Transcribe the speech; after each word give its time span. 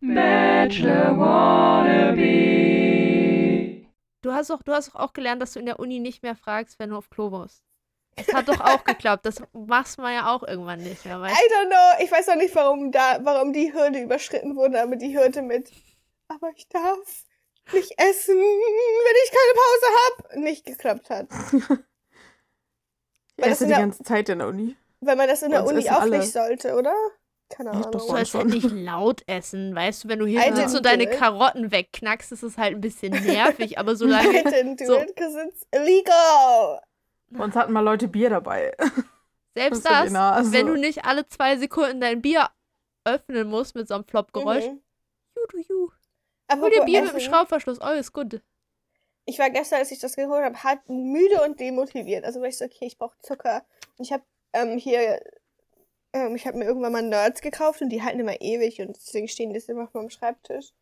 Bachelor 0.00 1.18
Wannabe. 1.18 2.20
Du 4.22 4.32
hast 4.32 4.50
doch, 4.50 4.62
du 4.62 4.72
hast 4.72 4.88
doch 4.88 4.94
auch 4.96 5.12
gelernt, 5.12 5.40
dass 5.42 5.52
du 5.52 5.58
in 5.60 5.66
der 5.66 5.78
Uni 5.80 5.98
nicht 5.98 6.22
mehr 6.22 6.34
fragst, 6.36 6.78
wenn 6.78 6.90
du 6.90 6.96
auf 6.96 7.10
Klo 7.10 7.30
musst. 7.30 7.62
Das 8.16 8.32
hat 8.34 8.48
doch 8.48 8.60
auch 8.60 8.84
geklappt. 8.84 9.24
Das 9.24 9.42
machst 9.52 9.98
man 9.98 10.12
ja 10.12 10.34
auch 10.34 10.42
irgendwann 10.42 10.82
nicht 10.82 11.04
mehr, 11.04 11.20
weißt 11.20 11.34
I 11.34 11.52
don't 11.52 11.68
know. 11.68 12.04
Ich 12.04 12.10
weiß 12.12 12.28
auch 12.30 12.36
nicht, 12.36 12.54
warum 12.54 12.92
da, 12.92 13.18
warum 13.22 13.52
die 13.52 13.72
Hürde 13.72 14.00
überschritten 14.02 14.56
wurde, 14.56 14.82
aber 14.82 14.96
die 14.96 15.16
Hürde 15.16 15.42
mit, 15.42 15.70
aber 16.28 16.50
ich 16.56 16.68
darf 16.68 16.98
nicht 17.72 17.92
essen, 17.98 18.36
wenn 18.36 19.16
ich 19.24 19.30
keine 19.30 19.54
Pause 19.54 19.86
habe, 20.28 20.40
nicht 20.40 20.64
geklappt 20.66 21.10
hat. 21.10 21.28
Ich 23.36 23.46
esse 23.46 23.64
die 23.64 23.70
der- 23.70 23.78
ganze 23.80 24.02
Zeit 24.02 24.28
in 24.28 24.38
der 24.40 24.48
Uni. 24.48 24.76
Weil 25.00 25.16
man 25.16 25.26
das 25.26 25.40
in 25.42 25.50
der 25.50 25.64
Uni 25.64 25.88
auch 25.88 26.02
alle. 26.02 26.18
nicht 26.18 26.30
sollte, 26.30 26.74
oder? 26.74 26.92
Keine 27.50 27.70
Ahnung. 27.70 27.82
doch, 27.90 27.90
Du 27.92 27.98
sollst 27.98 28.34
halt 28.34 28.46
nicht 28.46 28.70
laut 28.70 29.22
essen, 29.26 29.74
weißt 29.74 30.04
du, 30.04 30.08
wenn 30.08 30.18
du 30.20 30.26
hier 30.26 30.40
I 30.46 30.54
sitzt 30.54 30.76
und 30.76 30.86
deine. 30.86 31.06
Karotten 31.08 31.70
wegknackst, 31.72 32.32
ist 32.32 32.42
es 32.42 32.56
halt 32.56 32.74
ein 32.76 32.80
bisschen 32.80 33.12
nervig, 33.12 33.78
aber 33.78 33.92
I 33.92 33.96
solange 33.96 34.28
didn't 34.44 34.78
do 34.78 34.86
so- 34.86 34.98
it, 35.00 35.14
because 35.14 35.36
it's 35.46 35.66
illegal. 35.72 36.80
Uns 37.36 37.54
hatten 37.54 37.72
mal 37.72 37.80
Leute 37.80 38.08
Bier 38.08 38.30
dabei. 38.30 38.74
selbst 39.54 39.84
Das 39.84 40.04
das, 40.04 40.12
Nase. 40.12 40.52
wenn 40.52 40.66
du 40.66 40.76
nicht 40.76 41.04
alle 41.04 41.26
zwei 41.28 41.56
Sekunden 41.56 42.00
dein 42.00 42.22
Bier 42.22 42.48
öffnen 43.04 43.48
musst 43.48 43.74
mit 43.74 43.88
so 43.88 43.94
einem 43.94 44.04
Flop-Geräusch, 44.04 44.64
Mhm. 44.66 44.80
ju, 45.36 45.42
du, 45.50 45.58
ju. 45.58 45.88
Aber 46.48 46.62
Hol 46.62 46.70
dir 46.70 46.84
Bier 46.84 47.02
mit 47.02 47.10
dem 47.12 47.16
Essen, 47.16 47.30
Schraubverschluss, 47.30 47.78
oh, 47.80 47.90
ist 47.92 48.12
gut. 48.12 48.40
ich 49.24 49.38
war 49.38 49.50
gestern, 49.50 49.78
als 49.78 49.90
ich 49.92 49.98
das 50.00 50.16
geholt 50.16 50.44
habe, 50.44 50.62
hart 50.62 50.88
müde 50.88 51.42
und 51.44 51.58
demotiviert. 51.60 52.24
Also 52.24 52.40
war 52.40 52.48
ich 52.48 52.58
so, 52.58 52.64
okay, 52.64 52.86
ich 52.86 52.98
brauche 52.98 53.16
Zucker. 53.20 53.64
Und 53.96 54.04
ich 54.04 54.12
habe 54.12 54.24
ähm, 54.52 54.76
hier, 54.76 55.20
ähm, 56.12 56.34
ich 56.36 56.46
habe 56.46 56.58
mir 56.58 56.64
irgendwann 56.64 56.92
mal 56.92 57.02
Nerds 57.02 57.40
gekauft 57.40 57.82
und 57.82 57.90
die 57.90 58.02
halten 58.02 58.20
immer 58.20 58.40
ewig 58.40 58.80
und 58.80 58.96
deswegen 58.96 59.28
stehen 59.28 59.52
die 59.52 59.60
immer 59.68 59.84
auf 59.84 59.94
meinem 59.94 60.10
Schreibtisch. 60.10 60.72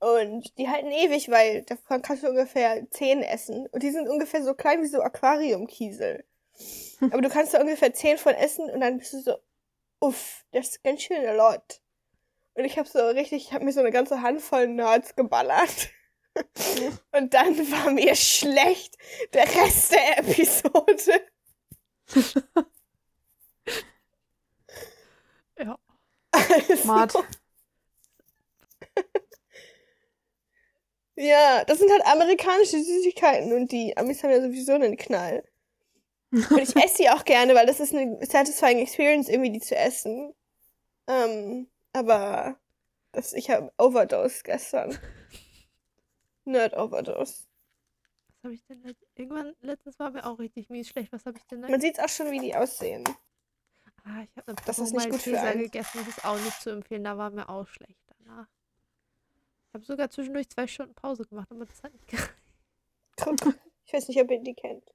Und 0.00 0.56
die 0.58 0.68
halten 0.68 0.90
ewig, 0.90 1.30
weil 1.30 1.62
davon 1.62 2.02
kannst 2.02 2.24
du 2.24 2.28
ungefähr 2.28 2.88
zehn 2.90 3.22
essen. 3.22 3.66
Und 3.68 3.82
die 3.82 3.90
sind 3.90 4.08
ungefähr 4.08 4.42
so 4.42 4.54
klein 4.54 4.82
wie 4.82 4.86
so 4.86 5.00
Aquariumkiesel. 5.00 6.24
Aber 7.00 7.22
du 7.22 7.28
kannst 7.28 7.54
da 7.54 7.60
ungefähr 7.60 7.94
zehn 7.94 8.18
von 8.18 8.34
essen 8.34 8.70
und 8.70 8.80
dann 8.80 8.98
bist 8.98 9.12
du 9.14 9.20
so, 9.20 9.36
uff, 10.00 10.44
das 10.52 10.68
ist 10.68 10.84
ganz 10.84 11.02
schön 11.02 11.24
a 11.26 11.32
lot. 11.32 11.80
Und 12.54 12.64
ich 12.64 12.78
habe 12.78 12.88
so 12.88 12.98
richtig, 13.08 13.46
ich 13.46 13.52
habe 13.52 13.64
mir 13.64 13.72
so 13.72 13.80
eine 13.80 13.90
ganze 13.90 14.22
Handvoll 14.22 14.68
Nerds 14.68 15.16
geballert. 15.16 15.90
Und 17.12 17.32
dann 17.32 17.56
war 17.70 17.90
mir 17.90 18.14
schlecht 18.14 18.96
der 19.32 19.44
Rest 19.44 19.92
der 19.92 20.18
Episode. 20.18 21.26
Ja. 25.58 25.78
Also, 26.32 26.76
Smart. 26.76 27.14
Ja, 31.16 31.64
das 31.64 31.78
sind 31.78 31.90
halt 31.92 32.04
amerikanische 32.06 32.82
Süßigkeiten 32.82 33.52
und 33.52 33.70
die 33.70 33.96
Amis 33.96 34.22
haben 34.22 34.30
ja 34.30 34.40
sowieso 34.40 34.72
einen 34.72 34.96
Knall. 34.96 35.44
Und 36.32 36.58
ich 36.58 36.74
esse 36.84 37.02
die 37.02 37.10
auch 37.10 37.24
gerne, 37.24 37.54
weil 37.54 37.66
das 37.66 37.78
ist 37.78 37.94
eine 37.94 38.18
satisfying 38.26 38.78
Experience, 38.80 39.28
irgendwie 39.28 39.52
die 39.52 39.60
zu 39.60 39.76
essen. 39.76 40.34
Ähm, 41.06 41.68
aber 41.92 42.58
das, 43.12 43.32
ich 43.32 43.48
habe 43.50 43.72
Overdose 43.78 44.42
gestern. 44.42 44.98
Nerd 46.44 46.76
Overdose. 46.76 47.44
Was 48.26 48.44
habe 48.44 48.54
ich 48.54 48.64
denn 48.66 48.94
irgendwann 49.14 49.54
letztens 49.60 49.98
war 50.00 50.10
mir 50.10 50.26
auch 50.26 50.38
richtig 50.38 50.68
mies 50.68 50.88
schlecht. 50.88 51.12
Was 51.12 51.24
habe 51.24 51.38
ich 51.38 51.46
denn 51.46 51.62
da? 51.62 51.68
Man 51.68 51.80
sieht 51.80 52.00
auch 52.00 52.08
schon, 52.08 52.30
wie 52.32 52.40
die 52.40 52.56
aussehen. 52.56 53.04
Ah, 54.04 54.22
ich 54.22 54.36
habe 54.36 54.48
eine 54.48 54.56
Das 54.66 54.78
ist 54.78 54.92
nicht 54.92 55.10
gut 55.10 55.22
für 55.22 55.40
einen. 55.40 55.62
gegessen. 55.62 55.98
Das 55.98 56.08
ist 56.08 56.24
auch 56.24 56.38
nicht 56.38 56.60
zu 56.60 56.70
empfehlen. 56.70 57.04
Da 57.04 57.16
war 57.16 57.30
mir 57.30 57.48
auch 57.48 57.66
schlecht 57.66 57.98
danach. 58.18 58.46
Ich 59.68 59.74
habe 59.74 59.84
sogar 59.84 60.10
zwischendurch 60.10 60.48
zwei 60.50 60.66
Stunden 60.66 60.94
Pause 60.94 61.24
gemacht, 61.24 61.50
aber 61.50 61.64
das 61.64 61.82
hat 61.82 61.92
nicht 61.92 62.06
gereicht. 62.08 62.32
Ich 63.86 63.92
weiß 63.92 64.08
nicht, 64.08 64.20
ob 64.20 64.30
ihr 64.30 64.40
die 64.40 64.54
kennt. 64.54 64.94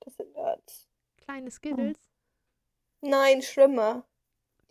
Das 0.00 0.14
sind 0.16 0.32
Nerds. 0.34 0.88
Kleine 1.18 1.50
Skittles. 1.50 1.98
Nein, 3.00 3.42
schlimmer. 3.42 4.06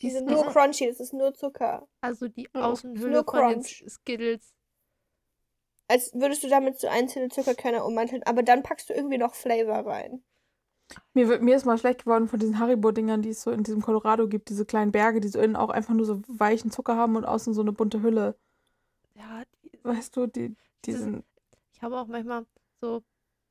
Die 0.02 0.08
Die 0.08 0.12
sind 0.12 0.28
nur 0.30 0.46
crunchy, 0.46 0.88
das 0.88 1.00
ist 1.00 1.14
nur 1.14 1.34
Zucker. 1.34 1.88
Also 2.02 2.28
die 2.28 2.50
Oh, 2.54 2.60
Außenhülle 2.60 3.12
nur 3.12 3.24
von 3.26 3.50
den. 3.50 3.64
Skittles. 3.64 4.54
Als 5.88 6.14
würdest 6.14 6.44
du 6.44 6.50
damit 6.50 6.80
so 6.80 6.88
einzelne 6.88 7.30
Zuckerkörner 7.30 7.86
ummanteln, 7.86 8.24
aber 8.24 8.44
dann 8.44 8.64
packst 8.64 8.90
du 8.90 8.94
irgendwie 8.94 9.18
noch 9.18 9.36
Flavor 9.36 9.86
rein. 9.86 10.24
Mir, 11.14 11.28
wird- 11.30 11.42
mir 11.42 11.56
ist 11.56 11.66
mal 11.66 11.78
schlecht 11.78 12.02
geworden 12.04 12.28
von 12.28 12.40
diesen 12.40 12.60
Haribo-Dingern, 12.60 13.22
die 13.22 13.30
es 13.30 13.42
so 13.42 13.52
in 13.52 13.64
diesem 13.64 13.82
Colorado 13.82 14.28
gibt. 14.28 14.50
Diese 14.50 14.66
kleinen 14.66 14.92
Berge, 14.92 15.20
die 15.22 15.28
so 15.28 15.40
innen 15.40 15.56
auch 15.56 15.70
einfach 15.70 15.94
nur 15.94 16.06
so 16.06 16.22
weichen 16.28 16.72
Zucker 16.72 16.96
haben 16.96 17.16
und 17.16 17.26
außen 17.26 17.54
so 17.54 17.62
eine 17.62 17.72
bunte 17.72 18.02
Hülle. 18.02 18.36
Ja, 19.16 19.44
die, 19.64 19.80
Weißt 19.84 20.16
du, 20.16 20.28
die, 20.28 20.56
die 20.86 20.92
ist- 20.92 21.00
sind. 21.02 21.24
ich 21.74 21.82
habe 21.82 21.98
auch 22.00 22.08
manchmal 22.08 22.46
so, 22.82 23.04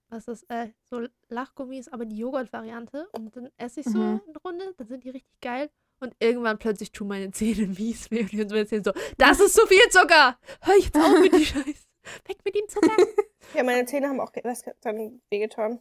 was 0.09 0.29
ist, 0.29 0.45
äh, 0.51 0.69
so 0.85 1.07
Lachgummis, 1.29 1.89
aber 1.89 2.05
die 2.05 2.17
Joghurt-Variante. 2.19 3.09
Und 3.13 3.35
dann 3.37 3.49
esse 3.57 3.81
ich 3.81 3.87
so 3.87 3.99
Mhm. 3.99 4.21
eine 4.27 4.39
Runde, 4.45 4.75
dann 4.77 4.87
sind 4.87 5.05
die 5.05 5.11
richtig 5.11 5.41
geil. 5.41 5.71
Und 6.01 6.15
irgendwann 6.19 6.59
plötzlich 6.59 6.91
tun 6.93 7.09
meine 7.09 7.31
Zähne 7.31 7.67
mies 7.79 8.11
weh 8.11 8.21
und 8.23 8.33
jetzt 8.33 8.53
erzählen 8.53 8.85
so, 8.85 8.93
das 9.19 9.41
ist 9.41 9.55
zu 9.55 9.67
viel 9.67 9.89
Zucker! 9.91 10.37
Hör 10.61 10.75
jetzt 10.77 10.97
auf 10.97 11.21
mit 11.21 11.33
die 11.33 11.45
Scheiße! 11.47 11.87
Weg 12.27 12.39
mit 12.45 12.55
dem 12.55 12.69
Zucker! 12.69 12.97
Ja, 13.55 13.63
meine 13.65 13.85
Zähne 13.85 14.09
haben 14.09 14.21
auch 14.21 14.33
was 14.45 14.65
dann 14.81 15.21
wehgetan. 15.29 15.81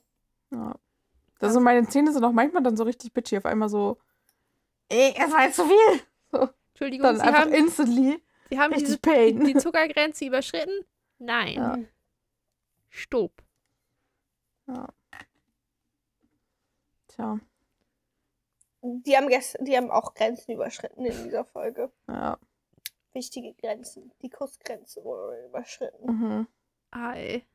Ja. 0.51 0.75
Das 1.41 1.53
sind 1.53 1.63
meine 1.63 1.87
Zähne 1.87 2.11
sind 2.13 2.23
auch 2.23 2.31
manchmal 2.31 2.63
dann 2.63 2.77
so 2.77 2.83
richtig 2.83 3.13
bitchy. 3.13 3.37
Auf 3.37 3.45
einmal 3.45 3.67
so. 3.69 3.97
Ey, 4.89 5.13
es 5.17 5.31
war 5.31 5.43
jetzt 5.45 5.55
zu 5.55 5.65
viel! 5.65 6.01
So, 6.31 6.47
Entschuldigung, 6.69 7.03
dann 7.07 7.15
Sie 7.17 7.21
einfach 7.23 7.41
haben, 7.41 7.53
instantly 7.53 8.23
Sie 8.49 8.59
haben 8.59 8.71
richtig 8.73 8.87
diese, 8.87 8.99
Pain. 8.99 9.43
die 9.45 9.55
Zuckergrenze 9.55 10.25
überschritten? 10.25 10.85
Nein. 11.19 11.53
Ja. 11.55 11.77
Stopp. 12.89 13.31
Ja. 14.67 14.87
Tja, 17.07 17.39
Die 18.81 19.17
haben, 19.17 19.27
gest 19.27 19.57
die 19.61 19.75
haben 19.75 19.91
auch 19.91 20.13
Grenzen 20.13 20.51
überschritten 20.53 21.05
in 21.05 21.23
dieser 21.23 21.43
Folge. 21.45 21.91
ja. 22.07 22.37
Wichtige 23.13 23.53
Grenzen. 23.55 24.09
Die 24.21 24.29
Kussgrenze 24.29 25.03
wurde 25.03 25.45
überschritten. 25.45 26.05
Mhm. 26.05 26.47
Ei. 26.91 27.45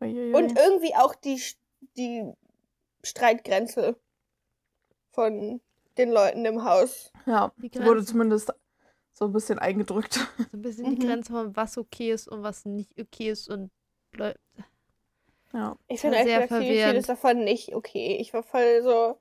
Uiuiui. 0.00 0.32
Und 0.34 0.56
irgendwie 0.58 0.94
auch 0.94 1.14
die, 1.14 1.38
die 1.98 2.32
Streitgrenze 3.06 3.98
von 5.12 5.60
den 5.96 6.10
Leuten 6.10 6.44
im 6.44 6.64
Haus. 6.64 7.10
ja, 7.26 7.52
Die 7.56 7.82
wurde 7.82 8.04
zumindest 8.04 8.52
so 9.12 9.24
ein 9.26 9.32
bisschen 9.32 9.58
eingedrückt. 9.58 10.14
So 10.14 10.44
ein 10.52 10.62
bisschen 10.62 10.94
die 10.96 11.02
Mhm. 11.02 11.08
Grenze 11.08 11.32
von 11.32 11.56
was 11.56 11.78
okay 11.78 12.12
ist 12.12 12.28
und 12.28 12.42
was 12.42 12.64
nicht 12.66 13.00
okay 13.00 13.30
ist 13.30 13.48
und 13.48 13.70
Leute. 14.12 14.38
Ja. 15.52 15.76
Ich 15.88 16.00
finde 16.00 16.18
war 16.18 16.24
sehr 16.24 16.40
einfach 16.42 16.58
viel, 16.58 16.66
verwirrend. 16.66 16.90
vieles 16.92 17.06
davon 17.06 17.44
nicht 17.44 17.74
okay. 17.74 18.16
Ich 18.20 18.34
war 18.34 18.42
voll 18.42 18.82
so. 18.82 19.18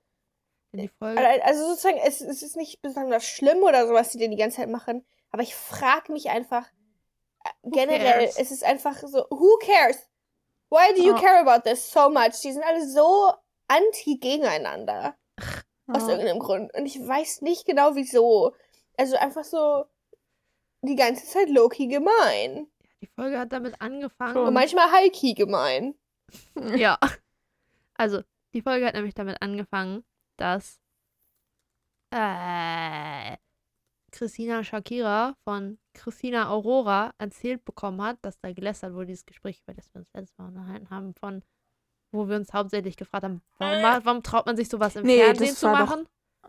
Die 0.73 0.89
Folge. 0.89 1.25
Al- 1.25 1.41
Also 1.41 1.65
sozusagen, 1.69 1.97
es, 2.05 2.19
es 2.19 2.43
ist 2.43 2.57
nicht 2.57 2.81
besonders 2.81 3.23
schlimm 3.25 3.59
oder 3.63 3.87
so, 3.87 3.93
was 3.93 4.09
die 4.11 4.17
denn 4.17 4.31
die 4.31 4.37
ganze 4.37 4.57
Zeit 4.57 4.69
machen. 4.69 5.05
Aber 5.31 5.43
ich 5.43 5.55
frage 5.55 6.11
mich 6.11 6.29
einfach 6.29 6.67
äh, 7.45 7.49
generell, 7.63 8.25
cares? 8.25 8.37
es 8.37 8.51
ist 8.51 8.63
einfach 8.65 8.97
so, 9.07 9.25
who 9.29 9.57
cares? 9.61 10.09
Why 10.69 10.93
do 10.97 11.01
you 11.03 11.13
Ja. 11.15 11.21
care 11.21 11.39
about 11.47 11.69
this 11.69 11.89
so 11.89 12.09
much? 12.09 12.41
Die 12.43 12.51
sind 12.51 12.63
alle 12.65 12.85
so 12.85 13.31
anti 13.67 14.17
gegeneinander. 14.17 15.15
Aus 15.87 16.07
irgendeinem 16.07 16.39
Grund. 16.39 16.73
Und 16.73 16.85
ich 16.85 16.95
weiß 16.99 17.41
nicht 17.41 17.65
genau 17.65 17.95
wieso. 17.95 18.55
Also 18.97 19.17
einfach 19.17 19.43
so 19.43 19.85
die 20.81 20.95
ganze 20.95 21.25
Zeit 21.25 21.49
Loki 21.49 21.87
gemein. 21.87 22.67
Die 23.01 23.07
Folge 23.07 23.39
hat 23.39 23.51
damit 23.51 23.79
angefangen. 23.81 24.37
Und 24.37 24.53
manchmal 24.53 24.91
Heiki 24.91 25.33
gemein. 25.33 25.95
Ja. 26.75 26.97
Also, 27.93 28.23
die 28.53 28.61
Folge 28.61 28.87
hat 28.87 28.95
nämlich 28.95 29.13
damit 29.13 29.41
angefangen, 29.41 30.03
dass 30.37 30.81
äh, 32.09 33.37
Christina 34.11 34.63
Shakira 34.63 35.35
von 35.43 35.77
Christina 35.93 36.49
Aurora 36.49 37.13
erzählt 37.19 37.63
bekommen 37.63 38.01
hat, 38.01 38.17
dass 38.23 38.39
da 38.39 38.51
gelästert 38.51 38.93
wurde, 38.93 39.07
dieses 39.07 39.25
Gespräch, 39.25 39.61
über 39.61 39.73
das 39.75 39.93
wir 39.93 39.99
uns 39.99 40.11
letztes 40.13 40.37
Mal 40.37 40.47
unterhalten 40.47 40.89
haben, 40.89 41.13
von 41.13 41.43
wo 42.11 42.27
wir 42.29 42.35
uns 42.37 42.53
hauptsächlich 42.53 42.97
gefragt 42.97 43.23
haben, 43.23 43.41
warum, 43.57 43.81
ma- 43.81 43.99
warum 44.03 44.23
traut 44.23 44.45
man 44.45 44.55
sich 44.55 44.69
sowas 44.69 44.95
im 44.95 45.05
Nee, 45.05 45.23
Fernsehen 45.23 45.49
das 45.49 45.59
zu 45.59 45.67
war 45.67 45.79
doch- 45.79 45.89
machen? 45.89 46.07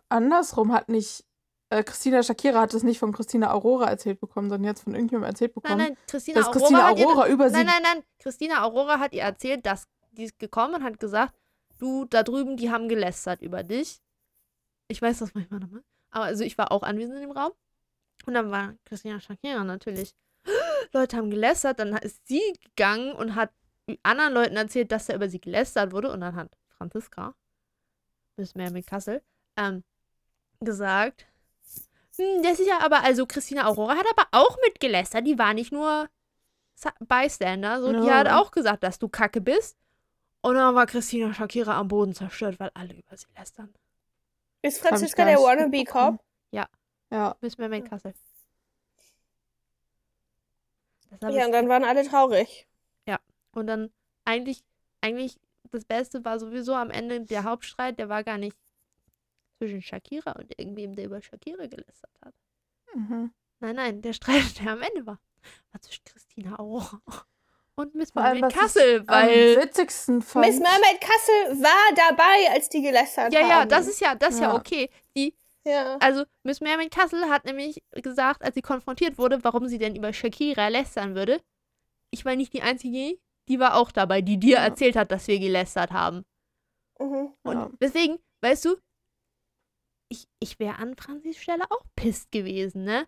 Andersrum 0.09 0.73
hat 0.73 0.89
nicht. 0.89 1.25
Äh, 1.69 1.83
Christina 1.83 2.23
Shakira 2.23 2.61
hat 2.61 2.75
es 2.75 2.85
nicht 2.85 2.99
von 3.01 3.13
Christina 3.13 3.51
Aurora 3.53 3.87
erzählt 3.91 4.21
bekommen, 4.21 4.49
sondern 4.49 4.69
jetzt 4.71 4.83
von 4.85 4.95
irgendjemandem 4.95 5.31
erzählt 5.31 5.53
bekommen. 5.53 5.79
Nein, 5.79 5.89
nein, 5.95 5.99
Christina 6.07 6.39
dass 6.41 6.47
Aurora, 6.49 6.59
Christina 6.61 6.85
hat 6.87 6.99
ihr 6.99 7.07
Aurora 7.09 7.29
über 7.29 7.49
sie. 7.51 7.57
Nein, 7.57 7.67
nein, 7.67 7.83
nein. 7.83 8.03
Christina 8.21 8.63
Aurora 8.63 9.01
hat 9.01 9.13
ihr 9.13 9.23
erzählt, 9.23 9.67
dass 9.67 9.89
die 10.13 10.25
ist 10.25 10.39
gekommen 10.39 10.77
und 10.77 10.85
hat 10.85 11.01
gesagt, 11.01 11.35
du 11.79 12.05
da 12.05 12.23
drüben, 12.23 12.57
die 12.57 12.71
haben 12.71 12.89
gelästert 12.89 13.43
über 13.43 13.65
dich. 13.65 14.01
Ich 14.89 15.03
weiß 15.03 15.19
das 15.19 15.35
manchmal 15.35 15.59
nochmal. 15.61 15.83
Aber 16.11 16.25
also 16.27 16.45
ich 16.45 16.57
war 16.57 16.71
auch 16.71 16.83
anwesend 16.85 17.19
im 17.21 17.33
Raum. 17.33 17.51
Und 18.27 18.35
dann 18.35 18.51
war 18.53 18.75
Christina 18.85 19.19
Shakira 19.19 19.65
natürlich. 19.65 20.15
Leute 20.93 21.17
haben 21.17 21.31
gelästert, 21.31 21.81
dann 21.81 21.97
ist 21.97 22.27
sie 22.29 22.41
gegangen 22.65 23.13
und 23.13 23.35
hat 23.35 23.51
anderen 24.03 24.35
Leuten 24.35 24.57
erzählt, 24.57 24.91
dass 24.93 25.07
da 25.07 25.15
über 25.15 25.29
sie 25.29 25.41
gelästert 25.41 25.93
wurde. 25.93 26.11
Und 26.11 26.21
dann 26.21 26.35
hat 26.35 26.51
Franziska, 26.77 27.35
Miss 28.37 28.55
Mary 28.55 28.83
Kassel, 28.83 29.23
ähm, 29.57 29.85
gesagt, 30.61 31.27
hm, 32.17 32.43
das 32.43 32.59
ist 32.61 32.67
ja 32.69 32.81
aber, 32.81 33.03
also 33.05 33.27
Christina 33.27 33.67
Aurora 33.67 33.97
hat 33.97 34.07
aber 34.17 34.29
auch 34.33 34.57
mitgelästert. 34.65 35.27
Die 35.27 35.39
war 35.39 35.55
nicht 35.55 35.73
nur 35.73 36.09
Bystander, 37.01 37.81
so, 37.81 37.93
die 37.93 38.07
Ja. 38.07 38.19
hat 38.19 38.29
auch 38.29 38.51
gesagt, 38.51 38.83
dass 38.83 38.99
du 38.99 39.09
kacke 39.09 39.41
bist. 39.41 39.79
Und 40.43 40.55
dann 40.55 40.75
war 40.75 40.87
Christina 40.87 41.33
Shakira 41.33 41.79
am 41.79 41.89
Boden 41.89 42.15
zerstört, 42.15 42.61
weil 42.61 42.71
alle 42.75 42.95
über 42.95 43.17
sie 43.17 43.27
lästern. 43.37 43.75
Ist 44.63 44.81
Franziska 44.81 45.25
der 45.25 45.39
Wannabe. 45.39 45.85
Cop? 45.85 46.23
Ja. 47.11 47.37
Miss 47.41 47.57
Mermaid 47.57 47.89
Kassel. 47.89 48.15
Ja, 51.23 51.47
und 51.47 51.53
dann 51.53 51.69
waren 51.69 51.85
alle 51.85 52.07
traurig. 52.07 52.67
Und 53.57 53.67
dann 53.69 53.91
eigentlich, 54.25 54.63
eigentlich 55.01 55.39
das 55.73 55.85
Beste 55.85 56.25
war 56.25 56.39
sowieso 56.39 56.75
am 56.75 56.91
Ende 56.91 57.23
der 57.23 57.45
Hauptstreit, 57.45 57.99
der 57.99 58.09
war 58.09 58.23
gar 58.23 58.39
nicht 58.39 58.57
zwischen 59.59 59.81
Shakira 59.83 60.33
und 60.33 60.53
irgendwem, 60.59 60.95
der 60.95 61.07
über 61.07 61.23
Shakira 61.23 61.67
gelästert 61.67 62.11
hat. 62.25 62.35
Mhm. 62.95 63.33
Nein, 63.61 63.77
nein, 63.77 64.03
der 64.03 64.13
Streit, 64.13 64.61
der 64.61 64.73
am 64.73 64.83
Ende 64.83 65.07
war, 65.07 65.19
war 65.73 65.81
zwischen 65.81 66.05
Christina 66.05 66.59
Aurora 66.59 67.01
und 67.77 67.95
Miss 67.95 68.15
Mermaid 68.15 68.43
was 68.43 68.53
Kassel, 68.53 69.03
ich 69.03 69.09
am 69.09 69.27
weil 69.27 69.57
witzigsten 69.63 70.21
fand. 70.21 70.47
Miss 70.47 70.59
Mermaid 70.59 71.01
Kassel 71.01 71.63
war 71.63 71.95
dabei, 71.95 72.53
als 72.53 72.69
die 72.69 72.83
gelästert 72.83 73.33
ja, 73.33 73.41
haben. 73.41 73.49
ja, 73.49 73.65
das 73.65 73.87
ist 73.89 74.01
ja, 74.01 74.15
das 74.15 74.35
ist 74.35 74.41
ja 74.41 74.51
Ja. 74.51 74.55
okay. 74.55 74.91
Die, 75.17 75.35
Ja. 75.65 75.97
also 76.01 76.25
Miss 76.43 76.61
Mermaid 76.61 76.91
Kassel 76.91 77.29
hat 77.31 77.47
nämlich 77.47 77.83
gesagt, 77.93 78.43
als 78.43 78.55
sie 78.55 78.63
konfrontiert 78.63 79.17
wurde, 79.17 79.43
warum 79.45 79.67
sie 79.67 79.79
denn 79.79 79.97
über 79.97 80.13
Shakira 80.13 80.69
lästern 80.69 81.15
würde. 81.15 81.41
Ich 82.11 82.25
war 82.25 82.37
nicht 82.37 82.53
die 82.53 82.63
einzige, 82.63 83.19
die 83.49 83.59
war 83.61 83.77
auch 83.77 83.91
dabei, 83.93 84.21
die 84.23 84.39
dir 84.39 84.57
Ja. 84.57 84.65
erzählt 84.65 84.97
hat, 84.97 85.11
dass 85.13 85.27
wir 85.29 85.39
gelästert 85.39 85.91
haben. 85.93 86.25
Mhm. 86.99 87.33
Und 87.43 87.55
Ja. 87.55 87.71
deswegen, 87.81 88.19
weißt 88.41 88.65
du, 88.67 88.77
ich, 90.09 90.27
ich 90.41 90.59
wäre 90.59 90.77
an 90.77 90.97
Franzis 90.97 91.39
Stelle 91.39 91.65
auch 91.71 91.83
pisst 91.97 92.31
gewesen, 92.31 92.85
ne? 92.85 93.07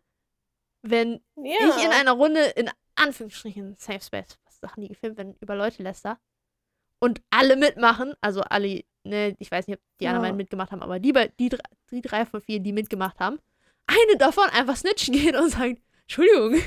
Wenn 0.82 1.20
Ja. 1.37 1.76
ich 1.76 1.85
in 1.85 1.90
einer 1.93 2.12
Runde, 2.12 2.40
in 2.56 2.70
Anführungsstrichen, 2.96 3.76
Safe 3.76 4.00
Space, 4.00 4.38
was 4.44 4.58
Sachen, 4.61 4.82
die 4.82 4.88
gefilmt 4.88 5.17
werden, 5.19 5.37
über 5.40 5.55
Leute 5.55 5.82
läster 5.82 6.19
und 7.00 7.20
alle 7.31 7.56
mitmachen, 7.56 8.14
also 8.20 8.41
alle, 8.43 8.84
ne, 9.05 9.37
ich 9.38 9.50
weiß 9.50 9.67
nicht, 9.69 9.79
ob 9.79 9.82
die 10.00 10.06
anderen 10.08 10.23
beiden 10.25 10.37
mitgemacht 10.37 10.73
haben, 10.73 10.82
aber 10.82 10.99
die, 10.99 11.12
die, 11.38 11.49
drei- 11.49 11.62
die 11.91 12.00
drei 12.00 12.26
von 12.26 12.41
vier, 12.41 12.61
die 12.61 12.73
mitgemacht 12.73 13.20
haben, 13.20 13.38
eine 13.87 14.19
davon 14.19 14.49
einfach 14.50 14.76
snitchen 14.76 15.14
geht 15.14 15.37
und 15.37 15.50
sagt, 15.50 15.81
Entschuldigung, 16.02 16.61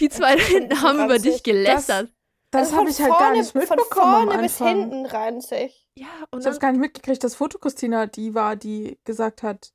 die 0.00 0.08
zwei 0.10 0.36
da 0.36 0.42
hinten 0.42 0.82
haben 0.82 1.04
über 1.04 1.18
dich 1.18 1.42
gelästert. 1.42 2.12
Das 2.50 2.62
Also 2.68 2.76
habe 2.78 2.82
von 2.86 2.90
ich 2.92 3.00
halt 3.00 3.10
gar 3.10 3.18
vorne- 3.20 3.38
nicht 3.38 3.52
Von 3.52 3.60
mitbekommen 3.60 4.14
am 4.14 4.26
vorne 4.28 4.42
bis 4.42 4.60
Anfang. 4.60 4.78
hinten 4.90 5.06
ranzig. 5.06 5.88
Ja, 5.94 6.06
und 6.30 6.40
Ich 6.40 6.46
habe 6.46 6.58
gar 6.58 6.72
nicht 6.72 6.80
mitgekriegt, 6.80 7.22
dass 7.22 7.34
Foto 7.36 7.58
Christina 7.58 8.06
die 8.06 8.34
war, 8.34 8.56
die 8.56 8.98
gesagt 9.04 9.42
hat, 9.42 9.72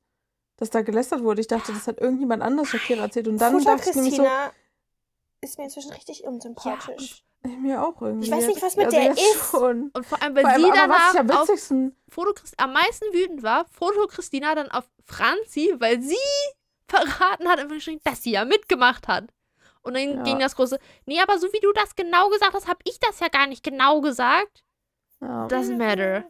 dass 0.58 0.70
da 0.70 0.82
gelästert 0.82 1.22
wurde. 1.22 1.40
Ich 1.40 1.46
dachte, 1.46 1.72
das 1.72 1.86
hat 1.86 2.00
irgendjemand 2.00 2.42
anders 2.42 2.68
Shakira 2.68 3.02
erzählt. 3.04 3.28
Und 3.28 3.38
dann 3.38 3.52
Futter 3.58 3.76
dachte 3.76 3.90
ich 3.90 3.96
nämlich 3.96 4.16
so, 4.16 4.22
Christina 4.22 4.52
ist 5.42 5.58
mir 5.58 5.64
inzwischen 5.64 5.92
richtig 5.92 6.24
unsympathisch. 6.24 7.22
äh, 7.44 7.48
mir 7.48 7.86
auch 7.86 8.00
irgendwie. 8.02 8.26
Ich 8.26 8.32
weiß 8.32 8.46
nicht, 8.46 8.62
was 8.62 8.76
mit 8.76 8.86
also 8.86 8.96
der 8.98 9.10
ist. 9.12 9.50
Schon. 9.50 9.90
und 9.94 10.06
vor 10.06 10.20
allem, 10.22 10.34
weil 10.34 10.42
Vor 10.42 10.50
allem, 10.52 10.62
sie 10.62 10.70
danach 10.74 11.14
auf 11.14 11.48
Foto 12.08 12.32
am 12.58 12.72
meisten 12.72 13.04
wütend 13.12 13.42
war, 13.42 13.66
Foto 13.70 14.06
Christina 14.06 14.54
dann 14.54 14.70
auf 14.70 14.84
Franzi, 15.04 15.74
weil 15.78 16.00
sie 16.02 16.16
verraten 16.88 17.48
hat, 17.48 17.58
einfach 17.58 17.74
geschrieben, 17.74 18.00
dass 18.04 18.22
sie 18.22 18.32
ja 18.32 18.44
mitgemacht 18.44 19.08
hat. 19.08 19.26
Und 19.86 19.94
dann 19.94 20.16
Ja. 20.18 20.22
ging 20.24 20.38
das 20.38 20.54
große, 20.56 20.78
nee, 21.06 21.20
aber 21.20 21.38
so 21.38 21.46
wie 21.52 21.60
du 21.60 21.72
das 21.72 21.94
genau 21.96 22.28
gesagt 22.28 22.54
hast, 22.54 22.68
habe 22.68 22.80
ich 22.84 22.98
das 23.00 23.20
ja 23.20 23.28
gar 23.28 23.46
nicht 23.46 23.62
genau 23.62 24.00
gesagt. 24.00 24.62
ja. 25.20 25.46
Doesn't 25.46 25.76
matter. 25.78 26.24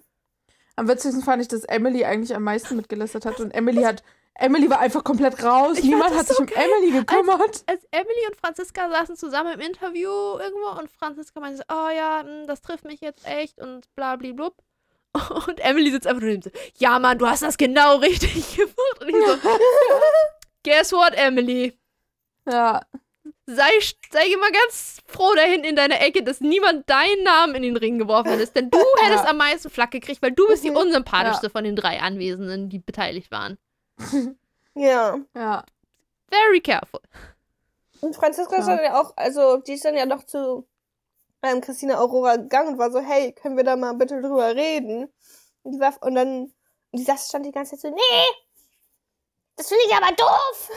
am 0.76 0.86
witzigsten 0.88 1.22
fand 1.22 1.40
ich, 1.42 1.48
dass 1.48 1.64
Emily 1.64 2.04
eigentlich 2.04 2.34
am 2.36 2.42
meisten 2.44 2.76
mitgelästert 2.76 3.24
hat. 3.26 3.40
Und 3.40 3.50
Emily 3.52 3.82
hat, 3.82 4.02
Emily 4.34 4.68
war 4.68 4.78
einfach 4.80 5.02
komplett 5.02 5.42
raus. 5.42 5.78
Ich 5.78 5.84
Niemand 5.84 6.14
hat 6.14 6.26
sich 6.28 6.36
so 6.36 6.42
um 6.42 6.48
Emily 6.50 6.90
gekümmert. 6.92 7.64
Als 7.66 7.82
Emily 7.90 8.26
und 8.28 8.36
Franziska 8.36 8.90
saßen 8.90 9.16
zusammen 9.16 9.54
im 9.54 9.60
Interview 9.60 10.10
irgendwo 10.10 10.78
und 10.78 10.90
Franziska 10.90 11.40
meinte 11.40 11.56
so, 11.58 11.62
oh 11.74 11.88
ja, 11.88 12.20
hm, 12.22 12.46
das 12.46 12.60
trifft 12.60 12.84
mich 12.84 13.00
jetzt 13.00 13.26
echt 13.26 13.58
und 13.58 13.86
bla 13.96 14.16
bla 14.16 14.32
blub. 14.32 14.54
Und 15.48 15.60
Emily 15.60 15.90
sitzt 15.90 16.06
einfach 16.06 16.20
nur 16.20 16.28
neben 16.30 16.42
so, 16.42 16.50
ja 16.76 16.98
Mann, 16.98 17.16
du 17.18 17.26
hast 17.26 17.42
das 17.42 17.56
genau 17.56 17.96
richtig 17.96 18.54
gemacht. 18.56 19.00
Und 19.00 19.08
ich 19.08 19.16
so, 19.16 19.38
guess 20.62 20.92
what, 20.92 21.14
Emily? 21.14 21.78
Ja, 22.46 22.82
sei, 23.46 23.70
sei 24.10 24.36
mal 24.36 24.50
ganz 24.52 24.98
froh 25.06 25.32
da 25.34 25.42
hinten 25.42 25.66
in 25.66 25.76
deiner 25.76 26.00
Ecke, 26.00 26.22
dass 26.22 26.40
niemand 26.40 26.88
deinen 26.90 27.22
Namen 27.22 27.54
in 27.54 27.62
den 27.62 27.76
Ring 27.76 27.98
geworfen 27.98 28.32
hat. 28.38 28.56
Denn 28.56 28.70
du 28.70 28.78
hättest 29.00 29.26
am 29.26 29.36
meisten 29.36 29.70
Flack 29.70 29.92
gekriegt, 29.92 30.20
weil 30.22 30.32
du 30.32 30.46
bist 30.48 30.64
die 30.64 30.70
unsympathischste 30.82 31.50
von 31.50 31.64
den 31.64 31.76
drei 31.76 32.00
Anwesenden, 32.00 32.68
die 32.68 32.78
beteiligt 32.78 33.30
waren. 33.30 33.58
Ja. 34.78 35.16
ja. 35.34 35.64
Very 36.30 36.60
careful. 36.60 37.00
Und 38.02 38.14
Franziska 38.14 38.56
ist 38.56 38.68
Ja. 38.68 38.76
dann 38.76 38.84
ja 38.84 39.00
auch, 39.00 39.14
also 39.16 39.56
die 39.56 39.72
ist 39.72 39.86
dann 39.86 39.96
ja 39.96 40.04
noch 40.04 40.24
zu 40.24 40.68
ähm, 41.42 41.62
Christina 41.62 41.98
Aurora 41.98 42.36
gegangen 42.36 42.74
und 42.74 42.78
war 42.78 42.90
so, 42.90 43.00
hey, 43.00 43.32
können 43.32 43.56
wir 43.56 43.64
da 43.64 43.74
mal 43.76 43.94
bitte 43.94 44.20
drüber 44.20 44.54
reden? 44.54 45.10
Und, 45.62 45.72
die 45.72 45.80
war, 45.80 45.94
und 46.02 46.14
dann, 46.14 46.28
und 46.42 46.52
die 46.92 47.04
saß 47.04 47.28
stand 47.28 47.46
die 47.46 47.52
ganze 47.52 47.70
Zeit 47.78 47.80
so, 47.80 47.88
nee, 47.88 48.26
das 49.56 49.68
finde 49.68 49.84
ich 49.86 49.94
aber 49.94 50.14
doof. 50.14 50.70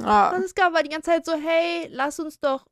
Ja. 0.00 0.30
Franziska 0.30 0.72
war 0.72 0.82
die 0.82 0.90
ganze 0.90 1.10
Zeit 1.10 1.24
so, 1.26 1.32
hey, 1.34 1.88
lass 1.90 2.18
uns 2.20 2.38
doch 2.40 2.66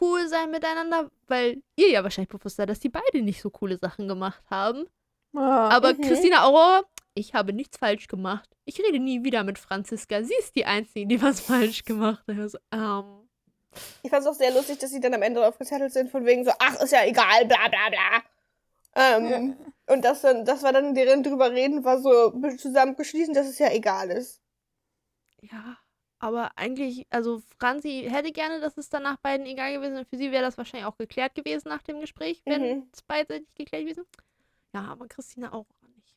cool 0.00 0.26
sein 0.28 0.50
miteinander, 0.50 1.10
weil 1.28 1.62
ihr 1.76 1.90
ja 1.90 2.02
wahrscheinlich 2.02 2.28
bewusst 2.30 2.56
seid, 2.56 2.68
dass 2.68 2.80
die 2.80 2.88
beide 2.88 3.22
nicht 3.22 3.40
so 3.40 3.50
coole 3.50 3.78
Sachen 3.78 4.08
gemacht 4.08 4.42
haben. 4.50 4.86
ja. 5.32 5.40
Aber 5.68 5.94
Mhm. 5.94 6.00
Christina 6.02 6.44
Aurora, 6.44 6.82
ich 7.14 7.34
habe 7.34 7.52
nichts 7.52 7.76
falsch 7.78 8.08
gemacht. 8.08 8.48
Ich 8.64 8.78
rede 8.80 8.98
nie 8.98 9.22
wieder 9.22 9.44
mit 9.44 9.58
Franziska. 9.58 10.22
Sie 10.24 10.34
ist 10.38 10.56
die 10.56 10.64
Einzige, 10.64 11.06
die 11.06 11.22
was 11.22 11.40
falsch 11.40 11.84
gemacht 11.84 12.24
hat. 12.26 12.34
Ich 12.34 12.38
war 12.38 12.48
so, 12.48 12.58
ähm, 12.72 13.28
Ich 14.02 14.10
fand 14.10 14.22
es 14.22 14.26
auch 14.28 14.34
sehr 14.34 14.52
lustig, 14.52 14.78
dass 14.78 14.90
sie 14.90 15.00
dann 15.00 15.14
am 15.14 15.22
Ende 15.22 15.40
drauf 15.40 15.58
gezettelt 15.58 15.92
sind, 15.92 16.10
von 16.10 16.24
wegen 16.24 16.44
so, 16.44 16.50
ach, 16.58 16.80
ist 16.80 16.92
ja 16.92 17.04
egal, 17.04 17.44
bla 17.46 17.68
bla 17.68 17.88
bla. 17.90 18.22
Ähm, 18.96 19.56
Und 19.86 20.04
das, 20.04 20.22
dann, 20.22 20.44
das 20.44 20.62
war 20.62 20.72
dann 20.72 20.94
deren 20.94 21.22
drüber 21.22 21.50
reden, 21.52 21.84
war 21.84 22.00
so 22.00 22.30
zusammengeschließen, 22.56 23.34
dass 23.34 23.46
es 23.48 23.58
ja 23.58 23.70
egal 23.72 24.10
ist. 24.10 24.40
Ja, 25.42 25.76
aber 26.24 26.50
eigentlich, 26.56 27.06
also 27.10 27.42
Franzi 27.58 28.06
hätte 28.08 28.32
gerne, 28.32 28.58
dass 28.60 28.78
es 28.78 28.88
danach 28.88 29.18
beiden 29.18 29.44
egal 29.46 29.74
gewesen 29.74 29.96
ist. 29.98 30.08
Für 30.08 30.16
sie 30.16 30.32
wäre 30.32 30.42
das 30.42 30.56
wahrscheinlich 30.56 30.86
auch 30.86 30.96
geklärt 30.96 31.34
gewesen 31.34 31.68
nach 31.68 31.82
dem 31.82 32.00
Gespräch, 32.00 32.40
wenn 32.46 32.62
Mhm. 32.78 32.88
es 32.92 33.02
beidseitig 33.02 33.46
geklärt 33.54 33.82
gewesen. 33.84 34.04
Ja, 34.72 34.86
aber 34.86 35.06
Christina 35.06 35.52
auch 35.52 35.66
nicht. 35.94 36.16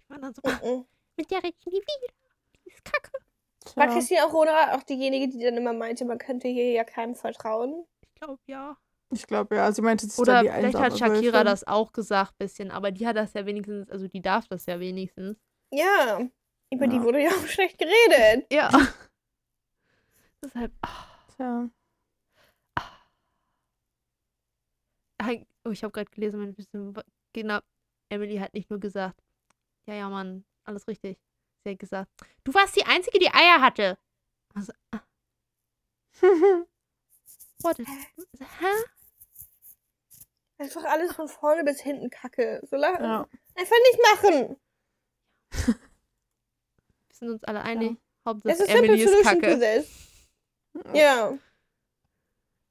Die 0.00 0.10
war 0.10 0.18
dann 0.18 0.34
so, 0.34 0.40
"Ah, 0.44 0.58
Mhm. 0.64 0.84
mit 1.16 1.30
der 1.30 1.44
ich 1.44 1.54
nie 1.66 1.72
wieder. 1.74 2.12
Die 2.64 2.70
ist 2.70 2.84
kacke. 2.84 3.10
War 3.76 3.86
Tja. 3.86 3.94
Christina 3.94 4.24
Aurora 4.24 4.74
auch 4.74 4.82
diejenige, 4.82 5.28
die 5.28 5.42
dann 5.44 5.56
immer 5.56 5.72
meinte, 5.74 6.04
man 6.06 6.18
könnte 6.18 6.48
hier 6.48 6.72
ja 6.72 6.84
keinem 6.84 7.14
vertrauen? 7.14 7.84
Ich 8.02 8.14
glaube, 8.14 8.40
ja. 8.46 8.76
Ich 9.12 9.26
glaube, 9.26 9.56
ja. 9.56 9.70
Sie 9.72 9.82
meinte, 9.82 10.06
sie 10.06 10.12
ist 10.12 10.18
Oder 10.18 10.42
die 10.42 10.48
vielleicht 10.48 10.64
einsame 10.76 10.84
hat 10.86 10.98
Shakira 10.98 11.44
das 11.44 11.66
auch 11.66 11.92
gesagt, 11.92 12.38
bisschen. 12.38 12.70
Aber 12.70 12.90
die 12.90 13.06
hat 13.06 13.16
das 13.16 13.34
ja 13.34 13.44
wenigstens, 13.46 13.90
also 13.90 14.08
die 14.08 14.22
darf 14.22 14.48
das 14.48 14.64
ja 14.66 14.80
wenigstens. 14.80 15.38
Ja, 15.70 16.20
über 16.72 16.86
die 16.86 16.96
Ja. 16.96 17.02
wurde 17.02 17.22
ja 17.22 17.30
auch 17.30 17.46
schlecht 17.46 17.78
geredet. 17.78 18.46
Ja. 18.52 18.70
Deshalb, 20.44 20.72
ah, 20.82 21.06
Tja. 21.36 21.68
Hey, 25.20 25.46
Oh, 25.64 25.70
ich 25.70 25.82
habe 25.82 25.92
gerade 25.92 26.10
gelesen, 26.10 26.40
mein 26.40 26.54
bisschen, 26.54 26.94
genau, 27.34 27.58
Emily 28.08 28.38
hat 28.38 28.54
nicht 28.54 28.70
nur 28.70 28.80
gesagt, 28.80 29.20
ja, 29.86 29.94
ja, 29.94 30.08
Mann, 30.08 30.46
alles 30.64 30.88
richtig. 30.88 31.18
Sie 31.64 31.70
hat 31.72 31.78
gesagt, 31.78 32.10
du 32.44 32.54
warst 32.54 32.74
die 32.76 32.86
Einzige, 32.86 33.18
die 33.18 33.28
Eier 33.30 33.60
hatte. 33.60 33.98
Also, 34.54 34.72
ah, 34.92 35.00
what 37.62 37.78
is, 37.78 37.88
hä? 38.38 38.66
Einfach 40.56 40.84
alles 40.84 41.12
von 41.12 41.28
vorne 41.28 41.64
bis 41.64 41.80
hinten 41.82 42.08
kacke. 42.08 42.60
So 42.70 42.76
ja. 42.76 43.28
Einfach 43.54 43.76
nicht 43.90 44.00
machen. 44.02 45.78
Sind 47.18 47.30
uns 47.30 47.44
alle 47.44 47.62
einig. 47.62 47.96
Hauptsache 48.26 48.52
Es 48.52 48.60
ist 48.60 48.68
Emily 48.68 49.02
ist 49.02 49.22
kacke. 49.22 49.84
Ja. 50.94 51.36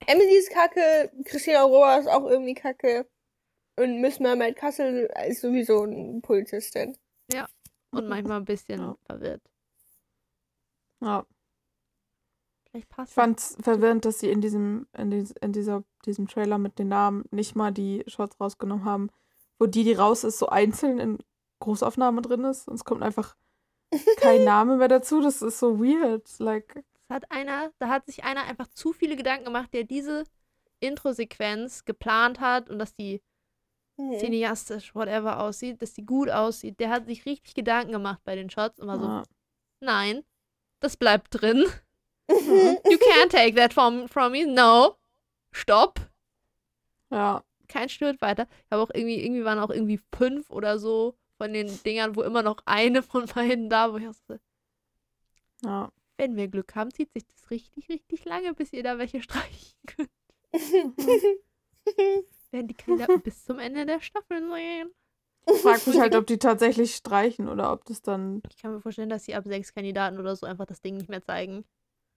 Emily 0.05 0.37
ist 0.37 0.51
kacke, 0.51 1.11
Christina 1.25 1.63
Aurora 1.63 1.97
ist 1.97 2.07
auch 2.07 2.29
irgendwie 2.29 2.53
kacke. 2.53 3.07
Und 3.75 4.01
Miss 4.01 4.19
Mermaid 4.19 4.55
Kassel 4.55 5.09
ist 5.27 5.41
sowieso 5.41 5.83
eine 5.83 6.19
Polizistin. 6.21 6.97
Und 7.91 8.09
manchmal 8.09 8.39
ein 8.39 8.45
bisschen 8.45 8.79
Ja. 8.81 8.97
verwirrt. 9.05 9.41
ja. 11.01 11.25
Vielleicht 12.69 12.89
passt 12.89 13.11
Ich 13.11 13.15
fand's 13.15 13.57
verwirrend, 13.61 14.03
dass 14.03 14.19
sie 14.19 14.29
in 14.29 14.41
diesem, 14.41 14.87
in, 14.97 15.09
dies, 15.09 15.31
in 15.31 15.53
dieser, 15.53 15.83
diesem 16.05 16.27
Trailer 16.27 16.57
mit 16.57 16.77
den 16.79 16.89
Namen 16.89 17.23
nicht 17.31 17.55
mal 17.55 17.71
die 17.71 18.03
Shots 18.07 18.39
rausgenommen 18.41 18.83
haben, 18.83 19.09
wo 19.57 19.67
die, 19.67 19.85
die 19.85 19.93
raus 19.93 20.25
ist, 20.25 20.37
so 20.37 20.47
einzeln 20.47 20.99
in 20.99 21.17
Großaufnahme 21.59 22.21
drin 22.21 22.43
ist. 22.43 22.67
Und 22.67 22.75
es 22.75 22.83
kommt 22.83 23.03
einfach 23.03 23.37
kein 24.17 24.43
Name 24.45 24.77
mehr 24.77 24.87
dazu. 24.87 25.21
Das 25.21 25.41
ist 25.41 25.59
so 25.59 25.79
weird. 25.79 26.27
Like, 26.39 26.83
Das 27.07 27.15
hat 27.15 27.31
einer, 27.31 27.71
da 27.79 27.87
hat 27.89 28.05
sich 28.05 28.23
einer 28.23 28.43
einfach 28.43 28.67
zu 28.69 28.93
viele 28.93 29.15
Gedanken 29.15 29.45
gemacht, 29.45 29.73
der 29.73 29.83
diese 29.83 30.23
Intro-Sequenz 30.79 31.85
geplant 31.85 32.39
hat 32.39 32.69
und 32.69 32.79
dass 32.79 32.95
die 32.95 33.21
Hm. 33.99 34.19
cineastisch, 34.19 34.93
whatever 34.93 35.39
aussieht, 35.39 35.81
dass 35.81 35.93
die 35.93 36.05
gut 36.05 36.29
aussieht. 36.29 36.79
Der 36.79 36.91
hat 36.91 37.07
sich 37.07 37.25
richtig 37.25 37.55
Gedanken 37.55 37.91
gemacht 37.93 38.19
bei 38.23 38.35
den 38.35 38.47
Shots 38.47 38.79
und 38.79 38.87
war 38.87 38.99
so, 38.99 39.05
ja. 39.05 39.23
Nein, 39.79 40.23
das 40.81 40.97
bleibt 40.97 41.29
drin. 41.31 41.65
Mhm. 42.29 42.77
You 42.85 42.97
can't 42.99 43.29
take 43.31 43.55
that 43.55 43.73
from, 43.73 44.07
from 44.07 44.33
me. 44.33 44.45
No. 44.45 44.97
Stopp. 45.51 45.99
Ja. 47.09 47.43
Kein 47.67 47.89
Schritt 47.89 48.21
weiter. 48.21 48.47
Ich 48.65 48.71
habe 48.71 48.83
auch 48.83 48.91
irgendwie, 48.93 49.19
irgendwie 49.25 49.43
waren 49.43 49.57
auch 49.59 49.71
irgendwie 49.71 49.99
fünf 50.15 50.51
oder 50.51 50.77
so 50.77 51.15
von 51.37 51.53
den 51.53 51.67
Dingern, 51.83 52.15
wo 52.15 52.21
immer 52.23 52.43
noch 52.43 52.57
eine 52.65 53.03
von 53.03 53.25
beiden 53.25 53.69
da, 53.69 53.91
wo 53.93 53.97
ich 53.97 54.07
auch 54.07 54.13
so, 54.27 54.37
Ja. 55.63 55.91
wenn 56.17 56.35
wir 56.35 56.47
Glück 56.47 56.75
haben, 56.75 56.91
zieht 56.91 57.11
sich 57.13 57.25
das 57.27 57.49
richtig, 57.51 57.89
richtig 57.89 58.25
lange, 58.25 58.53
bis 58.53 58.73
ihr 58.73 58.83
da 58.83 58.97
welche 58.97 59.21
streichen 59.23 59.75
könnt. 59.85 60.09
Werden 62.51 62.67
die 62.67 62.73
Kandidaten 62.73 63.21
bis 63.21 63.43
zum 63.45 63.59
Ende 63.59 63.85
der 63.85 63.99
Staffel 64.01 64.39
sehen. 64.51 64.89
Ich 65.49 65.61
frag 65.61 65.85
mich 65.87 65.97
halt, 65.99 66.13
ob 66.15 66.27
die 66.27 66.39
tatsächlich 66.39 66.93
streichen 66.95 67.47
oder 67.47 67.71
ob 67.71 67.85
das 67.85 68.01
dann. 68.01 68.41
Ich 68.49 68.57
kann 68.57 68.73
mir 68.73 68.81
vorstellen, 68.81 69.09
dass 69.09 69.23
sie 69.25 69.33
ab 69.35 69.45
sechs 69.45 69.73
Kandidaten 69.73 70.19
oder 70.19 70.35
so 70.35 70.45
einfach 70.45 70.65
das 70.65 70.81
Ding 70.81 70.97
nicht 70.97 71.07
mehr 71.09 71.23
zeigen. 71.23 71.63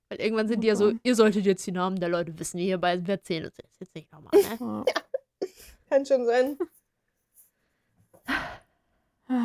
Weil 0.08 0.20
irgendwann 0.20 0.48
sind 0.48 0.62
die 0.62 0.66
ja 0.68 0.74
so, 0.74 0.86
Okay. 0.86 0.98
ihr 1.04 1.14
solltet 1.14 1.46
jetzt 1.46 1.64
die 1.64 1.70
Namen 1.72 2.00
der 2.00 2.08
Leute 2.08 2.36
wissen, 2.40 2.56
die 2.58 2.64
hierbei 2.64 3.06
wir 3.06 3.14
erzählen 3.14 3.44
uns 3.44 3.54
jetzt 3.78 3.94
nicht 3.94 4.10
nochmal, 4.10 4.32
ne? 4.34 4.84
Ja. 5.40 5.46
Kann 5.88 6.04
schon 6.06 6.24
sein. 6.26 6.58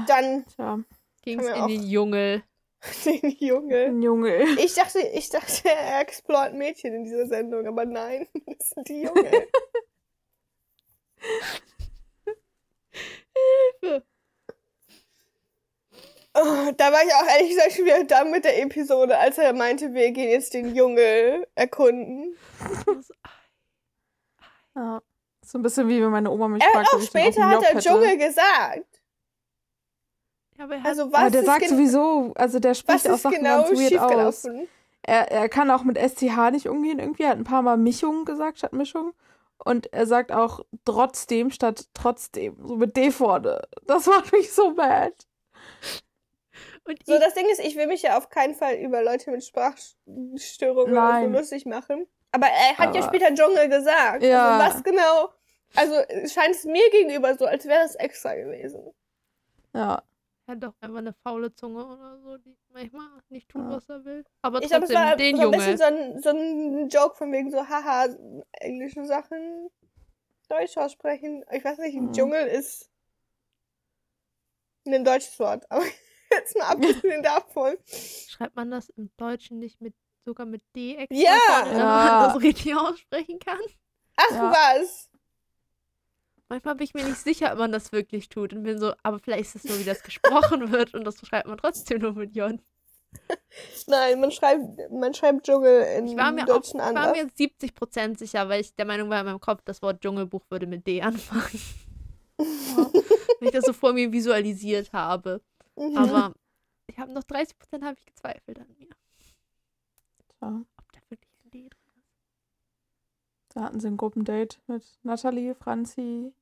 Dann 0.07 0.45
Ging's 1.21 1.45
Tja, 1.45 1.53
in 1.53 1.53
Kann 1.53 1.59
man 1.59 1.69
den 1.69 1.89
Dschungel. 1.89 2.43
den 3.05 3.29
Junge. 3.39 3.77
ein 3.85 4.01
Junge. 4.01 4.43
Ich 4.59 4.73
dachte, 4.75 4.99
ich 4.99 5.29
dachte, 5.29 5.69
er 5.69 6.01
explort 6.01 6.53
Mädchen 6.53 6.93
in 6.93 7.03
dieser 7.03 7.27
Sendung, 7.27 7.67
aber 7.67 7.85
nein, 7.85 8.27
das 8.45 8.69
sind 8.69 8.87
die 8.89 9.01
Junge. 9.03 9.47
Oh, 16.37 16.71
da 16.75 16.91
war 16.91 17.01
ich 17.03 17.13
auch 17.13 17.27
ehrlich 17.27 17.51
gesagt 17.51 17.73
schon 17.73 17.85
wieder 17.85 18.03
dann 18.03 18.29
mit 18.29 18.43
der 18.43 18.61
Episode, 18.61 19.17
als 19.17 19.37
er 19.37 19.53
meinte, 19.53 19.93
wir 19.93 20.11
gehen 20.11 20.29
jetzt 20.31 20.53
den 20.53 20.75
Dschungel 20.75 21.47
erkunden. 21.55 22.35
Ja. 24.75 25.01
So 25.45 25.59
ein 25.59 25.61
bisschen 25.61 25.87
wie 25.87 26.01
wenn 26.01 26.09
meine 26.09 26.29
Oma 26.31 26.47
mich 26.49 26.61
Er 26.61 26.71
fragt, 26.71 26.87
hat 26.87 26.93
ob 26.93 26.99
auch 26.99 27.03
ich 27.03 27.09
den 27.11 27.21
auf 27.21 27.33
später 27.33 27.49
hat 27.49 27.63
er. 27.63 27.79
Dschungel 27.79 28.17
gesagt. 28.17 29.01
Ja, 30.57 30.63
aber 30.65 30.75
er 30.75 30.79
hat, 30.83 30.87
Also 30.87 31.11
was 31.11 31.19
Aber 31.21 31.29
der 31.31 31.41
ist, 31.41 31.45
sagt 31.47 31.67
sowieso, 31.69 32.33
also 32.35 32.59
der 32.59 32.71
was 32.71 32.79
spricht 32.79 33.09
auch 33.09 33.15
ist 33.15 33.21
Sachen 33.23 33.37
genau 33.37 33.63
ganz 33.63 33.69
weird 33.79 33.99
aus. 33.99 34.09
schiefgelaufen? 34.41 34.67
Er, 35.03 35.31
er 35.31 35.49
kann 35.49 35.69
auch 35.69 35.83
mit 35.83 35.97
SCH 35.97 36.51
nicht 36.51 36.67
umgehen 36.67 36.99
irgendwie. 36.99 37.23
Er 37.23 37.29
hat 37.29 37.37
ein 37.37 37.43
paar 37.43 37.61
Mal 37.61 37.77
Mischung 37.77 38.25
gesagt 38.25 38.57
statt 38.59 38.73
Mischung. 38.73 39.13
Und 39.63 39.91
er 39.93 40.05
sagt 40.07 40.31
auch 40.31 40.61
trotzdem 40.83 41.51
statt 41.51 41.85
trotzdem. 41.93 42.57
So 42.65 42.75
mit 42.75 42.97
D 42.97 43.11
vorne. 43.11 43.61
Das 43.85 44.05
macht 44.07 44.31
mich 44.31 44.51
so 44.51 44.71
mad. 44.73 45.13
und 46.85 47.05
So, 47.05 47.19
das 47.19 47.33
Ding 47.35 47.45
ist, 47.51 47.59
ich 47.59 47.75
will 47.75 47.87
mich 47.87 48.01
ja 48.01 48.17
auf 48.17 48.29
keinen 48.29 48.55
Fall 48.55 48.75
über 48.75 49.03
Leute 49.03 49.31
mit 49.31 49.43
Sprachstörungen 49.45 51.23
so 51.33 51.37
lustig 51.39 51.65
machen. 51.65 52.07
Aber 52.31 52.47
er 52.47 52.77
hat 52.77 52.95
ja 52.95 53.01
Aber- 53.01 53.15
später 53.15 53.33
Dschungel 53.33 53.69
gesagt. 53.69 54.23
Ja. 54.23 54.57
Also 54.57 54.75
was 54.75 54.83
genau? 54.83 55.29
Also 55.75 55.93
es 56.09 56.33
scheint 56.33 56.55
es 56.55 56.63
mir 56.65 56.89
gegenüber 56.91 57.35
so, 57.35 57.45
als 57.45 57.65
wäre 57.65 57.83
das 57.83 57.95
extra 57.95 58.33
gewesen. 58.35 58.91
Ja. 59.73 60.01
Er 60.47 60.55
hat 60.55 60.63
doch 60.63 60.73
einfach 60.81 60.97
eine 60.99 61.13
faule 61.13 61.53
Zunge 61.55 61.85
oder 61.85 62.19
so, 62.19 62.37
die 62.37 62.55
manchmal 62.69 63.07
nicht 63.29 63.49
tut, 63.49 63.61
Ja. 63.63 63.69
was 63.69 63.89
er 63.89 64.05
will. 64.05 64.23
Aber 64.41 64.61
Ich 64.61 64.69
trotzdem, 64.69 64.83
es 64.83 64.93
war 64.93 65.15
den 65.15 65.37
so 65.37 65.43
ein 65.43 65.51
bisschen 65.51 65.65
Junge. 65.67 65.77
so 65.77 65.83
ein, 65.83 66.21
so 66.21 66.29
ein 66.29 66.89
Joke 66.89 67.15
von 67.15 67.31
wegen 67.31 67.51
so, 67.51 67.57
haha, 67.67 68.07
englische 68.53 69.05
Sachen 69.05 69.69
Deutsch 70.49 70.77
aussprechen. 70.77 71.43
Ich 71.51 71.63
weiß 71.65 71.79
nicht, 71.79 71.95
Mhm. 71.99 72.13
Dschungel 72.13 72.47
ist 72.47 72.89
ein 74.85 75.03
deutsches 75.03 75.39
Wort. 75.39 75.65
Aber 75.71 75.83
jetzt 76.31 76.55
mal 76.57 76.65
abgesehen 77.03 77.23
davon. 77.23 77.75
Schreibt 78.27 78.55
man 78.55 78.69
das 78.71 78.89
im 78.89 79.09
Deutschen 79.17 79.59
nicht 79.59 79.81
mit 79.81 79.95
sogar 80.25 80.45
mit 80.45 80.61
D 80.75 80.95
extra 80.95 81.17
Ja. 81.17 81.39
damit 81.59 81.77
Ja. 81.77 81.85
man 81.85 82.33
das 82.33 82.41
richtig 82.43 82.75
aussprechen 82.75 83.39
kann? 83.39 83.59
Ach 84.17 84.31
Ja. 84.31 84.51
was. 84.51 85.09
Manchmal 86.47 86.75
bin 86.75 86.85
ich 86.85 86.93
mir 86.93 87.03
nicht 87.03 87.17
sicher, 87.17 87.51
ob 87.51 87.59
man 87.59 87.71
das 87.71 87.91
wirklich 87.91 88.29
tut 88.29 88.53
und 88.53 88.63
bin 88.63 88.77
so, 88.77 88.93
aber 89.01 89.19
vielleicht 89.19 89.55
ist 89.55 89.55
es 89.55 89.63
nur, 89.63 89.79
wie 89.79 89.83
das 89.83 90.03
gesprochen 90.03 90.71
wird 90.71 90.93
und 90.93 91.03
das 91.03 91.17
schreibt 91.25 91.47
man 91.47 91.57
trotzdem 91.57 92.01
nur 92.01 92.13
mit 92.13 92.35
J. 92.35 92.59
Nein, 93.87 94.19
man 94.19 94.31
schreibt, 94.31 94.91
man 94.91 95.13
schreibt 95.13 95.45
Dschungel 95.45 95.83
in 95.97 96.07
Ich 96.07 96.17
war 96.17 96.31
mir, 96.31 96.43
auch, 96.43 96.47
Deutschen 96.47 96.79
ich 96.79 96.95
war 96.95 97.11
mir 97.11 97.27
70% 97.27 98.19
sicher, 98.19 98.47
weil 98.49 98.61
ich 98.61 98.75
der 98.75 98.85
Meinung 98.85 99.09
war 99.09 99.21
in 99.21 99.25
meinem 99.25 99.39
Kopf, 99.39 99.61
das 99.65 99.81
Wort 99.81 100.01
Dschungelbuch 100.01 100.43
würde 100.49 100.67
mit 100.67 100.85
D 100.85 101.01
anfangen. 101.01 101.61
Wenn 102.37 103.47
ich 103.47 103.51
das 103.51 103.65
so 103.65 103.73
vor 103.73 103.93
mir 103.93 104.11
visualisiert 104.11 104.91
habe. 104.91 105.41
Mhm. 105.77 105.97
Aber 105.97 106.33
ich 106.87 106.97
habe 106.97 107.11
noch 107.13 107.23
30% 107.23 107.83
habe 107.83 107.95
ich 107.97 108.05
gezweifelt 108.05 108.59
an 108.59 108.67
mir. 108.77 108.89
Tja. 110.37 110.65
Ob 110.77 110.91
da 110.91 110.99
wirklich 111.09 111.31
ein 111.43 111.51
D 111.51 111.69
drin 111.69 111.93
ist. 111.97 113.44
Da 113.55 113.61
hatten 113.63 113.79
sie 113.79 113.87
ein 113.87 113.97
Gruppendate 113.97 114.57
mit 114.67 114.83
Nathalie, 115.03 115.55
Franzi, 115.55 116.33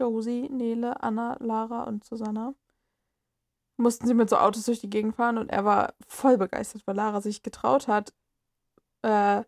Josie, 0.00 0.48
Nele, 0.48 1.02
Anna, 1.02 1.36
Lara 1.38 1.84
und 1.84 2.02
Susanna. 2.02 2.54
Mussten 3.76 4.06
sie 4.06 4.14
mit 4.14 4.30
so 4.30 4.36
Autos 4.38 4.64
durch 4.64 4.80
die 4.80 4.88
Gegend 4.90 5.14
fahren 5.16 5.36
und 5.38 5.50
er 5.50 5.64
war 5.66 5.92
voll 6.08 6.38
begeistert, 6.38 6.82
weil 6.86 6.96
Lara 6.96 7.20
sich 7.20 7.42
getraut 7.42 7.88
hat, 7.88 8.14
äh, 9.02 9.42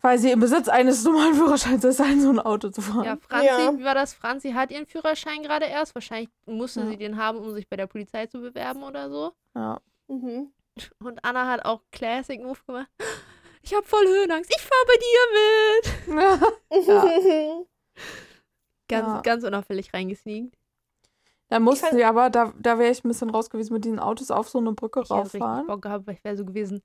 weil 0.00 0.18
sie 0.18 0.30
im 0.30 0.38
Besitz 0.40 0.68
eines 0.68 1.02
normalen 1.04 1.34
Führerscheins 1.34 1.82
ist, 1.84 1.98
in 2.00 2.20
so 2.22 2.30
ein 2.30 2.38
Auto 2.38 2.70
zu 2.70 2.80
fahren. 2.82 3.04
Ja, 3.04 3.16
Franzi, 3.16 3.46
Ja. 3.46 3.76
wie 3.78 3.84
war 3.84 3.94
das? 3.94 4.14
Franzi 4.14 4.52
hat 4.52 4.70
ihren 4.70 4.86
Führerschein 4.86 5.42
gerade 5.42 5.66
erst. 5.66 5.94
Wahrscheinlich 5.94 6.30
musste 6.46 6.80
Ja. 6.82 6.86
sie 6.86 6.96
den 6.96 7.16
haben, 7.16 7.38
um 7.38 7.52
sich 7.52 7.68
bei 7.68 7.76
der 7.76 7.86
Polizei 7.88 8.26
zu 8.26 8.40
bewerben 8.40 8.82
oder 8.84 9.10
so. 9.10 9.32
Ja. 9.56 9.80
Mhm. 10.06 10.52
Und 11.02 11.24
Anna 11.24 11.48
hat 11.48 11.64
auch 11.64 11.82
Classic 11.90 12.40
Move 12.40 12.58
gemacht. 12.66 12.88
Ich 13.62 13.74
habe 13.74 13.86
voll 13.86 14.06
Höhenangst. 14.06 14.50
Ich 14.54 14.62
fahre 14.62 14.86
bei 14.86 14.96
dir 14.96 16.30
mit. 16.36 16.46
Ja. 16.88 17.64
Ganz, 18.88 19.06
Ja. 19.06 19.20
ganz 19.20 19.44
unauffällig 19.44 19.92
reingesneakt. 19.94 20.56
Da 21.48 21.58
mussten 21.60 21.94
sie 21.96 22.04
aber, 22.04 22.30
da, 22.30 22.52
da 22.58 22.78
wäre 22.78 22.90
ich 22.92 23.04
ein 23.04 23.08
bisschen 23.08 23.30
raus 23.30 23.50
gewesen, 23.50 23.72
mit 23.72 23.84
diesen 23.84 23.98
Autos 23.98 24.30
auf 24.30 24.48
so 24.48 24.58
eine 24.58 24.72
Brücke 24.72 25.00
Ich 25.00 25.10
hätte 25.10 25.22
richtig 25.24 25.40
rauffahren. 25.42 25.66
Bock 25.66 25.82
gehabt, 25.82 26.06
weil 26.06 26.14
ich 26.14 26.24
wäre 26.24 26.36
so 26.36 26.44
gewesen. 26.44 26.80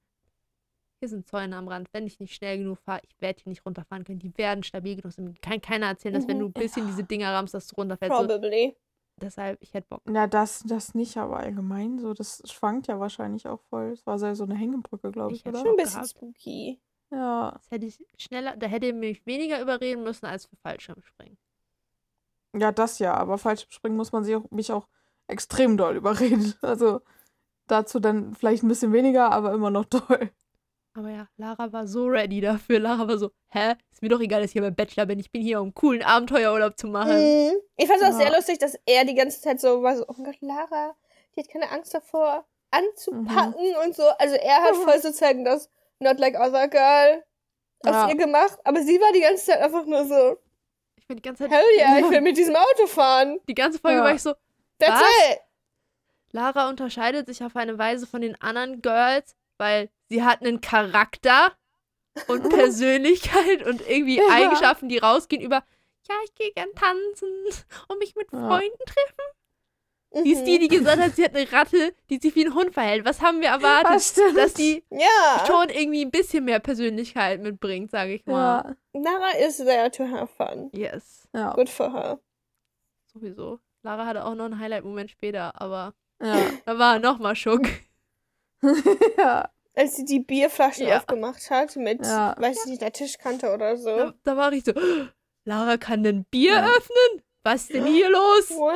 Hier 1.00 1.10
sind 1.10 1.27
Zäune 1.27 1.55
am 1.55 1.67
Rand. 1.67 1.88
Wenn 1.94 2.08
ich 2.08 2.20
nicht 2.20 2.34
schnell 2.34 2.58
genug 2.58 2.79
fahre, 2.79 3.01
ich 3.03 3.20
werde 3.22 3.41
hier 3.44 3.50
nicht 3.51 3.65
runterfahren 3.65 4.03
können. 4.03 4.20
Die 4.20 4.36
werden 4.38 4.63
stabil 4.63 4.96
genug 4.96 5.12
sein. 5.13 5.36
Kann 5.41 5.62
keiner 5.62 5.88
erzählen, 5.88 6.15
dass 6.15 6.27
wenn 6.27 6.38
Mhm. 6.38 6.41
du 6.41 6.46
ein 6.48 6.53
bisschen 6.53 6.88
diese 6.88 7.03
Dinger 7.03 7.32
rammst, 7.34 7.53
dass 7.53 7.67
du 7.67 7.75
runterfällst. 7.75 8.15
So, 8.17 8.24
Probably. 8.27 8.75
Deshalb, 9.22 9.62
ich 9.62 9.74
hätte 9.74 9.88
Bock. 9.89 10.01
Ja, 10.07 10.27
das, 10.27 10.63
das 10.63 10.93
nicht, 10.95 11.17
aber 11.17 11.38
allgemein 11.38 12.00
so. 12.00 12.13
Das 12.13 12.41
schwankt 12.51 12.88
ja 12.88 13.00
wahrscheinlich 13.00 13.48
auch 13.48 13.62
voll. 13.69 13.91
Es 13.91 14.05
war 14.05 14.19
so 14.19 14.34
so 14.34 14.43
eine 14.43 14.55
Hängebrücke, 14.55 15.12
glaube 15.12 15.34
Ich 15.34 15.41
ich, 15.41 15.45
oder? 15.45 15.60
Schon 15.60 15.69
ein 15.69 15.75
bisschen 15.77 15.93
gehabt. 16.01 16.10
spooky. 16.10 16.81
Ja. 17.12 17.51
Das 17.51 17.72
hätte 17.72 17.86
ich 17.86 18.03
schneller, 18.17 18.55
da 18.57 18.67
hätte 18.67 18.88
er 18.88 18.93
mich 18.93 19.25
weniger 19.25 19.62
überreden 19.62 20.03
müssen 20.03 20.25
als 20.25 20.45
für 20.45 20.55
Fallschirmspringen. 20.57 21.38
Ja, 22.53 22.72
das 22.72 23.00
ja, 23.00 23.13
aber 23.13 23.38
falsch 23.38 23.65
springen 23.69 23.98
muss 23.98 24.12
man 24.12 24.24
sich 24.24 24.36
auch, 24.36 24.50
mich 24.51 24.72
auch 24.72 24.88
extrem 25.27 25.77
doll 25.77 25.95
überreden. 25.98 26.53
Also 26.62 27.01
dazu 27.67 28.00
dann 28.00 28.36
vielleicht 28.36 28.63
ein 28.63 28.67
bisschen 28.69 28.93
weniger, 28.93 29.31
aber 29.31 29.53
immer 29.53 29.72
noch 29.72 29.86
doll. 29.86 30.31
Aber 30.97 31.09
ja, 31.09 31.27
Lara 31.35 31.73
war 31.73 31.87
so 31.87 32.05
ready 32.05 32.39
dafür. 32.39 32.79
Lara 32.79 33.05
war 33.07 33.17
so, 33.17 33.31
hä? 33.49 33.73
Ist 33.91 34.01
mir 34.01 34.07
doch 34.09 34.21
egal, 34.21 34.39
dass 34.41 34.49
ich 34.49 34.53
hier 34.53 34.61
beim 34.61 34.75
Bachelor 34.75 35.05
bin. 35.05 35.19
Ich 35.19 35.29
bin 35.29 35.41
hier, 35.41 35.59
um 35.59 35.65
einen 35.67 35.73
coolen 35.75 36.01
Abenteuerurlaub 36.01 36.77
zu 36.77 36.87
machen. 36.87 37.17
Mhm. 37.17 37.51
Ich 37.75 37.87
fand 37.87 37.99
es 38.01 38.07
auch 38.07 38.11
Ja. 38.19 38.25
sehr 38.25 38.31
lustig, 38.35 38.59
dass 38.59 38.75
er 38.85 39.03
die 39.03 39.13
ganze 39.15 39.41
Zeit 39.41 39.59
so 39.59 39.83
war 39.83 39.97
so, 39.97 40.05
oh 40.07 40.13
Gott, 40.23 40.37
Lara, 40.39 40.95
die 41.35 41.41
hat 41.41 41.49
keine 41.49 41.69
Angst 41.69 41.93
davor 41.93 42.45
anzupacken 42.71 43.75
und 43.85 43.93
so. 43.95 44.03
Also 44.19 44.35
er 44.35 44.63
hat 44.63 44.73
Mhm. 44.75 44.83
voll 44.83 44.99
sozusagen 45.01 45.43
das 45.43 45.69
Not 45.99 46.17
Like 46.19 46.39
Other 46.39 46.67
Girl 46.69 47.23
aus 47.81 47.91
Ja. 47.93 48.09
ihr 48.09 48.15
gemacht, 48.15 48.57
aber 48.63 48.81
sie 48.81 48.99
war 48.99 49.11
die 49.13 49.21
ganze 49.21 49.45
Zeit 49.45 49.59
einfach 49.61 49.85
nur 49.85 50.05
so, 50.05 50.37
Ich 50.97 51.07
bin 51.07 51.17
die 51.17 51.21
ganze 51.23 51.43
Zeit, 51.43 51.51
hell 51.51 51.63
yeah, 51.77 51.99
ich 51.99 52.09
will 52.09 52.21
mit 52.21 52.37
diesem 52.37 52.55
Auto 52.55 52.87
fahren. 52.87 53.39
die 53.47 53.53
ganze 53.53 53.79
Folge 53.79 53.97
Ja. 53.97 54.03
war 54.05 54.15
ich 54.15 54.21
so, 54.23 54.33
That's 54.79 55.01
Was? 55.01 55.31
it. 55.33 55.39
Lara 56.31 56.69
unterscheidet 56.69 57.27
sich 57.27 57.43
auf 57.43 57.55
eine 57.55 57.77
Weise 57.77 58.07
von 58.07 58.21
den 58.21 58.39
anderen 58.41 58.81
Girls, 58.81 59.35
weil 59.57 59.89
sie 60.09 60.24
hat 60.24 60.41
einen 60.41 60.62
Charakter 60.62 61.53
und 62.27 62.50
Persönlichkeit 62.50 63.63
und 63.65 63.81
irgendwie 63.88 64.17
Ja. 64.17 64.27
Eigenschaften, 64.31 64.89
die 64.89 64.97
rausgehen 65.00 65.41
über, 65.41 65.63
ja, 66.09 66.15
ich 66.25 66.33
gehe 66.35 66.51
gern 66.53 66.69
tanzen 66.75 67.29
und 67.88 68.00
mich 68.00 68.15
mit 68.15 68.31
Ja. 68.31 68.47
Freunden 68.47 68.85
treffen. 68.85 70.24
Die 70.24 70.31
ist 70.31 70.45
die, 70.45 70.55
Mhm. 70.57 70.62
die 70.62 70.67
gesagt 70.69 71.01
hat, 71.01 71.13
sie 71.17 71.25
hat 71.25 71.35
eine 71.35 71.51
Ratte, 71.51 71.93
die 72.09 72.19
sich 72.19 72.33
wie 72.35 72.45
ein 72.45 72.53
Hund 72.53 72.74
verhält. 72.74 73.03
Was 73.03 73.21
haben 73.21 73.41
wir 73.41 73.50
erwartet? 73.50 73.91
Das. 73.95 74.13
Dass 74.33 74.53
die 74.53 74.81
Ja, 74.89 75.45
schon 75.45 75.67
irgendwie 75.67 76.05
ein 76.05 76.12
bisschen 76.12 76.45
mehr 76.45 76.59
Persönlichkeit 76.62 77.41
mitbringt, 77.41 77.91
sage 77.91 78.13
ich 78.13 78.25
mal. 78.25 78.75
Ja, 78.93 79.01
Lara 79.01 79.31
is 79.45 79.57
there 79.57 79.91
to 79.91 80.05
have 80.09 80.27
fun. 80.27 80.69
Yes, 80.74 81.27
ja, 81.33 81.51
Good 81.53 81.67
for 81.69 81.91
her. 81.91 82.19
sowieso. 83.12 83.59
Lara 83.83 84.05
hatte 84.05 84.24
auch 84.24 84.35
noch 84.35 84.45
einen 84.45 84.57
Highlight-Moment 84.59 85.12
später, 85.12 85.51
aber 85.59 85.93
ja. 86.21 86.38
da 86.65 86.79
war 86.79 86.93
er 86.93 87.00
nochmal 87.00 87.35
schock. 87.35 87.63
ja. 89.17 89.50
Als 89.75 89.96
sie 89.98 90.05
die 90.05 90.20
Bierflaschen 90.22 90.88
Ja. 90.88 90.98
aufgemacht 90.98 91.50
hat 91.50 91.75
mit, 91.75 92.05
Ja. 92.05 92.36
weiß 92.38 92.63
ich 92.65 92.70
nicht, 92.72 92.82
der 92.82 92.94
Tischkante 92.94 93.53
oder 93.53 93.75
so. 93.77 93.96
Da, 93.96 94.13
da 94.24 94.38
war 94.38 94.53
ich 94.53 94.63
so, 94.63 94.72
Lara 95.44 95.77
kann 95.77 96.05
ein 96.05 96.25
Bier 96.25 96.53
Ja. 96.53 96.65
öffnen? 96.65 97.22
Was 97.44 97.62
ist 97.63 97.74
denn 97.74 97.86
hier 97.86 98.10
los? 98.10 98.50
Wow. 98.50 98.72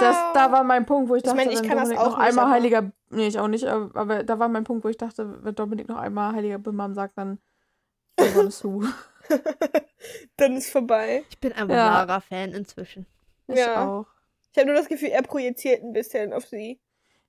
Das, 0.00 0.16
da 0.34 0.52
war 0.52 0.62
mein 0.62 0.84
Punkt, 0.84 1.08
wo 1.08 1.14
ich 1.14 1.20
Ich 1.20 1.24
dachte, 1.24 1.36
meine, 1.36 1.52
ich 1.52 1.60
wenn 1.62 1.68
kann 1.68 1.78
das 1.78 1.88
Dominik 1.88 2.00
auch 2.06 2.10
noch 2.10 2.18
nicht, 2.18 2.28
einmal 2.28 2.44
aber- 2.44 2.54
heiliger 2.54 2.92
Nee, 3.12 3.26
ich 3.26 3.38
auch 3.40 3.48
nicht, 3.48 3.64
aber, 3.64 3.98
aber 3.98 4.22
da 4.22 4.38
war 4.38 4.48
mein 4.48 4.62
Punkt, 4.62 4.84
wo 4.84 4.88
ich 4.88 4.96
dachte, 4.96 5.42
wenn 5.42 5.54
Dominik 5.54 5.88
noch 5.88 5.96
einmal 5.96 6.32
Heiliger 6.34 6.58
Bimam 6.58 6.94
sagt, 6.94 7.16
dann 7.18 7.38
sue. 8.50 8.86
Dann 10.36 10.56
ist 10.56 10.70
vorbei. 10.70 11.24
Ich 11.30 11.38
bin 11.38 11.52
einfach 11.52 11.74
Ja. 11.74 11.88
Lara-Fan 12.04 12.52
inzwischen. 12.52 13.06
Ich 13.48 13.58
Ja. 13.58 13.86
auch. 13.86 14.06
Ich 14.52 14.58
habe 14.58 14.66
nur 14.68 14.76
das 14.76 14.88
Gefühl, 14.88 15.08
er 15.08 15.22
projiziert 15.22 15.82
ein 15.82 15.92
bisschen 15.92 16.32
auf 16.32 16.46
sie. 16.46 16.80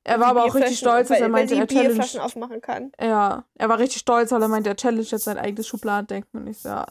Er 0.04 0.20
war 0.20 0.28
aber 0.30 0.46
auch 0.46 0.56
richtig 0.56 0.80
stolz, 0.80 1.10
dass 1.10 1.18
weil, 1.18 1.24
er 1.24 1.30
meinte, 1.30 1.56
er 1.56 1.68
challenge. 1.68 2.24
Aufmachen 2.24 2.60
kann. 2.62 2.92
Ja, 3.00 3.46
er 3.56 3.70
war 3.70 3.78
richtig 3.80 4.00
stolz, 4.00 4.32
weil 4.32 4.42
er 4.42 4.48
meinte, 4.48 4.70
er 4.70 4.76
challenge 4.76 5.04
jetzt 5.04 5.24
sein 5.26 5.38
eigenes 5.38 5.68
Schubladendenken. 5.68 6.42
Und 6.42 6.48
ich 6.48 6.58
so, 6.60 6.70
ja, 6.70 6.86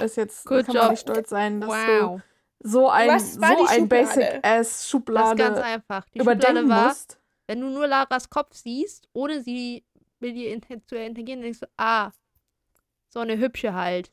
ist 0.00 0.16
jetzt, 0.16 0.46
Good 0.46 0.66
kann 0.66 0.74
man 0.74 0.82
job. 0.84 0.90
nicht 0.92 1.00
stolz 1.00 1.30
sein, 1.30 1.60
dass 1.60 1.70
Wow. 1.70 2.20
du 2.58 2.68
so 2.68 2.88
ein, 2.90 3.08
so 3.08 3.12
ein 3.12 3.20
Schublade? 3.20 3.56
Das 3.58 3.72
ist 3.72 3.78
ganz 3.78 3.88
Basic-Ass-Schublade 3.88 5.64
einfach. 5.64 6.04
Die 6.10 6.18
Schublade 6.18 6.38
überdenken 6.40 6.68
war, 6.68 6.88
musst. 6.88 7.18
wenn 7.46 7.60
du 7.60 7.70
nur 7.70 7.86
Laras 7.86 8.30
Kopf 8.30 8.54
siehst, 8.54 9.08
ohne 9.12 9.42
sie 9.42 9.84
mit 10.20 10.36
ihr 10.36 10.60
zu 10.86 10.96
interagieren, 10.96 11.40
denkst 11.42 11.60
du, 11.60 11.68
ah, 11.76 12.10
so 13.08 13.20
eine 13.20 13.38
hübsche 13.38 13.74
halt. 13.74 14.12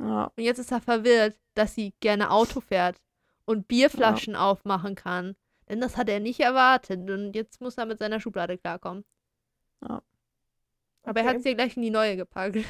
Ja, 0.00 0.32
Und 0.36 0.42
jetzt 0.42 0.58
ist 0.58 0.72
er 0.72 0.80
verwirrt, 0.80 1.36
dass 1.54 1.74
sie 1.74 1.94
gerne 2.00 2.30
Auto 2.30 2.60
fährt 2.60 2.96
und 3.44 3.68
Bierflaschen 3.68 4.34
aufmachen 4.34 4.94
kann. 4.96 5.36
Denn 5.68 5.80
das 5.80 5.96
hat 5.96 6.08
er 6.08 6.20
nicht 6.20 6.40
erwartet. 6.40 7.08
Und 7.10 7.34
jetzt 7.34 7.60
muss 7.60 7.76
er 7.78 7.86
mit 7.86 7.98
seiner 7.98 8.20
Schublade 8.20 8.58
klarkommen. 8.58 9.04
Ja. 9.88 10.02
Aber 11.04 11.20
er 11.20 11.26
hat 11.26 11.42
sie 11.42 11.50
ja 11.50 11.54
gleich 11.54 11.76
in 11.76 11.82
die 11.82 11.90
neue 11.90 12.16
gepackt. 12.16 12.56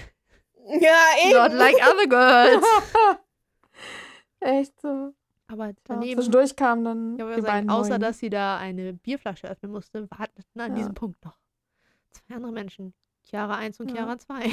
Ja, 0.67 0.97
Not 1.31 1.51
eben. 1.51 1.59
like 1.59 1.75
other 1.77 2.07
girls. 2.09 2.65
echt 4.41 4.81
so. 4.81 5.13
Aber 5.47 5.67
Ja, 5.69 5.73
daneben, 5.85 6.15
zwischendurch 6.23 6.57
kamen 6.57 6.85
dann 6.85 7.13
ich 7.19 7.19
die 7.19 7.43
sagen, 7.43 7.45
beiden 7.45 7.71
außer 7.71 7.89
neuen. 7.91 8.01
dass 8.01 8.19
sie 8.19 8.31
da 8.31 8.57
eine 8.57 8.95
Bierflasche 8.95 9.47
öffnen 9.51 9.73
musste, 9.73 10.11
warteten 10.11 10.61
an 10.63 10.71
Ja. 10.73 10.77
diesem 10.79 10.95
Punkt 10.95 11.23
noch 11.23 11.37
zwei 12.13 12.37
andere 12.37 12.53
Menschen. 12.53 12.95
Chiara 13.25 13.57
1 13.57 13.79
und 13.81 13.89
Ja. 13.91 13.97
Chiara 13.97 14.19
2. 14.19 14.49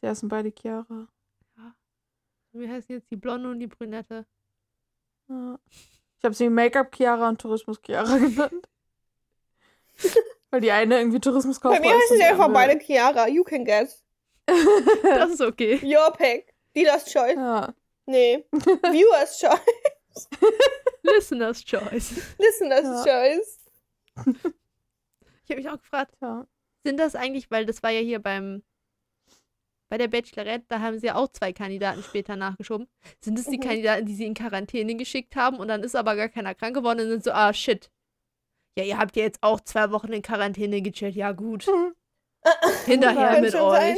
Sie 0.00 0.06
heißen 0.06 0.28
beide 0.28 0.52
Chiara. 0.56 1.08
Wie 2.52 2.68
heißen 2.68 2.94
jetzt 2.94 3.10
die 3.10 3.16
Blonde 3.16 3.50
und 3.50 3.58
die 3.58 3.66
Brünette? 3.66 4.26
Ja. 5.28 5.58
Ich 6.24 6.26
habe 6.26 6.34
sie 6.34 6.48
Make-up 6.48 6.90
Chiara 6.96 7.28
und 7.28 7.38
Tourismus 7.38 7.78
Chiara 7.84 8.16
genannt. 8.16 8.66
Weil 10.50 10.62
die 10.62 10.70
eine 10.72 10.96
irgendwie 10.96 11.20
Tourismus 11.20 11.60
Bei 11.60 11.68
kauft. 11.68 11.82
mir 11.82 11.90
heißen 11.94 12.16
sie 12.16 12.22
einfach 12.22 12.50
beide 12.50 12.78
Chiara. 12.82 13.28
You 13.28 13.44
can 13.44 13.62
guess. 13.66 14.02
Das 15.02 15.32
ist 15.32 15.42
okay. 15.42 15.78
Your 15.84 16.10
pick. 16.14 16.54
Dealer's 16.74 17.04
choice. 17.04 17.34
Ja. 17.36 17.74
Nee. 18.06 18.42
Viewer's 18.52 19.38
choice. 19.38 20.28
Listener's 21.02 21.62
Choice. 21.62 22.12
Listener's 22.38 22.84
Ja. 22.84 23.04
choice. 23.04 23.60
Ich 25.44 25.50
habe 25.50 25.56
mich 25.60 25.68
auch 25.68 25.78
gefragt, 25.78 26.14
ja. 26.22 26.46
sind 26.84 26.98
das 26.98 27.14
eigentlich, 27.16 27.50
weil 27.50 27.66
das 27.66 27.82
war 27.82 27.90
ja 27.90 28.00
hier 28.00 28.18
beim 28.18 28.62
bei 29.88 29.98
der 29.98 30.08
Bachelorette, 30.08 30.64
da 30.68 30.80
haben 30.80 30.98
sie 30.98 31.06
ja 31.06 31.14
auch 31.16 31.28
zwei 31.28 31.52
Kandidaten 31.52 32.02
später 32.02 32.36
nachgeschoben. 32.36 32.88
Sind 33.20 33.38
es 33.38 33.46
die 33.46 33.58
Mhm. 33.58 33.62
Kandidaten, 33.62 34.06
die 34.06 34.14
sie 34.14 34.24
in 34.26 34.34
Quarantäne 34.34 34.94
geschickt 34.96 35.36
haben 35.36 35.58
und 35.58 35.68
dann 35.68 35.82
ist 35.82 35.94
aber 35.94 36.16
gar 36.16 36.28
keiner 36.28 36.54
krank 36.54 36.74
geworden 36.74 37.00
und 37.00 37.08
sind 37.08 37.24
so, 37.24 37.32
ah 37.32 37.52
shit. 37.52 37.90
Ja, 38.76 38.84
ihr 38.84 38.98
habt 38.98 39.14
ja 39.16 39.22
jetzt 39.22 39.42
auch 39.42 39.60
zwei 39.60 39.90
Wochen 39.92 40.12
in 40.12 40.22
Quarantäne 40.22 40.82
gechillt. 40.82 41.14
Ja, 41.14 41.32
gut. 41.32 41.66
Hinterher 42.86 43.28
Kann 43.34 43.40
mit 43.42 43.54
euch. 43.54 43.60
sein. 43.78 43.96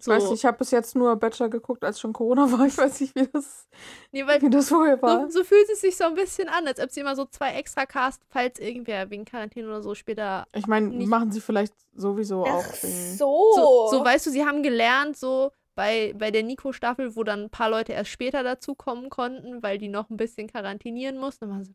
Ich 0.00 0.04
So, 0.04 0.10
weiß 0.12 0.24
nicht, 0.30 0.40
ich 0.40 0.44
habe 0.44 0.58
bis 0.58 0.70
jetzt 0.70 0.94
nur 0.96 1.14
Bachelor 1.16 1.48
geguckt, 1.48 1.84
als 1.84 2.00
schon 2.00 2.12
Corona 2.12 2.50
war. 2.50 2.66
Ich 2.66 2.76
weiß 2.78 3.00
nicht, 3.00 3.14
wie 3.14 3.26
das, 3.26 3.68
nee, 4.12 4.26
weil 4.26 4.40
wie 4.42 4.50
das 4.50 4.68
vorher 4.68 5.00
war. 5.02 5.30
so, 5.30 5.38
so 5.40 5.44
fühlt 5.44 5.68
es 5.70 5.80
sich 5.80 5.96
so 5.96 6.04
ein 6.04 6.14
bisschen 6.14 6.48
an, 6.48 6.66
als 6.66 6.80
ob 6.80 6.90
sie 6.90 7.00
immer 7.00 7.14
so 7.16 7.24
zwei 7.26 7.52
extra 7.54 7.86
cast, 7.86 8.22
falls 8.28 8.58
irgendwer 8.58 9.10
wegen 9.10 9.24
Quarantäne 9.24 9.66
oder 9.68 9.82
so 9.82 9.94
später 9.94 10.46
Ich 10.54 10.66
meine, 10.66 10.88
machen 11.06 11.30
sie 11.32 11.40
vielleicht 11.40 11.74
sowieso 11.94 12.44
Ach 12.46 12.54
auch. 12.54 12.74
so. 12.74 13.52
So, 13.54 13.88
so, 13.90 14.04
weißt 14.04 14.26
du, 14.26 14.30
sie 14.30 14.44
haben 14.44 14.62
gelernt, 14.62 15.16
so 15.16 15.50
bei, 15.74 16.12
bei 16.16 16.30
der 16.30 16.42
Nico-Staffel, 16.42 17.16
wo 17.16 17.22
dann 17.24 17.44
ein 17.44 17.50
paar 17.50 17.70
Leute 17.70 17.92
erst 17.92 18.10
später 18.10 18.42
dazukommen 18.42 19.08
konnten, 19.10 19.62
weil 19.62 19.78
die 19.78 19.88
noch 19.88 20.10
ein 20.10 20.16
bisschen 20.16 20.48
quarantinieren 20.48 21.16
mussten. 21.18 21.46
Dann 21.46 21.50
waren 21.50 21.64
sie, 21.64 21.74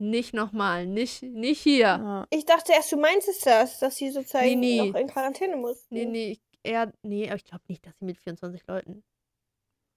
nicht 0.00 0.32
nochmal, 0.32 0.86
nicht, 0.86 1.22
nicht 1.24 1.60
hier. 1.60 1.78
Ja. 1.86 2.26
Ich 2.30 2.44
dachte 2.46 2.72
erst, 2.72 2.92
du 2.92 2.96
meintest 2.96 3.44
das, 3.46 3.80
dass 3.80 3.96
sie 3.96 4.10
sozusagen 4.10 4.44
Nee, 4.46 4.54
nee. 4.54 4.90
noch 4.90 4.98
in 5.00 5.08
Quarantäne 5.08 5.56
muss. 5.56 5.86
Nee, 5.90 6.04
nee, 6.06 6.30
ich, 6.32 6.40
eher, 6.68 6.92
nee, 7.02 7.26
aber 7.28 7.36
ich 7.36 7.44
glaube 7.44 7.64
nicht, 7.68 7.84
dass 7.86 7.98
sie 7.98 8.04
mit 8.04 8.18
24 8.18 8.66
Leuten 8.66 9.02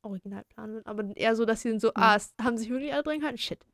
original 0.03 0.43
planen 0.45 0.73
würden. 0.73 0.85
Aber 0.87 1.15
eher 1.15 1.35
so, 1.35 1.45
dass 1.45 1.61
sie 1.61 1.69
sind 1.69 1.81
so, 1.81 1.91
ah, 1.93 2.15
es 2.15 2.33
haben 2.41 2.57
sich 2.57 2.69
wirklich 2.69 2.93
alle 2.93 3.03
drin 3.03 3.19
gehalten? 3.19 3.37
Shit. 3.37 3.65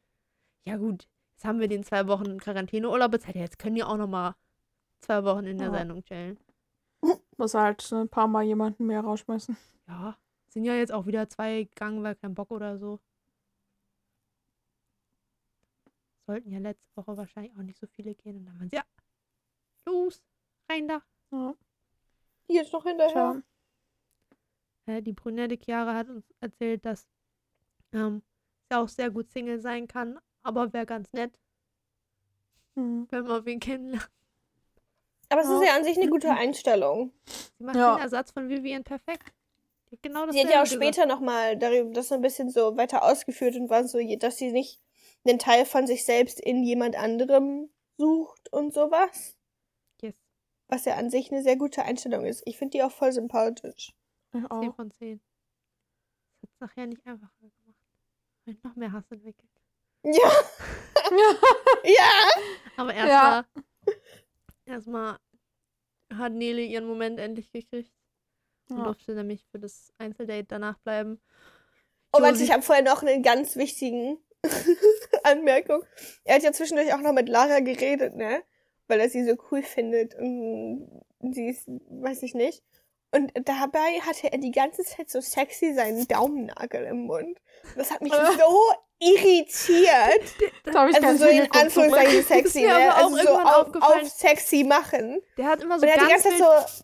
Ja, 0.66 0.78
gut. 0.78 1.08
Jetzt 1.36 1.46
haben 1.46 1.60
wir 1.60 1.68
den 1.68 1.84
zwei 1.84 2.08
Wochen 2.08 2.40
Quarantäneurlaub 2.40 3.12
bezahlt. 3.12 3.36
Ja, 3.36 3.42
jetzt 3.44 3.60
können 3.60 3.76
die 3.76 3.84
auch 3.84 3.98
nochmal 3.98 4.36
zwei 5.00 5.24
Wochen 5.24 5.46
in 5.46 5.58
der 5.58 5.68
Ja. 5.68 5.74
Sendung 5.74 6.04
chillen. 6.04 6.40
Muss 7.38 7.54
halt 7.54 7.90
ein 7.94 8.10
paar 8.10 8.28
Mal 8.28 8.44
jemanden 8.44 8.88
mehr 8.88 9.02
rausschmeißen. 9.02 9.56
Ja, 9.88 10.18
sind 10.50 10.66
ja 10.66 10.74
jetzt 10.74 10.92
auch 10.92 11.06
wieder 11.06 11.30
zwei 11.30 11.64
gegangen, 11.64 12.04
weil 12.04 12.16
kein 12.16 12.34
Bock 12.34 12.52
oder 12.52 12.78
so. 12.78 13.00
Sollten 16.26 16.52
ja 16.52 16.60
letzte 16.60 16.90
Woche 16.96 17.16
wahrscheinlich 17.16 17.54
auch 17.56 17.62
nicht 17.62 17.80
so 17.80 17.88
viele 17.88 18.14
gehen. 18.16 18.38
Und 18.38 18.46
dann 18.46 18.60
waren 18.60 18.70
sie, 18.70 18.76
ja, 18.76 18.84
los, 19.86 20.22
rein 20.70 20.88
da. 20.88 21.02
Ja. 21.32 21.56
Die 22.50 22.58
ist 22.58 22.72
noch 22.74 22.84
hinterher. 22.84 23.42
Äh, 24.86 25.02
die 25.02 25.14
brünette 25.14 25.58
Chiara 25.58 25.94
hat 25.96 26.10
uns 26.10 26.26
erzählt, 26.40 26.86
dass 26.86 27.08
ähm, 27.94 28.22
sie 28.70 28.78
auch 28.78 28.88
sehr 28.88 29.10
gut 29.12 29.30
Single 29.32 29.60
sein 29.60 29.88
kann, 29.88 30.20
aber 30.44 30.72
wäre 30.74 30.86
ganz 30.86 31.12
nett, 31.14 31.38
Hm. 32.76 33.08
wenn 33.10 33.26
man 33.26 33.46
wen 33.46 33.60
kennenlernt. 33.60 34.10
Aber 35.30 35.42
es 35.42 35.48
ist 35.50 35.62
Ja. 35.62 35.68
ja 35.68 35.76
an 35.76 35.84
sich 35.84 35.98
eine 35.98 36.10
gute 36.10 36.30
Einstellung. 36.32 37.12
Sie 37.58 37.64
macht 37.64 37.76
Ja. 37.76 37.96
den 37.96 38.02
Ersatz 38.04 38.32
von 38.32 38.48
Vivian 38.50 38.84
perfekt. 38.84 39.34
Genau 40.02 40.26
das 40.26 40.36
Sie 40.36 40.42
hat 40.42 40.52
ja 40.52 40.62
auch 40.62 40.66
später 40.68 41.06
nochmal 41.06 41.58
darüber 41.58 41.92
das 41.92 42.10
so 42.10 42.16
ein 42.16 42.22
bisschen 42.22 42.50
so 42.50 42.76
weiter 42.76 43.04
ausgeführt 43.04 43.56
und 43.56 43.70
war 43.70 43.88
so, 43.88 44.00
dass 44.18 44.38
sie 44.38 44.52
nicht 44.52 44.82
einen 45.26 45.40
Teil 45.40 45.66
von 45.66 45.88
sich 45.88 46.06
selbst 46.06 46.40
in 46.42 46.62
jemand 46.64 46.98
anderem 46.98 47.70
sucht 47.98 48.52
und 48.52 48.74
sowas. 48.74 49.37
Was 50.70 50.86
ja 50.86 50.96
an 50.96 51.10
sich 51.10 51.32
eine 51.32 51.44
sehr 51.44 51.56
gute 51.56 51.84
Einstellung 51.84 52.26
ist. 52.26 52.44
Ich 52.46 52.58
finde 52.58 52.78
die 52.78 52.84
auch 52.84 52.92
voll 52.92 53.12
sympathisch. 53.14 53.94
Ich 54.34 54.42
10 54.42 54.46
auch. 54.52 54.76
von 54.76 54.92
10. 54.92 55.22
Das 56.42 56.42
hat 56.42 56.50
es 56.54 56.60
nachher 56.60 56.88
nicht 56.88 57.06
einfacher 57.06 57.32
gemacht. 57.40 57.78
Und 58.46 58.64
noch 58.64 58.76
mehr 58.76 58.92
Hass 58.92 59.10
entwickelt. 59.10 59.50
Ja. 60.04 60.12
ja. 61.84 62.30
Aber 62.78 62.94
Ja. 62.96 63.46
erstmal 63.46 63.46
erstmal 64.66 65.18
hat 66.14 66.34
Nele 66.34 66.62
ihren 66.62 66.86
Moment 66.86 67.20
endlich 67.20 67.52
gekriegt. 67.52 67.92
Und 68.70 68.78
Ja. 68.78 68.84
durfte 68.84 69.16
nämlich 69.16 69.46
für 69.52 69.60
das 69.60 69.94
Einzeldate 69.98 70.44
danach 70.46 70.78
bleiben. 70.80 71.22
Oh, 72.14 72.22
warte, 72.22 72.44
ich 72.44 72.52
habe 72.52 72.62
vorher 72.64 72.84
noch 72.84 73.02
einen 73.04 73.24
ganz 73.24 73.56
wichtigen 73.56 74.18
Anmerkung. 75.24 75.84
Er 76.24 76.36
hat 76.36 76.44
ja 76.44 76.52
zwischendurch 76.52 76.94
auch 76.94 77.00
noch 77.02 77.14
mit 77.14 77.30
Lara 77.30 77.60
geredet, 77.62 78.16
ne? 78.16 78.44
Weil 78.88 79.00
er 79.00 79.10
sie 79.10 79.26
so 79.26 79.36
cool 79.52 79.62
findet 79.62 80.15
und 80.15 81.02
sie 81.21 81.50
ist, 81.50 81.67
weiß 81.67 82.23
ich 82.23 82.34
nicht. 82.34 82.63
Und 83.12 83.32
dabei 83.45 84.00
hatte 84.02 84.32
er 84.32 84.38
die 84.38 84.52
ganze 84.52 84.84
Zeit 84.84 85.10
so 85.10 85.21
sexy 85.21 85.73
seinen 85.73 86.08
Daumennagel 86.08 86.84
im 86.86 87.06
Mund. 87.06 87.39
Das 87.76 87.91
hat 87.91 88.02
mich 88.02 88.13
so 88.38 88.60
irritiert. 89.00 90.36
Da 90.63 90.73
hab 90.73 90.89
ich 90.89 91.04
Also 91.04 91.26
so 91.26 91.30
in 91.30 91.43
so 91.43 91.60
Anführungszeichen 91.60 92.23
sexy, 92.23 92.62
ne? 92.63 92.93
Also 92.93 93.15
so 93.17 93.30
auf, 93.38 93.67
aufgefallen. 93.67 94.06
auf 94.06 94.12
sexy 94.12 94.63
machen. 94.63 95.21
Der 95.38 95.45
hat 95.45 95.62
immer 95.62 95.80
so 95.80 95.88
hat 95.88 95.95
die 95.95 96.00
ganz 96.00 96.23
ganze 96.23 96.30
Zeit 96.30 96.69
so, 96.69 96.84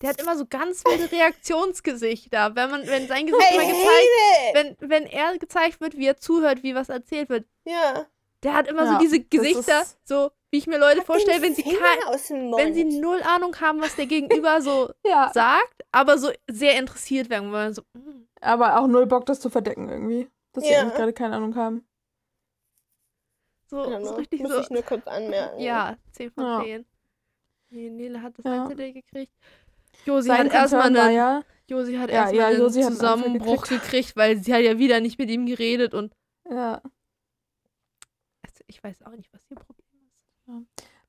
der 0.00 0.10
hat 0.10 0.20
immer 0.20 0.36
so 0.36 0.46
ganz 0.46 0.84
wilde 0.84 1.10
Reaktionsgesichter, 1.10 2.54
wenn 2.54 2.70
man 2.70 2.86
wenn 2.86 3.08
sein 3.08 3.26
Gesicht 3.26 3.52
I 3.52 3.56
mal 3.56 3.66
gezeigt, 3.66 4.54
wenn 4.54 4.76
wenn 4.90 5.06
er 5.06 5.38
gezeigt 5.38 5.80
wird, 5.80 5.96
wie 5.96 6.06
er 6.06 6.16
zuhört, 6.16 6.62
wie 6.62 6.74
was 6.74 6.88
erzählt 6.88 7.28
wird. 7.28 7.46
Ja. 7.64 8.06
Der 8.44 8.54
hat 8.54 8.68
immer 8.68 8.86
so 8.86 8.92
Ja, 8.92 8.98
diese 8.98 9.20
das 9.20 9.30
Gesichter, 9.30 9.84
so 10.04 10.30
wie 10.50 10.58
ich 10.58 10.66
mir 10.66 10.78
Leute 10.78 11.02
vorstelle, 11.02 11.42
wenn 11.42 11.54
sie 11.54 11.62
kein, 11.62 11.76
wenn 11.78 12.74
sie 12.74 12.84
null 12.84 13.22
Ahnung 13.22 13.54
haben, 13.60 13.80
was 13.80 13.96
der 13.96 14.06
Gegenüber 14.06 14.62
so 14.62 14.90
Ja, 15.06 15.30
sagt, 15.32 15.84
aber 15.92 16.18
so 16.18 16.30
sehr 16.48 16.78
interessiert 16.78 17.28
werden, 17.30 17.52
weil 17.52 17.66
man 17.66 17.74
so 17.74 17.82
mm. 17.94 18.26
aber 18.40 18.78
auch 18.80 18.86
null 18.86 19.06
Bock, 19.06 19.26
das 19.26 19.40
zu 19.40 19.50
verdecken 19.50 19.88
irgendwie. 19.88 20.28
Dass 20.52 20.64
sie 20.64 20.72
Ja. 20.72 20.80
eigentlich 20.80 20.94
gerade 20.94 21.12
keine 21.12 21.36
Ahnung 21.36 21.54
haben. 21.54 21.86
so, 23.66 23.82
don't 23.82 24.04
so 24.04 24.14
richtig 24.14 24.40
Muss 24.40 24.52
so 24.52 24.60
ich 24.60 24.70
nur 24.70 24.82
kurz 24.82 25.06
anmerken. 25.06 25.60
Ja, 25.60 25.96
10 26.12 26.30
von 26.30 26.44
Ja. 26.44 26.62
10. 26.62 26.86
Nee, 27.70 27.90
Nele 27.90 28.22
hat 28.22 28.38
das 28.38 28.44
Ja. 28.46 28.62
Einzeldate 28.62 28.92
gekriegt. 28.94 29.32
Josi 30.06 30.28
Sein 30.28 30.46
hat 30.46 30.54
erstmal 30.54 30.96
einen, 30.96 31.14
ja, 31.14 31.42
Josi 31.66 31.96
hat 31.96 32.08
erstmal 32.08 32.34
ja, 32.40 32.46
einen 32.48 32.60
Josi 32.60 32.80
Zusammenbruch 32.82 33.62
gekriegt. 33.62 33.82
gekriegt, 33.82 34.16
weil 34.16 34.42
sie 34.42 34.54
hat 34.54 34.62
ja 34.62 34.78
wieder 34.78 35.00
nicht 35.00 35.18
mit 35.18 35.28
ihm 35.28 35.44
geredet 35.44 35.92
und 35.92 36.14
ja. 36.48 36.80
also, 38.42 38.64
ich 38.68 38.82
weiß 38.82 39.02
auch 39.02 39.10
nicht, 39.12 39.30
was 39.34 39.42
ihr 39.50 39.56
Problem 39.56 39.87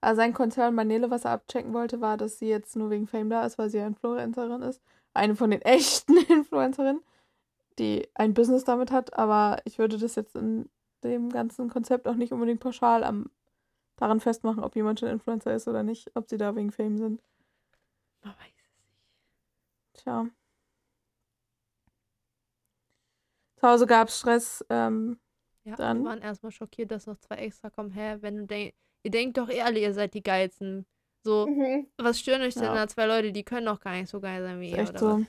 Also 0.01 0.17
sein 0.17 0.33
Konzern 0.33 0.75
Manele, 0.75 1.09
was 1.11 1.25
er 1.25 1.31
abchecken 1.31 1.73
wollte, 1.73 1.99
war, 2.01 2.17
dass 2.17 2.39
sie 2.39 2.47
jetzt 2.47 2.75
nur 2.75 2.89
wegen 2.89 3.07
Fame 3.07 3.29
da 3.29 3.45
ist, 3.45 3.57
weil 3.57 3.69
sie 3.69 3.77
ja 3.79 3.87
Influencerin 3.87 4.61
ist. 4.61 4.81
Eine 5.13 5.35
von 5.35 5.51
den 5.51 5.61
echten 5.63 6.17
Influencerinnen, 6.17 7.01
die 7.79 8.07
ein 8.15 8.33
Business 8.33 8.63
damit 8.63 8.91
hat. 8.91 9.13
Aber 9.17 9.59
ich 9.65 9.79
würde 9.79 9.97
das 9.97 10.15
jetzt 10.15 10.35
in 10.35 10.69
dem 11.03 11.29
ganzen 11.29 11.69
Konzept 11.69 12.07
auch 12.07 12.15
nicht 12.15 12.33
unbedingt 12.33 12.59
pauschal 12.61 13.03
am 13.03 13.29
daran 13.97 14.21
festmachen, 14.21 14.63
ob 14.63 14.75
jemand 14.75 14.99
schon 14.99 15.09
Influencer 15.09 15.53
ist 15.53 15.67
oder 15.67 15.83
nicht, 15.83 16.11
ob 16.15 16.29
sie 16.29 16.37
da 16.37 16.55
wegen 16.55 16.71
Fame 16.71 16.97
sind. 16.97 17.21
Man 18.23 18.33
weiß 18.33 18.53
es 18.55 18.75
nicht. 18.77 20.03
Tja. 20.03 20.27
Zu 23.57 23.67
Hause 23.67 23.85
gab 23.87 24.07
es 24.07 24.19
Stress. 24.19 24.65
Ähm, 24.69 25.19
Ja, 25.65 25.75
Dann- 25.75 25.99
wir 26.03 26.09
waren 26.09 26.21
erstmal 26.21 26.51
schockiert, 26.53 26.89
dass 26.91 27.05
noch 27.05 27.17
zwei 27.17 27.35
extra 27.35 27.69
kommen. 27.69 27.91
Hä, 27.91 28.17
wenn 28.21 28.37
du 28.37 28.45
denkst, 28.47 28.77
ihr 29.03 29.11
denkt 29.11 29.37
doch 29.37 29.49
eh 29.49 29.61
alle, 29.61 29.79
ihr 29.79 29.93
seid 29.93 30.13
die 30.13 30.23
Geilsten. 30.23 30.85
So, 31.23 31.47
Mhm. 31.47 31.87
was 31.97 32.19
stören 32.19 32.41
euch 32.41 32.53
denn 32.53 32.63
Ja. 32.63 32.73
da 32.73 32.87
zwei 32.87 33.05
Leute, 33.05 33.31
die 33.31 33.43
können 33.43 33.65
doch 33.65 33.79
gar 33.79 33.93
nicht 33.93 34.09
so 34.09 34.19
geil 34.21 34.41
sein 34.41 34.59
wie 34.61 34.71
ihr, 34.71 34.77
echt 34.79 34.91
oder 34.91 34.99
so. 34.99 35.07
was? 35.19 35.27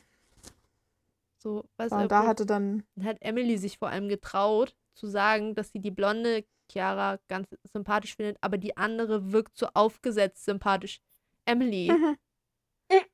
So, 1.42 1.64
Ja, 1.90 2.02
du, 2.02 2.08
da 2.08 2.26
hatte 2.26 2.46
dann. 2.46 2.84
Dann 2.96 3.06
hat 3.06 3.16
Emily 3.20 3.56
sich 3.58 3.78
vor 3.78 3.88
allem 3.88 4.08
getraut, 4.08 4.76
zu 4.94 5.06
sagen, 5.06 5.54
dass 5.54 5.72
sie 5.72 5.80
die 5.80 5.90
blonde 5.90 6.44
Chiara 6.70 7.18
ganz 7.28 7.48
sympathisch 7.72 8.14
findet, 8.16 8.36
aber 8.42 8.58
die 8.58 8.76
andere 8.76 9.32
wirkt 9.32 9.56
so 9.56 9.66
aufgesetzt 9.74 10.44
sympathisch. 10.44 11.00
Emily, 11.46 11.88
Mhm. 11.92 12.16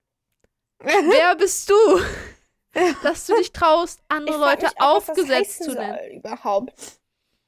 wer 0.80 1.36
bist 1.36 1.70
du? 1.70 1.74
Dass 3.02 3.26
du 3.26 3.34
dich 3.36 3.52
traust, 3.52 4.00
andere 4.08 4.38
Leute 4.38 4.66
auch, 4.78 4.96
was 5.00 5.08
aufgesetzt 5.08 5.64
zu 5.64 5.72
nennen. 5.74 6.18
überhaupt. 6.18 7.00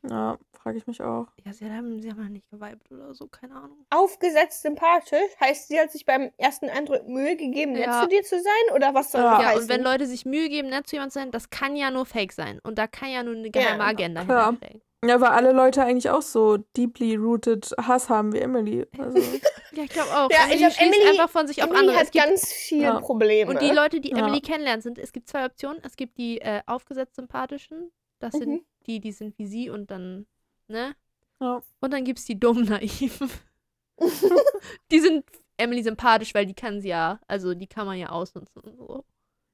Ja, 0.09 0.39
frage 0.69 0.79
ich 0.79 0.87
mich 0.87 1.03
auch. 1.03 1.27
Ja, 1.45 1.53
sie 1.53 1.71
haben, 1.71 2.01
sie 2.03 2.11
haben 2.11 2.21
halt 2.23 2.33
nicht 2.33 2.49
geweibt 2.51 2.91
oder 2.93 3.15
so, 3.15 3.27
keine 3.27 3.55
Ahnung. 3.55 3.85
Aufgesetzt 3.91 4.63
sympathisch 4.63 5.19
heißt, 5.41 5.69
sie 5.69 5.81
hat 5.81 5.91
sich 5.91 6.05
beim 6.05 6.31
ersten 6.37 6.69
Eindruck 6.69 7.09
Mühe 7.09 7.37
gegeben, 7.37 7.73
nett 7.73 7.87
Ja. 7.87 8.03
zu 8.03 8.09
dir 8.09 8.23
zu 8.23 8.37
sein? 8.41 8.75
Oder 8.77 8.93
was 8.95 9.13
soll 9.13 9.23
Ja. 9.23 9.39
das 9.39 9.43
Ja, 9.55 9.59
und 9.59 9.69
wenn 9.69 9.83
Leute 9.83 10.07
sich 10.07 10.27
Mühe 10.27 10.49
geben, 10.49 10.69
nett 10.69 10.87
zu 10.87 10.97
jemand 10.97 11.13
zu 11.13 11.19
sein, 11.21 11.31
das 11.31 11.51
kann 11.51 11.75
ja 11.77 11.91
nur 11.91 12.05
Fake 12.07 12.33
sein. 12.33 12.61
Und 12.63 12.79
da 12.79 12.87
kann 12.87 13.11
ja 13.11 13.23
nur 13.23 13.35
eine 13.35 13.51
geheime 13.51 13.79
Ja, 13.83 13.89
Agenda 13.89 14.25
klar. 14.25 14.57
Ja, 15.05 15.21
weil 15.21 15.29
alle 15.29 15.53
Leute 15.53 15.83
eigentlich 15.85 16.11
auch 16.11 16.23
so 16.23 16.57
deeply 16.77 17.15
rooted 17.15 17.73
Hass 17.81 18.09
haben 18.09 18.33
wie 18.33 18.39
Emily. 18.41 18.85
Also, 18.99 19.17
Ja, 19.73 19.85
ich 19.85 19.91
glaube 19.91 20.11
auch. 20.11 20.29
Ja, 20.31 20.39
Emily 20.45 20.55
ich 20.55 20.59
glaub, 20.61 20.73
schließt 20.73 20.93
Emily- 20.97 21.09
einfach 21.11 21.31
von 21.31 21.47
sich 21.47 21.63
auf 21.63 21.69
Emily 21.69 21.81
andere. 21.81 21.97
Es 22.01 22.07
hat 22.07 22.13
gibt, 22.13 22.25
ganz 22.25 22.53
viele 22.53 22.83
Ja. 22.83 23.01
Probleme. 23.01 23.51
und 23.51 23.63
die 23.63 23.71
Leute, 23.71 24.01
die 24.01 24.11
Ja. 24.11 24.19
Emily 24.19 24.41
kennenlernen, 24.41 24.83
sind, 24.83 24.99
es 24.99 25.13
gibt 25.13 25.29
zwei 25.29 25.45
Optionen. 25.47 25.81
Es 25.85 25.95
gibt 25.97 26.19
die 26.19 26.41
äh, 26.41 26.63
aufgesetzt 26.67 27.15
sympathischen. 27.15 27.93
Das 28.19 28.35
Mhm. 28.35 28.39
sind 28.41 28.63
die, 28.89 28.99
die 28.99 29.13
sind 29.13 29.39
wie 29.39 29.47
sie 29.47 29.71
und 29.71 29.91
dann, 29.93 30.27
ne? 30.69 30.95
ja. 31.41 31.63
Und 31.81 31.93
dann 31.93 32.05
gibt 32.05 32.19
es 32.19 32.25
die 32.25 32.39
dummen 32.39 32.65
Naiven. 32.65 33.31
die 34.91 35.01
sind 35.01 35.25
Emily 35.57 35.83
sympathisch, 35.83 36.35
weil 36.35 36.47
die 36.47 36.55
kann 36.55 36.81
sie 36.81 36.89
ja, 36.89 37.21
also 37.27 37.55
die 37.55 37.67
kann 37.67 37.87
man 37.87 37.99
ja 37.99 38.11
ausnutzen 38.11 38.63
und 38.63 38.77
so. 38.77 39.05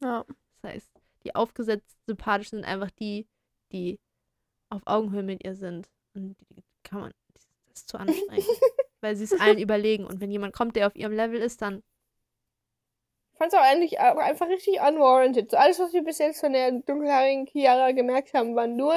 ja. 0.02 0.24
Das 0.60 0.72
heißt, 0.72 0.90
die 1.24 1.34
aufgesetzt 1.34 1.96
sympathischen 2.06 2.58
sind 2.58 2.64
einfach 2.64 2.90
die, 2.90 3.26
die 3.72 3.98
auf 4.70 4.82
Augenhöhe 4.86 5.22
mit 5.22 5.44
ihr 5.44 5.54
sind. 5.54 5.88
Und 6.14 6.36
die 6.50 6.62
kann 6.82 7.00
man, 7.00 7.12
das 7.32 7.46
ist 7.74 7.88
zu 7.88 7.98
anstrengend. 7.98 8.46
weil 9.00 9.16
sie 9.16 9.24
es 9.24 9.38
allen 9.38 9.58
überlegen. 9.58 10.06
Und 10.06 10.20
wenn 10.20 10.30
jemand 10.30 10.54
kommt, 10.54 10.76
der 10.76 10.86
auf 10.86 10.96
ihrem 10.96 11.12
Level 11.12 11.40
ist, 11.40 11.62
dann, 11.62 11.82
Ich 13.32 13.38
fand 13.38 13.52
es 13.52 13.58
auch 13.58 13.62
eigentlich 13.62 14.00
auch 14.00 14.16
einfach 14.16 14.48
richtig 14.48 14.80
unwarranted. 14.80 15.50
So 15.50 15.56
alles, 15.56 15.78
was 15.78 15.92
wir 15.92 16.02
bis 16.02 16.18
jetzt 16.18 16.40
von 16.40 16.52
der 16.52 16.70
dunkelhaarigen 16.72 17.46
Chiara 17.46 17.92
gemerkt 17.92 18.32
haben, 18.32 18.54
war 18.56 18.66
nur 18.66 18.94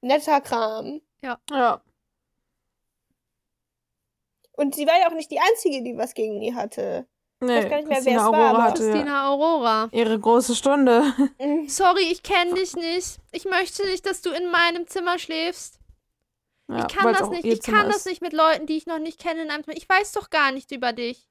netter 0.00 0.40
Kram. 0.40 1.00
Ja. 1.22 1.80
Und 4.52 4.74
sie 4.74 4.86
war 4.86 4.98
ja 4.98 5.08
auch 5.08 5.14
nicht 5.14 5.30
die 5.30 5.40
Einzige, 5.40 5.82
die 5.82 5.96
was 5.96 6.14
gegen 6.14 6.40
die 6.40 6.54
hatte. 6.54 7.06
Nee, 7.40 7.58
weiß 7.58 7.68
gar 7.68 7.76
nicht 7.76 7.88
mehr, 7.88 7.96
Christina 7.98 8.16
wer 8.16 8.26
es 8.26 8.32
war, 8.32 8.50
Aurora 8.50 8.62
hatte 8.64 8.84
ja 8.84 8.90
Christina 8.90 9.28
Aurora. 9.28 9.88
ihre 9.92 10.18
große 10.18 10.56
Stunde. 10.56 11.12
Mhm. 11.38 11.68
Sorry, 11.68 12.02
ich 12.10 12.24
kenne 12.24 12.54
dich 12.54 12.74
nicht. 12.74 13.18
Ich 13.30 13.44
möchte 13.44 13.86
nicht, 13.86 14.04
dass 14.06 14.22
du 14.22 14.30
in 14.30 14.50
meinem 14.50 14.88
Zimmer 14.88 15.18
schläfst. 15.20 15.78
Ja, 16.68 16.78
ich 16.78 16.88
kann 16.88 17.14
das 17.14 17.30
nicht. 17.30 17.44
Ich 17.44 17.62
Zimmer 17.62 17.78
kann 17.78 17.86
das 17.88 17.98
ist. 17.98 18.06
nicht 18.06 18.22
mit 18.22 18.32
Leuten, 18.32 18.66
die 18.66 18.76
ich 18.76 18.86
noch 18.86 18.98
nicht 18.98 19.20
kenne 19.20 19.42
in 19.42 19.50
einem 19.50 19.62
Zimmer. 19.62 19.76
Ich 19.76 19.88
weiß 19.88 20.12
doch 20.12 20.30
gar 20.30 20.50
nichts 20.50 20.72
über 20.72 20.92
dich. 20.92 21.28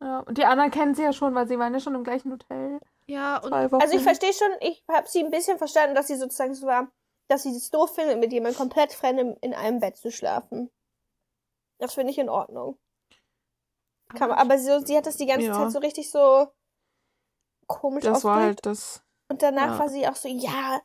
Ja, 0.00 0.20
und 0.20 0.38
die 0.38 0.44
anderen 0.44 0.70
kennen 0.70 0.94
sie 0.94 1.02
ja 1.02 1.12
schon, 1.12 1.34
weil 1.34 1.48
sie 1.48 1.58
waren 1.58 1.74
ja 1.74 1.80
schon 1.80 1.96
im 1.96 2.04
gleichen 2.04 2.30
Hotel. 2.30 2.78
Ja, 3.06 3.38
und. 3.38 3.52
Also 3.52 3.96
ich 3.96 4.02
verstehe 4.02 4.32
schon, 4.32 4.48
ich 4.60 4.84
habe 4.88 5.08
sie 5.08 5.24
ein 5.24 5.30
bisschen 5.32 5.58
verstanden, 5.58 5.96
dass 5.96 6.06
sie 6.06 6.16
sozusagen 6.16 6.54
so 6.54 6.66
war, 6.66 6.92
dass 7.30 7.44
sie 7.44 7.54
es 7.56 7.70
doof 7.70 7.94
findet, 7.94 8.18
mit 8.18 8.32
jemandem 8.32 8.58
komplett 8.58 8.92
Fremdem 8.92 9.36
in 9.40 9.54
einem 9.54 9.80
Bett 9.80 9.96
zu 9.96 10.10
schlafen. 10.10 10.70
Das 11.78 11.94
finde 11.94 12.10
ich 12.12 12.18
in 12.18 12.28
Ordnung. 12.28 12.78
Kann 14.14 14.28
man, 14.28 14.38
aber 14.38 14.58
so, 14.58 14.80
sie 14.84 14.96
hat 14.96 15.06
das 15.06 15.16
die 15.16 15.26
ganze 15.26 15.46
Ja. 15.46 15.54
Zeit 15.54 15.70
so 15.72 15.78
richtig 15.78 16.10
so 16.10 16.48
komisch 17.66 18.02
das 18.04 18.24
war 18.24 18.32
ausgedrückt. 18.38 18.66
halt 18.66 18.66
das. 18.66 19.02
Und 19.28 19.42
danach 19.42 19.74
ja. 19.74 19.78
war 19.78 19.88
sie 19.88 20.08
auch 20.08 20.16
so, 20.16 20.28
ja, 20.28 20.80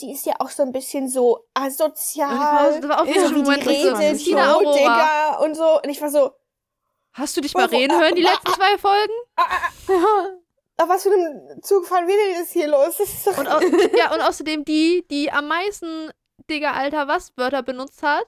die 0.00 0.12
ist 0.12 0.24
ja 0.24 0.34
auch 0.38 0.48
so 0.48 0.62
ein 0.62 0.72
bisschen 0.72 1.08
so 1.08 1.36
Und 1.36 1.42
ich 1.44 1.54
war, 1.54 1.66
asozial. 1.66 2.80
das 2.80 2.88
war 2.88 3.02
auch 3.02 3.06
Ja, 3.06 3.10
wieder 3.14 3.20
so 3.20 3.28
so 3.28 3.34
ein 3.34 3.36
wie 3.36 3.42
Moment, 3.42 3.62
die 3.62 3.82
so, 3.82 3.94
redet, 3.94 4.20
so, 4.20 4.36
Aurora. 4.38 4.76
Digga, 4.78 5.38
und 5.44 5.54
so. 5.54 5.76
Und 5.82 5.88
ich 5.90 6.00
war 6.00 6.08
so, 6.10 6.30
Hast 7.12 7.36
du 7.36 7.40
dich 7.42 7.54
mal 7.54 7.66
reden 7.66 8.00
hören, 8.00 8.14
die 8.14 8.22
letzten 8.22 8.52
zwei 8.54 8.78
Folgen? 8.78 9.12
auf 10.82 10.88
was 10.88 11.02
für 11.02 11.12
einem 11.12 11.62
Zug 11.62 11.86
fahren 11.86 12.06
wir 12.06 12.16
denn 12.16 12.40
jetzt 12.40 12.52
hier 12.52 12.68
los? 12.68 12.96
Das 12.98 13.08
ist 13.08 13.26
doch 13.26 13.38
Und, 13.38 13.48
au 13.48 13.60
ja, 13.96 14.12
und 14.14 14.20
außerdem 14.20 14.64
die, 14.64 15.06
die 15.10 15.30
am 15.30 15.48
meisten, 15.48 16.10
Digga, 16.50 16.72
Alter, 16.72 17.08
was 17.08 17.36
Wörter 17.36 17.62
benutzt 17.62 18.02
hat, 18.02 18.24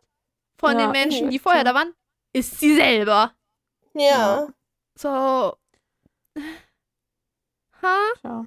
von 0.58 0.72
Ja, 0.78 0.86
den 0.86 0.90
Menschen, 0.92 1.30
die 1.30 1.38
vorher 1.38 1.60
ja. 1.60 1.64
da 1.64 1.74
waren, 1.74 1.94
ist 2.32 2.58
sie 2.60 2.74
selber. 2.74 3.34
ja. 3.94 4.48
So. 4.98 5.56
Ha? 7.82 7.98
Tja. 8.20 8.46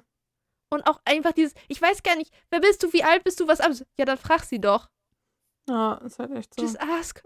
Und 0.70 0.86
auch 0.86 1.00
einfach 1.04 1.32
dieses, 1.32 1.54
ich 1.68 1.80
weiß 1.80 2.02
gar 2.02 2.16
nicht, 2.16 2.32
wer 2.50 2.60
bist 2.60 2.82
du, 2.82 2.92
wie 2.92 3.04
alt 3.04 3.24
bist 3.24 3.40
du, 3.40 3.46
was 3.48 3.60
ab? 3.60 3.72
Ja, 3.98 4.04
dann 4.04 4.18
frag 4.18 4.44
sie 4.44 4.60
doch. 4.60 4.88
Ja, 5.68 5.94
ist 6.04 6.18
halt 6.18 6.32
echt 6.32 6.54
so. 6.54 6.62
Just 6.62 6.80
ask. 6.80 7.22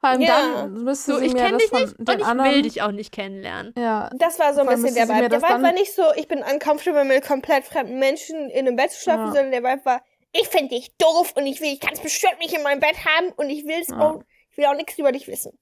Vor 0.00 0.10
allem 0.10 0.20
Ja. 0.20 0.62
dann 0.62 0.84
müsste 0.84 1.12
So, 1.12 1.18
sie 1.18 1.26
ich 1.26 1.32
mir 1.32 1.40
kenne 1.40 1.52
das 1.54 1.62
dich 1.62 1.70
von 1.70 1.80
nicht 1.82 1.98
und 1.98 2.08
den 2.08 2.18
ich 2.20 2.24
anderen. 2.26 2.50
will 2.52 2.62
dich 2.62 2.82
auch 2.82 2.92
nicht 2.92 3.12
kennenlernen. 3.12 3.74
Ja, 3.76 4.10
Das 4.16 4.38
war 4.38 4.54
so 4.54 4.60
ein 4.60 4.66
bisschen 4.68 4.94
der 4.94 5.08
Vibe. 5.08 5.28
Der 5.28 5.40
Vibe 5.42 5.48
dann- 5.52 5.62
war 5.62 5.72
nicht 5.72 5.92
so, 5.94 6.02
ich 6.16 6.28
bin 6.28 6.38
uncomfortable 6.42 7.04
mit 7.04 7.24
komplett 7.24 7.64
fremden 7.64 7.98
Menschen 7.98 8.48
in 8.50 8.66
einem 8.66 8.76
Bett 8.76 8.92
zu 8.92 9.00
schlafen, 9.02 9.26
Ja. 9.26 9.32
sondern 9.32 9.50
der 9.50 9.62
Vibe 9.64 9.84
war, 9.84 10.02
ich 10.32 10.46
finde 10.48 10.68
dich 10.76 10.94
doof 10.98 11.32
und 11.36 11.46
ich 11.46 11.60
will 11.60 11.70
dich 11.70 11.80
ganz 11.80 12.00
bestimmt 12.00 12.38
nicht 12.38 12.54
in 12.54 12.62
meinem 12.62 12.80
Bett 12.80 12.96
haben 13.04 13.32
und 13.36 13.50
ich 13.50 13.64
will's 13.66 13.88
Ja. 13.88 13.98
auch, 13.98 14.22
ich 14.50 14.56
will 14.58 14.66
auch 14.66 14.76
nichts 14.76 14.96
über 14.98 15.10
dich 15.12 15.26
wissen. 15.26 15.52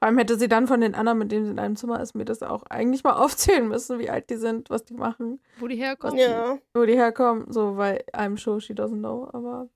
vor 0.00 0.08
allem 0.08 0.18
hätte 0.18 0.36
sie 0.38 0.48
dann 0.48 0.66
von 0.66 0.82
den 0.82 0.94
anderen, 0.94 1.16
mit 1.16 1.32
denen 1.32 1.46
sie 1.46 1.52
in 1.52 1.58
einem 1.58 1.76
Zimmer 1.76 1.98
ist, 2.00 2.14
mir 2.14 2.26
das 2.26 2.42
auch 2.42 2.64
eigentlich 2.68 3.04
mal 3.04 3.12
aufzählen 3.62 3.66
müssen, 3.66 3.98
wie 3.98 4.10
alt 4.10 4.28
die 4.28 4.36
sind, 4.36 4.68
was 4.68 4.84
die 4.84 4.92
machen, 4.92 5.40
Wo 5.58 5.66
die 5.68 5.76
herkommen. 5.76 6.18
Ja. 6.18 6.58
wo 6.74 6.84
die 6.84 6.92
herkommen. 6.96 7.50
So, 7.50 7.78
weil 7.78 8.04
I'm 8.12 8.36
sure 8.38 8.60
she 8.60 8.74
doesn't 8.74 8.98
know, 8.98 9.30
aber 9.32 9.68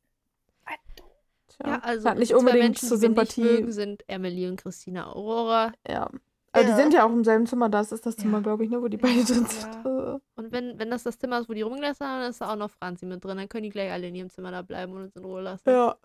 tja, 1.61 1.69
Ja, 1.75 1.79
also 1.81 2.09
hat 2.09 2.19
nicht 2.19 2.31
die 2.31 2.35
unbedingt 2.35 2.63
Menschen, 2.65 2.89
zur 2.89 2.97
die 2.97 3.01
Sympathie. 3.03 3.43
mögen, 3.43 3.73
sind 3.73 4.05
Emily 4.09 4.49
und 4.49 4.61
Christina 4.63 5.13
Aurora. 5.13 5.73
ja. 5.89 6.09
Aber 6.53 6.65
die 6.65 6.71
Ja. 6.71 6.77
sind 6.77 6.95
ja 6.95 7.05
auch 7.05 7.11
im 7.13 7.25
selben 7.25 7.47
Zimmer, 7.47 7.69
das 7.69 7.93
ist 7.93 8.07
das 8.07 8.17
Ja. 8.17 8.23
Zimmer, 8.23 8.41
glaube 8.41 8.65
ich, 8.65 8.71
ne, 8.71 8.81
wo 8.81 8.89
die 8.89 8.97
beide 8.97 9.23
drin 9.23 9.45
sind. 9.45 9.69
Ja. 9.85 10.19
Und 10.37 10.51
wenn, 10.51 10.79
wenn 10.79 10.91
das 10.91 11.03
das 11.03 11.19
Zimmer 11.19 11.39
ist, 11.41 11.49
wo 11.49 11.53
die 11.53 11.61
rumgelassen 11.63 12.07
haben, 12.07 12.21
dann 12.23 12.31
ist 12.31 12.41
da 12.41 12.51
auch 12.53 12.57
noch 12.57 12.71
Franzi 12.71 13.05
mit 13.05 13.23
drin. 13.23 13.37
Dann 13.37 13.49
können 13.51 13.65
die 13.65 13.69
gleich 13.69 13.93
alle 13.93 14.09
in 14.09 14.15
ihrem 14.15 14.31
Zimmer 14.31 14.51
da 14.51 14.63
bleiben 14.63 14.93
und 14.95 15.03
uns 15.03 15.15
in 15.17 15.25
Ruhe 15.27 15.43
lassen. 15.43 15.69
Ja. 15.69 15.97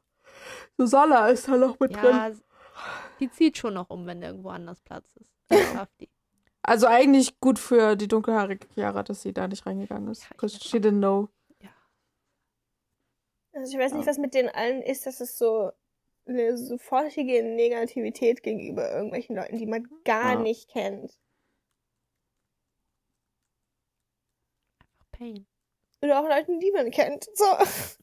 Susanna 0.77 1.27
ist 1.29 1.47
da 1.47 1.55
noch 1.57 1.79
mit 1.79 1.95
drin. 1.95 2.03
Ja, 2.03 2.31
die 3.19 3.29
zieht 3.31 3.57
schon 3.57 3.73
noch 3.75 3.89
um, 3.89 4.05
wenn 4.05 4.21
irgendwo 4.21 4.49
anders 4.49 4.81
Platz 4.81 5.05
ist. 5.15 5.29
Das 5.47 5.59
schafft 5.71 6.01
die. 6.01 6.09
Also 6.61 6.87
eigentlich 6.87 7.39
gut 7.39 7.57
für 7.59 7.95
die 7.95 8.07
dunkelhaarige 8.07 8.67
Chiara, 8.73 9.03
dass 9.03 9.21
sie 9.21 9.33
da 9.33 9.47
nicht 9.47 9.65
reingegangen 9.65 10.09
ist. 10.11 10.23
Ja, 10.23 10.29
Because 10.31 10.59
she 10.59 10.77
didn't 10.77 10.97
know. 10.99 11.29
Also 13.53 13.71
ich 13.73 13.79
weiß 13.83 13.93
nicht, 13.93 14.05
Ja. 14.05 14.07
was 14.11 14.17
mit 14.17 14.33
den 14.33 14.49
allen 14.49 14.81
ist, 14.81 15.05
dass 15.05 15.19
es 15.21 15.37
so 15.37 15.71
eine 16.25 16.57
sofortige 16.57 17.43
Negativität 17.43 18.43
gegenüber 18.43 18.89
irgendwelchen 18.91 19.35
Leuten, 19.35 19.57
die 19.57 19.65
man 19.65 19.87
gar 20.05 20.33
Ja. 20.33 20.39
nicht 20.39 20.69
kennt. 20.69 21.17
Pain. 25.11 25.45
Oder 26.01 26.19
auch 26.21 26.27
Leuten, 26.27 26.59
die 26.59 26.71
man 26.71 26.91
kennt. 26.91 27.25
So. 27.33 27.45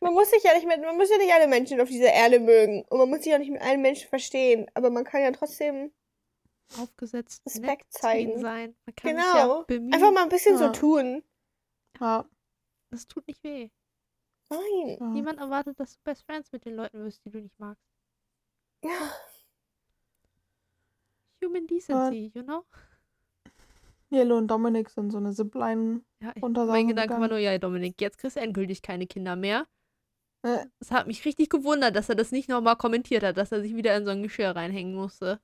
Man 0.00 0.14
muss 0.14 0.30
sich 0.30 0.44
ja 0.44 0.54
nicht 0.54 0.64
mit, 0.66 0.80
man 0.80 0.96
muss 0.96 1.10
ja 1.10 1.18
nicht 1.18 1.32
alle 1.32 1.48
Menschen 1.48 1.80
auf 1.80 1.88
dieser 1.88 2.12
Erde 2.12 2.38
mögen. 2.38 2.84
Und 2.88 2.98
man 2.98 3.10
muss 3.10 3.24
sich 3.24 3.34
auch 3.34 3.38
nicht 3.38 3.50
mit 3.50 3.60
allen 3.60 3.82
Menschen 3.82 4.08
verstehen. 4.08 4.70
Aber 4.74 4.90
man 4.90 5.02
kann 5.02 5.22
ja 5.22 5.32
trotzdem 5.32 5.90
Aufgesetzt. 6.80 7.42
Respekt 7.44 7.92
zeigen. 7.92 8.38
Sein. 8.40 8.76
Man 8.86 8.94
kann 8.94 9.10
Genau. 9.16 9.22
sich 9.24 9.34
ja 9.34 9.64
bemühen. 9.66 9.92
einfach 9.92 10.12
mal 10.12 10.22
ein 10.22 10.28
bisschen 10.28 10.56
so 10.56 10.66
Ja. 10.66 10.70
tun. 10.72 11.24
Ja. 11.98 12.28
Das 12.92 13.08
tut 13.08 13.26
nicht 13.26 13.42
weh. 13.42 13.70
Nein. 14.50 14.96
ja. 15.00 15.06
Niemand 15.08 15.38
erwartet, 15.38 15.78
dass 15.78 15.94
du 15.94 16.00
Best 16.04 16.24
Friends 16.24 16.50
mit 16.52 16.64
den 16.64 16.74
Leuten 16.74 17.04
wirst, 17.04 17.24
die 17.24 17.30
du 17.30 17.40
nicht 17.40 17.58
magst. 17.58 17.82
Ja. 18.82 19.12
Human 21.42 21.66
Decency, 21.66 22.32
you 22.34 22.42
know? 22.42 22.64
Yellow 24.10 24.38
und 24.38 24.48
Dominic 24.48 24.88
sind 24.88 25.10
so 25.10 25.18
eine 25.18 25.32
Zipline. 25.32 26.02
Ja, 26.20 26.32
ich, 26.34 26.42
mein 26.42 26.88
Gedanke 26.88 27.20
war 27.20 27.28
nur, 27.28 27.38
ja, 27.38 27.56
Dominik, 27.58 28.00
jetzt 28.00 28.18
kriegst 28.18 28.36
du 28.36 28.40
endgültig 28.40 28.80
keine 28.82 29.06
Kinder 29.06 29.36
mehr. 29.36 29.66
Äh. 30.42 30.64
Es 30.80 30.90
hat 30.90 31.06
mich 31.06 31.24
richtig 31.24 31.50
gewundert, 31.50 31.94
dass 31.94 32.08
er 32.08 32.14
das 32.14 32.30
nicht 32.30 32.48
nochmal 32.48 32.76
kommentiert 32.76 33.22
hat, 33.22 33.36
dass 33.36 33.52
er 33.52 33.60
sich 33.60 33.74
wieder 33.74 33.96
in 33.96 34.04
so 34.04 34.10
ein 34.10 34.22
Geschirr 34.22 34.56
reinhängen 34.56 34.94
musste. 34.94 35.40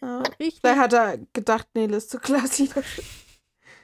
Ja. 0.00 0.18
Richtig. 0.38 0.60
Vielleicht 0.60 0.80
hat 0.80 0.92
er 0.92 1.18
gedacht, 1.32 1.68
Nele 1.74 1.96
ist 1.96 2.10
zu. 2.10 2.18
Wenn 2.18 2.44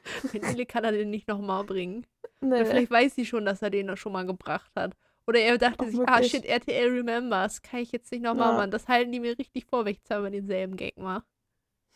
Nele 0.32 0.66
kann 0.66 0.84
er 0.84 0.92
den 0.92 1.10
nicht 1.10 1.28
nochmal 1.28 1.64
bringen. 1.64 2.06
nee. 2.40 2.54
Oder 2.56 2.66
vielleicht 2.66 2.90
weiß 2.90 3.14
sie 3.14 3.26
schon, 3.26 3.44
dass 3.44 3.62
er 3.62 3.70
den 3.70 3.86
noch 3.86 3.96
schon 3.96 4.12
mal 4.12 4.26
gebracht 4.26 4.70
hat. 4.76 4.96
Oder 5.26 5.40
er 5.40 5.58
dachte 5.58 5.84
Auch 5.84 5.86
sich, 5.86 6.00
ah 6.06 6.22
wirklich. 6.22 6.30
shit, 6.30 6.44
RTL 6.44 6.88
remembers. 6.90 7.62
Kann 7.62 7.80
ich 7.80 7.92
jetzt 7.92 8.10
nicht 8.12 8.22
nochmal 8.22 8.52
Ja. 8.52 8.56
machen. 8.56 8.70
Das 8.70 8.88
halten 8.88 9.12
die 9.12 9.20
mir 9.20 9.38
richtig 9.38 9.66
vor, 9.66 9.84
wenn 9.84 9.92
ich 9.94 10.02
zweimal 10.02 10.30
denselben 10.30 10.76
Gag 10.76 10.96
mache. 10.98 11.24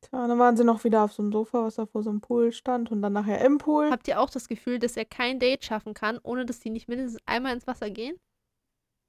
Tja, 0.01 0.27
dann 0.27 0.39
waren 0.39 0.55
sie 0.55 0.63
noch 0.63 0.83
wieder 0.83 1.03
auf 1.03 1.13
so 1.13 1.21
einem 1.23 1.31
Sofa, 1.31 1.63
was 1.63 1.75
da 1.75 1.85
vor 1.85 2.03
so 2.03 2.09
einem 2.09 2.21
Pool 2.21 2.51
stand 2.51 2.91
und 2.91 3.01
dann 3.01 3.13
nachher 3.13 3.43
im 3.43 3.57
Pool. 3.57 3.89
Habt 3.91 4.07
ihr 4.07 4.19
auch 4.19 4.29
das 4.29 4.47
Gefühl, 4.47 4.79
dass 4.79 4.95
er 4.95 5.05
kein 5.05 5.39
Date 5.39 5.65
schaffen 5.65 5.93
kann, 5.93 6.19
ohne 6.23 6.45
dass 6.45 6.59
die 6.59 6.69
nicht 6.69 6.87
mindestens 6.87 7.21
einmal 7.25 7.53
ins 7.53 7.67
Wasser 7.67 7.89
gehen? 7.89 8.17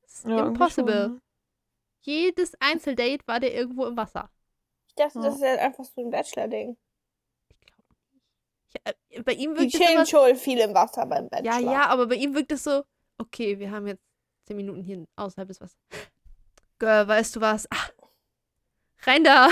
Das 0.03 0.15
ist 0.21 0.27
Ja, 0.27 0.47
impossible. 0.47 1.09
ne? 1.09 1.21
Jedes 2.01 2.55
Einzeldate 2.61 3.27
war 3.27 3.41
der 3.41 3.55
irgendwo 3.55 3.85
im 3.87 3.97
Wasser. 3.97 4.31
Ich 4.99 5.05
dachte, 5.05 5.19
Ja. 5.19 5.25
das 5.27 5.35
ist 5.37 5.43
ja 5.43 5.55
einfach 5.55 5.85
so 5.85 6.01
ein 6.01 6.11
Bachelor-Ding. 6.11 6.77
Ich 7.49 7.73
glaube 7.73 7.83
nicht. 8.13 8.97
Ich, 9.11 9.19
äh, 9.19 9.23
bei 9.23 9.33
ihm 9.33 9.55
Die 9.55 9.61
wirkt 9.61 9.75
es 9.75 9.81
chillen 9.81 9.95
immer, 9.95 10.07
schon 10.07 10.37
viel 10.37 10.59
im 10.59 10.75
Wasser 10.75 11.07
beim 11.07 11.29
Bachelor. 11.29 11.59
Ja, 11.61 11.73
ja, 11.73 11.87
aber 11.87 12.07
bei 12.09 12.17
ihm 12.17 12.35
wirkt 12.35 12.53
es 12.53 12.65
so, 12.65 12.83
okay, 13.19 13.59
wir 13.59 13.71
haben 13.71 13.87
jetzt 13.87 14.03
zehn 14.47 14.57
Minuten 14.57 14.83
hier 14.83 15.05
außerhalb 15.17 15.49
des 15.49 15.61
Wassers. 15.61 15.79
Girl, 16.79 17.07
weißt 17.09 17.37
du 17.37 17.41
was? 17.41 17.67
Ach, 17.71 17.91
rein 19.03 19.25
da. 19.25 19.49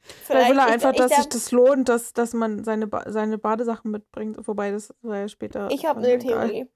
Vielleicht 0.00 0.50
will 0.50 0.58
er 0.58 0.66
einfach, 0.66 0.92
ich, 0.92 0.98
dass 0.98 1.10
ich, 1.10 1.16
sich 1.18 1.28
das 1.28 1.50
lohnt, 1.50 1.88
dass, 1.88 2.12
dass 2.12 2.32
man 2.32 2.62
seine, 2.62 2.86
ba 2.86 3.04
seine 3.10 3.38
Badesachen 3.38 3.90
mitbringt. 3.90 4.36
Wobei, 4.46 4.70
das 4.70 4.94
war 5.02 5.18
ja 5.18 5.28
später. 5.28 5.68
Ich 5.70 5.84
habe 5.84 6.00
eine. 6.00 6.18
Theorie. 6.18 6.68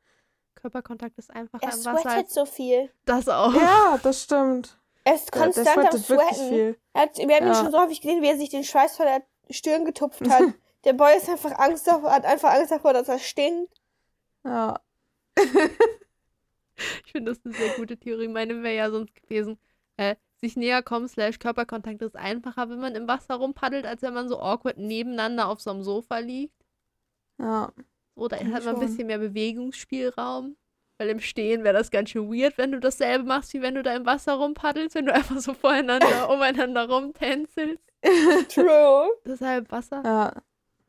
Körperkontakt 0.56 1.16
ist 1.16 1.30
einfacher 1.30 1.62
Er 1.62 1.72
im 1.72 1.84
Wasser 1.84 2.00
sweatet 2.00 2.30
so 2.30 2.44
viel. 2.44 2.90
das 3.06 3.28
auch. 3.28 3.54
Ja, 3.54 3.98
das 4.02 4.22
stimmt. 4.24 4.79
Er 5.10 5.14
ist 5.16 5.34
Ja, 5.34 5.42
konstant 5.42 5.92
am 5.94 5.98
Sweaten. 5.98 6.76
hat, 6.94 7.16
wir 7.18 7.34
haben 7.36 7.46
ihn 7.46 7.52
Ja. 7.52 7.54
schon 7.54 7.70
so 7.72 7.78
häufig 7.80 8.00
gesehen, 8.00 8.22
wie 8.22 8.28
er 8.28 8.36
sich 8.36 8.48
den 8.50 8.64
Schweiß 8.64 8.96
von 8.96 9.06
der 9.06 9.22
Stirn 9.50 9.84
getupft 9.84 10.20
hat. 10.28 10.42
der 10.84 10.92
Boy 10.92 11.16
ist 11.16 11.28
einfach 11.28 11.58
Angst 11.58 11.86
davor, 11.86 12.12
hat 12.12 12.24
einfach 12.24 12.52
Angst 12.52 12.70
davor, 12.70 12.92
dass 12.92 13.08
er 13.08 13.18
stinkt. 13.18 13.74
Ja. 14.44 14.80
Ich 17.04 17.12
finde 17.12 17.32
das 17.32 17.44
eine 17.44 17.52
sehr 17.54 17.74
gute 17.76 17.98
Theorie. 17.98 18.28
Meine 18.28 18.62
wäre 18.62 18.74
ja 18.74 18.90
sonst 18.90 19.14
gewesen, 19.14 19.58
äh, 19.98 20.16
sich 20.40 20.56
näher 20.56 20.82
kommen 20.82 21.08
slash 21.08 21.38
Körperkontakt 21.38 22.00
ist 22.00 22.16
einfacher, 22.16 22.70
wenn 22.70 22.80
man 22.80 22.94
im 22.94 23.06
Wasser 23.06 23.34
rumpaddelt, 23.34 23.84
als 23.84 24.00
wenn 24.00 24.14
man 24.14 24.30
so 24.30 24.40
awkward 24.40 24.78
nebeneinander 24.78 25.48
auf 25.48 25.60
so 25.60 25.70
einem 25.70 25.82
Sofa 25.82 26.18
liegt. 26.20 26.54
Ja. 27.38 27.70
Oder 28.14 28.38
Finde 28.38 28.54
hat 28.54 28.64
man 28.64 28.76
ein 28.76 28.80
schon. 28.80 28.88
bisschen 28.88 29.06
mehr 29.08 29.18
Bewegungsspielraum. 29.18 30.56
Weil 31.00 31.08
im 31.08 31.20
Stehen 31.20 31.64
wäre 31.64 31.72
das 31.78 31.90
ganz 31.90 32.10
schön 32.10 32.30
weird, 32.30 32.58
wenn 32.58 32.72
du 32.72 32.78
dasselbe 32.78 33.24
machst, 33.24 33.54
wie 33.54 33.62
wenn 33.62 33.74
du 33.74 33.82
da 33.82 33.96
im 33.96 34.04
Wasser 34.04 34.34
rumpaddelst, 34.34 34.94
wenn 34.94 35.06
du 35.06 35.14
einfach 35.14 35.38
so 35.38 35.54
voreinander, 35.54 36.28
umeinander 36.30 36.90
rumtänzelst. 36.90 37.82
True. 38.50 39.08
Deshalb 39.24 39.72
Wasser 39.72 40.02
Ja. 40.04 40.32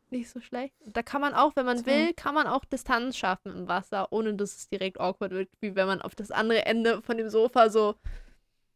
nicht 0.09 0.29
so 0.29 0.41
schlecht. 0.41 0.75
Da 0.85 1.01
kann 1.01 1.21
man 1.21 1.33
auch, 1.33 1.55
wenn 1.55 1.65
man 1.65 1.85
will, 1.85 2.13
kann 2.13 2.35
man 2.35 2.45
auch 2.45 2.65
Distanz 2.65 3.15
schaffen 3.15 3.53
im 3.55 3.67
Wasser, 3.69 4.07
ohne 4.11 4.33
dass 4.33 4.57
es 4.57 4.67
direkt 4.69 4.99
awkward 4.99 5.31
wird, 5.31 5.49
wie 5.61 5.75
wenn 5.75 5.87
man 5.87 6.01
auf 6.01 6.13
das 6.13 6.29
andere 6.29 6.65
Ende 6.65 7.01
von 7.01 7.17
dem 7.17 7.29
Sofa 7.29 7.69
so, 7.69 7.95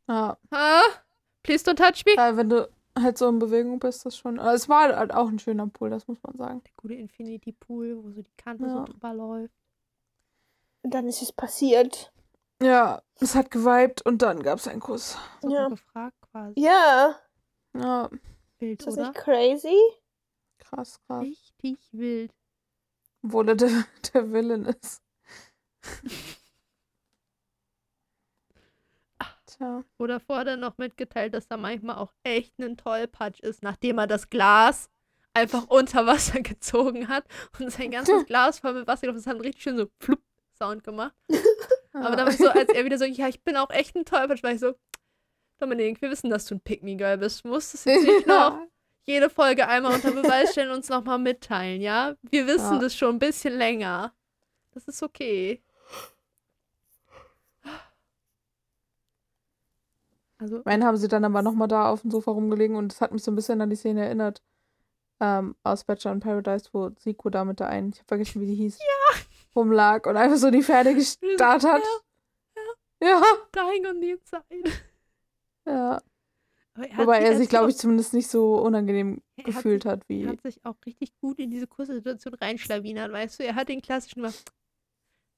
Ja. 0.07 0.37
ah, 0.51 0.81
please 1.43 1.65
don't 1.69 1.75
touch 1.75 2.05
me. 2.05 2.13
ja. 2.15 2.37
Wenn 2.37 2.47
du 2.47 2.69
halt 2.97 3.17
so 3.17 3.27
in 3.27 3.39
Bewegung 3.39 3.79
bist, 3.79 4.05
das 4.05 4.15
schon. 4.17 4.39
Es 4.39 4.69
war 4.69 4.95
halt 4.95 5.13
auch 5.13 5.27
ein 5.27 5.39
schöner 5.39 5.67
Pool, 5.67 5.89
das 5.89 6.07
muss 6.07 6.23
man 6.23 6.37
sagen. 6.37 6.61
Der 6.63 6.71
gute 6.77 6.93
Infinity 6.93 7.51
Pool, 7.51 7.97
wo 8.01 8.09
so 8.11 8.21
die 8.21 8.31
Kante 8.37 8.63
Ja. 8.63 8.69
so 8.71 8.85
drüber 8.85 9.13
läuft. 9.13 9.53
Und 10.85 10.91
dann 10.93 11.07
ist 11.07 11.23
es 11.23 11.33
passiert. 11.33 12.13
Ja, 12.61 13.01
es 13.19 13.33
hat 13.33 13.49
geweibt 13.49 14.03
und 14.05 14.21
dann 14.21 14.43
gab 14.43 14.59
es 14.59 14.67
einen 14.67 14.81
Kuss. 14.81 15.17
So 15.41 15.49
Ja. 15.49 15.67
gefragt 15.67 16.15
quasi. 16.31 16.53
Ja. 16.59 17.19
Ja, 17.75 18.07
Wild, 18.59 18.79
Ist 18.81 18.85
das 18.87 18.93
oder? 18.93 19.07
nicht 19.09 19.15
crazy? 19.15 19.79
krass, 20.59 20.99
krass. 21.07 21.23
Richtig 21.23 21.79
wild. 21.91 22.31
Obwohl 23.23 23.49
er 23.49 23.55
der, 23.55 23.85
der 24.13 24.31
Villain 24.31 24.65
ist. 24.65 25.01
Tja. 29.47 29.83
Oder 29.97 30.19
vorher 30.19 30.55
noch 30.55 30.77
mitgeteilt, 30.77 31.33
dass 31.33 31.47
da 31.47 31.57
manchmal 31.57 31.95
auch 31.97 32.13
echt 32.21 32.59
ein 32.59 32.77
Tollpatsch 32.77 33.39
ist, 33.39 33.63
nachdem 33.63 33.97
er 33.97 34.05
das 34.05 34.29
Glas 34.29 34.91
einfach 35.33 35.67
unter 35.67 36.05
Wasser 36.05 36.41
gezogen 36.41 37.07
hat 37.07 37.25
und 37.59 37.71
sein 37.71 37.89
ganzes 37.91 38.23
Glas 38.27 38.59
voll 38.59 38.73
mit 38.73 38.87
Wasser 38.87 39.01
gelaufen 39.07 39.17
ist. 39.17 39.25
Das 39.25 39.33
hat 39.33 39.41
richtig 39.41 39.63
schön 39.63 39.77
so 39.77 39.87
flupp 39.99 40.21
Sound 40.57 40.83
gemacht. 40.83 41.13
Aber 41.93 42.09
Ja. 42.09 42.15
dann 42.15 42.25
war 42.25 42.33
ich 42.33 42.37
so, 42.37 42.49
als 42.49 42.69
er 42.73 42.83
wieder 42.85 42.97
so, 42.97 43.05
ja, 43.05 43.27
ich 43.27 43.43
bin 43.43 43.55
auch 43.57 43.69
echt 43.69 43.95
ein 43.95 44.05
Tollpatsch, 44.05 44.43
war 44.43 44.51
ich 44.51 44.59
so, 44.59 44.73
Dominik, 45.59 46.01
wir 46.01 46.09
wissen, 46.11 46.29
dass 46.29 46.45
du 46.45 46.55
ein 46.55 46.59
Pick-Me-Girl 46.61 47.17
bist. 47.17 47.45
Du 47.45 47.49
musst 47.49 47.73
es 47.73 47.85
jetzt 47.85 48.03
nicht 48.05 48.27
noch 48.27 48.59
jede 49.03 49.29
Folge 49.29 49.67
einmal 49.67 49.93
unter 49.93 50.11
Beweis 50.11 50.51
stellen 50.51 50.69
und 50.71 50.77
uns 50.77 50.89
nochmal 50.89 51.19
mitteilen, 51.19 51.81
ja? 51.81 52.15
Wir 52.23 52.47
wissen 52.47 52.73
Ja. 52.73 52.79
das 52.79 52.95
schon 52.95 53.15
ein 53.15 53.19
bisschen 53.19 53.53
länger. 53.57 54.13
Das 54.73 54.87
ist 54.87 55.01
okay. 55.03 55.61
Also, 60.37 60.61
Meinen 60.65 60.83
haben 60.83 60.97
sie 60.97 61.07
dann 61.07 61.23
aber 61.23 61.41
nochmal 61.41 61.67
da 61.69 61.89
auf 61.89 62.01
dem 62.01 62.11
Sofa 62.11 62.31
rumgelegen 62.31 62.75
und 62.75 62.91
es 62.91 62.99
hat 62.99 63.11
mich 63.13 63.23
so 63.23 63.31
ein 63.31 63.35
bisschen 63.35 63.61
an 63.61 63.69
die 63.69 63.75
Szene 63.77 64.05
erinnert. 64.05 64.41
Ähm, 65.21 65.55
aus 65.63 65.85
Bachelor 65.85 66.11
in 66.11 66.19
Paradise, 66.19 66.67
wo 66.73 66.89
Siko 66.99 67.29
da 67.29 67.45
mit 67.45 67.61
der 67.61 67.69
einen, 67.69 67.91
ich 67.93 67.99
hab 68.01 68.07
vergessen, 68.09 68.41
wie 68.41 68.47
die 68.47 68.55
hieß, 68.55 68.77
rumlag 69.55 70.05
und 70.07 70.17
einfach 70.17 70.37
so 70.37 70.51
die 70.51 70.63
Pferde 70.63 70.93
gestarrt 70.95 71.63
hat. 71.63 71.81
Ja, 73.01 73.21
dying 73.53 73.85
on 73.87 74.01
the 74.01 74.11
inside. 74.11 74.71
ja. 75.67 76.01
Aber 76.77 76.89
hat 76.89 76.97
Wobei 76.97 77.19
er 77.19 77.29
als 77.29 77.37
sich, 77.37 77.47
glaube 77.49 77.69
ich, 77.69 77.77
zumindest 77.77 78.13
nicht 78.13 78.27
so 78.27 78.55
unangenehm 78.57 79.21
Er 79.37 79.43
hat 79.43 79.45
gefühlt 79.45 79.83
sich- 79.83 79.91
hat, 79.91 79.99
Er 80.01 80.09
wie. 80.09 80.27
hat 80.27 80.41
sich 80.41 80.65
auch 80.65 80.75
richtig 80.85 81.15
gut 81.21 81.39
in 81.39 81.49
diese 81.49 81.67
Kurssituation 81.67 82.33
reinschlawinert, 82.33 83.11
weißt 83.13 83.39
du? 83.39 83.45
Er 83.45 83.55
hat 83.55 83.69
den 83.69 83.81
klassischen 83.81 84.21
gemacht. 84.21 84.51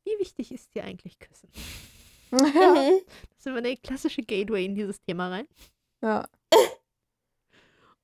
Wie 0.04 0.18
wichtig 0.20 0.52
ist 0.52 0.74
dir 0.74 0.84
eigentlich 0.84 1.20
Küssen? 1.20 1.50
Ja, 2.32 2.74
Mhm. 2.74 3.02
Das 3.30 3.38
ist 3.40 3.48
immer 3.48 3.62
der 3.62 3.78
klassische 3.78 4.22
Gateway 4.22 4.66
in 4.66 4.76
dieses 4.76 5.00
Thema 5.02 5.30
rein. 5.30 5.48
ja. 6.02 6.28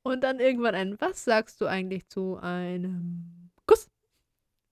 Und 0.06 0.22
dann 0.22 0.40
irgendwann 0.42 0.76
ein, 0.76 1.00
was 1.00 1.24
sagst 1.24 1.62
du 1.62 1.66
eigentlich 1.66 2.08
zu 2.10 2.36
einem 2.38 3.50
Kuss? 3.66 3.90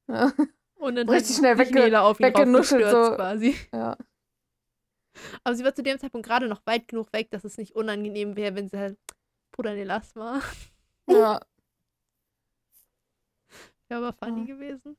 ja. 0.09 0.31
Und 0.81 0.95
dann 0.95 1.07
Richtig 1.09 1.35
schnell 1.37 1.55
wegge- 1.57 1.95
auf 1.99 2.19
ihn 2.19 2.25
weggenuschelt, 2.25 2.89
so. 2.89 3.15
quasi. 3.15 3.55
ja. 3.71 3.95
Aber 5.43 5.55
sie 5.55 5.63
war 5.63 5.75
zu 5.75 5.83
dem 5.83 5.99
Zeitpunkt 5.99 6.25
gerade 6.27 6.47
noch 6.47 6.61
weit 6.65 6.87
genug 6.87 7.11
weg, 7.13 7.29
dass 7.31 7.43
es 7.43 7.57
nicht 7.57 7.75
unangenehm 7.75 8.35
wäre, 8.35 8.55
wenn 8.55 8.67
sie 8.69 8.77
halt, 8.79 8.97
Bruder, 9.51 9.73
nee, 9.73 9.83
lass 9.83 10.15
mal. 10.15 10.41
ja. 11.07 11.39
Wäre 13.89 14.07
aber 14.07 14.13
funny 14.13 14.41
Ja. 14.41 14.55
gewesen. 14.55 14.97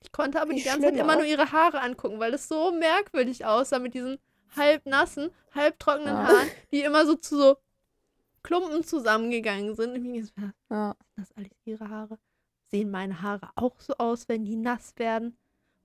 Ich 0.00 0.10
konnte 0.12 0.40
aber 0.40 0.52
die 0.54 0.62
ganze 0.62 0.82
Zeit 0.88 0.96
immer 0.96 1.16
nur 1.16 1.24
ihre 1.24 1.52
Haare 1.52 1.80
angucken, 1.80 2.18
weil 2.18 2.32
es 2.34 2.48
so 2.48 2.72
merkwürdig 2.72 3.44
aussah 3.44 3.78
mit 3.78 3.94
diesen 3.94 4.18
halb 4.56 4.84
nassen, 4.86 5.30
halb 5.54 5.78
trockenen 5.78 6.14
Ja. 6.14 6.28
Haaren, 6.28 6.48
die 6.70 6.82
immer 6.82 7.06
so 7.06 7.14
zu 7.16 7.36
so 7.36 7.56
Klumpen 8.42 8.84
zusammengegangen 8.84 9.74
sind. 9.74 9.90
Und 9.94 10.04
ich 10.04 10.10
mir 10.10 10.24
so, 10.24 10.32
ja. 10.70 10.94
sind 11.14 11.28
das 11.28 11.32
alles 11.36 11.50
ihre 11.64 11.88
Haare? 11.88 12.18
Sehen 12.72 12.90
meine 12.90 13.20
Haare 13.22 13.50
auch 13.54 13.78
so 13.80 13.94
aus, 13.98 14.28
wenn 14.28 14.44
die 14.44 14.56
nass 14.56 14.94
werden? 14.96 15.36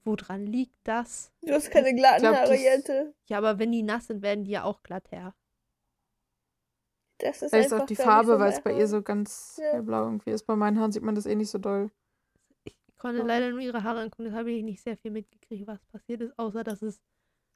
Woran 0.06 0.46
liegt 0.46 0.78
das? 0.86 1.34
Du 1.42 1.54
hast 1.54 1.70
keine 1.70 1.94
glatten 1.94 2.22
glaub, 2.22 2.36
Haare, 2.36 2.50
das- 2.52 2.62
Jette. 2.62 3.14
Ja, 3.26 3.38
aber 3.40 3.60
wenn 3.60 3.72
die 3.74 3.84
nass 3.84 4.08
sind, 4.08 4.22
werden 4.22 4.46
die 4.46 4.52
ja 4.52 4.64
auch 4.64 4.82
glatt 4.84 5.12
her. 5.12 5.36
Das 7.20 7.42
ist 7.42 7.50
Vielleicht 7.50 7.66
ist 7.68 7.74
einfach 7.74 7.84
auch 7.84 7.88
die 7.88 7.96
Farbe, 7.96 8.34
so 8.34 8.40
weil 8.40 8.54
es 8.54 8.62
bei 8.62 8.72
ihr 8.78 8.88
so 8.88 9.02
ganz 9.02 9.58
Ja. 9.62 9.74
hellblau 9.74 10.04
irgendwie 10.06 10.30
ist. 10.32 10.44
Bei 10.46 10.56
meinen 10.56 10.80
Haaren 10.80 10.92
sieht 10.92 11.04
man 11.04 11.16
das 11.16 11.26
eh 11.26 11.36
nicht 11.36 11.50
so 11.50 11.58
doll. 11.58 11.92
Ich 12.64 12.76
konnte 12.98 13.20
Ja. 13.20 13.26
leider 13.26 13.50
nur 13.50 13.60
ihre 13.60 13.84
Haare 13.84 14.02
angucken, 14.02 14.24
deshalb 14.26 14.42
habe 14.42 14.52
ich 14.52 14.64
nicht 14.64 14.82
sehr 14.82 14.96
viel 14.98 15.12
mitgekriegt, 15.12 15.68
was 15.68 15.84
passiert 15.92 16.22
ist, 16.22 16.38
außer 16.40 16.64
dass 16.64 16.82
es 16.82 17.02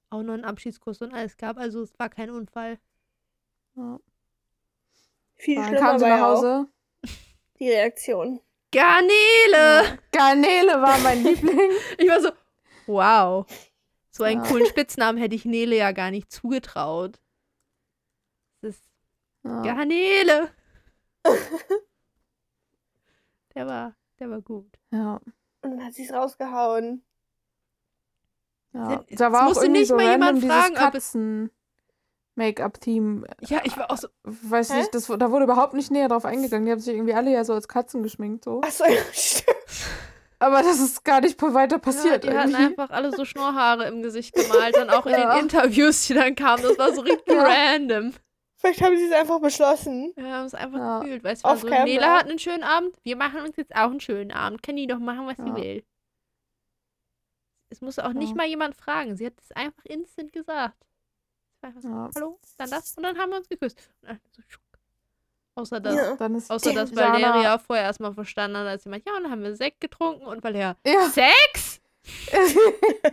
auch 0.09 0.23
noch 0.23 0.33
einen 0.33 0.43
Abschiedskuss 0.45 1.01
und 1.01 1.13
alles 1.13 1.37
gab. 1.37 1.57
Also 1.57 1.83
es 1.83 1.97
war 1.99 2.09
kein 2.09 2.31
Unfall. 2.31 2.79
Ja. 3.75 3.99
Viel 5.35 5.55
Dann 5.55 5.65
schlimmer 5.67 5.79
kam 5.79 5.99
sie 5.99 6.03
war 6.03 6.09
nach 6.09 6.17
ja 6.17 6.33
auch 6.33 6.37
Hause. 6.37 6.67
die 7.59 7.69
Reaktion. 7.69 8.41
Garnele! 8.73 9.99
Garnele 10.11 10.81
war 10.81 10.97
mein 10.99 11.23
Liebling. 11.23 11.71
Ich 11.97 12.07
war 12.09 12.21
so, 12.21 12.31
wow. 12.87 13.45
So 14.09 14.23
einen 14.23 14.43
Ja. 14.43 14.49
coolen 14.49 14.65
Spitznamen 14.65 15.17
hätte 15.17 15.35
ich 15.35 15.45
Nele 15.45 15.75
ja 15.77 15.91
gar 15.91 16.11
nicht 16.11 16.31
zugetraut. 16.31 17.19
Das 18.61 18.75
ist 18.75 18.83
Ja. 19.43 19.61
Garnele. 19.61 20.49
der 23.55 23.67
war, 23.67 23.95
der 24.19 24.29
war 24.29 24.41
gut. 24.41 24.77
ja. 24.91 25.19
Und 25.63 25.71
dann 25.77 25.85
hat 25.85 25.93
sie 25.93 26.05
es 26.05 26.11
rausgehauen. 26.13 27.03
ja. 28.73 29.03
Da 29.11 29.31
war 29.31 29.43
auch 29.43 29.49
musste 29.49 29.65
irgendwie 29.65 29.81
nicht 29.81 29.89
so 29.89 29.95
mal 29.95 30.07
random 30.07 30.35
jemand 30.41 30.73
fragen, 30.73 30.87
ob 30.87 30.95
es- 30.95 31.17
Katzen-Make-up-Team. 32.41 33.25
Ja, 33.41 33.61
ich 33.63 33.77
war 33.77 33.91
auch 33.91 33.97
so, 33.97 34.07
Weiß 34.23 34.71
Hä? 34.73 34.77
nicht, 34.79 34.93
das, 34.95 35.07
da 35.07 35.31
wurde 35.31 35.43
überhaupt 35.45 35.73
nicht 35.73 35.91
näher 35.91 36.07
drauf 36.09 36.25
eingegangen. 36.25 36.65
Die 36.65 36.71
haben 36.71 36.79
sich 36.79 36.93
irgendwie 36.93 37.13
alle 37.13 37.31
ja 37.31 37.43
so 37.43 37.53
als 37.53 37.67
Katzen 37.67 38.03
geschminkt. 38.03 38.43
So. 38.45 38.61
Achso, 38.61 38.85
ja, 38.85 39.01
stimmt. 39.13 39.57
Aber 40.39 40.63
das 40.63 40.79
ist 40.79 41.03
gar 41.05 41.21
nicht 41.21 41.39
weiter 41.41 41.77
passiert. 41.77 42.25
ja, 42.25 42.31
die 42.31 42.37
hatten 42.37 42.49
irgendwie. 42.51 42.65
einfach 42.65 42.89
alle 42.89 43.11
so 43.11 43.25
Schnurrhaare 43.25 43.85
im 43.87 44.01
Gesicht 44.01 44.33
gemalt 44.33 44.75
und 44.77 44.89
auch 44.89 45.05
in 45.05 45.11
Ja. 45.13 45.35
den 45.35 45.43
Interviews, 45.43 46.07
die 46.07 46.15
dann 46.15 46.33
kamen. 46.35 46.63
Das 46.63 46.77
war 46.79 46.93
so 46.93 47.01
richtig 47.01 47.27
Ja. 47.33 47.43
random. 47.43 48.13
Vielleicht 48.55 48.81
haben 48.81 48.95
sie 48.97 49.05
es 49.05 49.11
einfach 49.11 49.39
beschlossen. 49.39 50.13
Wir 50.15 50.33
haben 50.33 50.45
es 50.45 50.53
einfach 50.55 50.79
Ja. 50.79 50.99
gefühlt. 50.99 51.23
Weißt 51.23 51.43
du, 51.45 51.49
Off 51.49 51.61
so, 51.61 51.67
camera. 51.67 51.83
Nela 51.85 52.17
hat 52.19 52.27
einen 52.29 52.39
schönen 52.39 52.63
Abend. 52.63 52.95
Wir 53.03 53.15
machen 53.15 53.41
uns 53.41 53.55
jetzt 53.57 53.75
auch 53.75 53.89
einen 53.91 53.99
schönen 53.99 54.31
Abend. 54.31 54.61
Kann 54.63 54.75
die 54.75 54.87
doch 54.87 54.99
machen, 54.99 55.27
was 55.27 55.37
sie 55.37 55.47
Ja. 55.49 55.55
will. 55.55 55.83
Es 57.69 57.81
muss 57.81 57.99
auch 57.99 58.13
nicht 58.13 58.29
Ja. 58.31 58.35
mal 58.35 58.47
jemand 58.47 58.75
fragen. 58.75 59.15
Sie 59.15 59.25
hat 59.25 59.33
es 59.39 59.51
einfach 59.51 59.85
instant 59.85 60.33
gesagt. 60.33 60.75
So, 61.79 61.87
Ja. 61.89 62.09
hallo, 62.15 62.39
dann 62.57 62.69
das. 62.71 62.97
Und 62.97 63.03
dann 63.03 63.17
haben 63.17 63.29
wir 63.31 63.37
uns 63.37 63.47
geküsst. 63.49 63.77
So. 64.01 64.07
Außer 65.55 65.79
dass, 65.79 65.95
Ja. 65.95 66.15
Dann 66.15 66.35
ist 66.35 66.49
außer 66.49 66.73
dass 66.73 66.91
Jana- 66.91 67.13
Valeria 67.21 67.57
vorher 67.59 67.85
erstmal 67.85 68.13
verstanden 68.13 68.57
hat, 68.57 68.67
als 68.67 68.83
sie 68.83 68.89
meint, 68.89 69.05
ja, 69.05 69.15
und 69.17 69.23
dann 69.23 69.31
haben 69.31 69.43
wir 69.43 69.55
Sekt 69.55 69.79
getrunken 69.81 70.25
und 70.25 70.43
Valeria, 70.43 70.75
Ja, 70.85 71.09
Sex? 71.09 71.81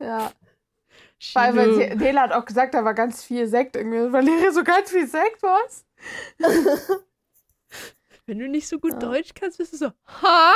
ja. 0.00 0.32
Weil, 1.34 1.56
weil 1.56 1.96
Nela 1.96 2.22
hat 2.22 2.32
auch 2.32 2.44
gesagt, 2.44 2.74
da 2.74 2.84
war 2.84 2.94
ganz 2.94 3.22
viel 3.24 3.46
Sekt 3.46 3.76
irgendwie. 3.76 4.12
Valeria 4.12 4.50
so 4.50 4.64
ganz 4.64 4.90
viel 4.90 5.06
Sekt, 5.06 5.40
was? 5.42 5.86
Wenn 8.26 8.38
du 8.40 8.48
nicht 8.48 8.68
so 8.68 8.78
gut 8.80 8.92
Ja. 8.94 8.98
Deutsch 8.98 9.30
kannst, 9.34 9.58
bist 9.58 9.72
du 9.72 9.76
so, 9.76 9.92
ha? 10.22 10.52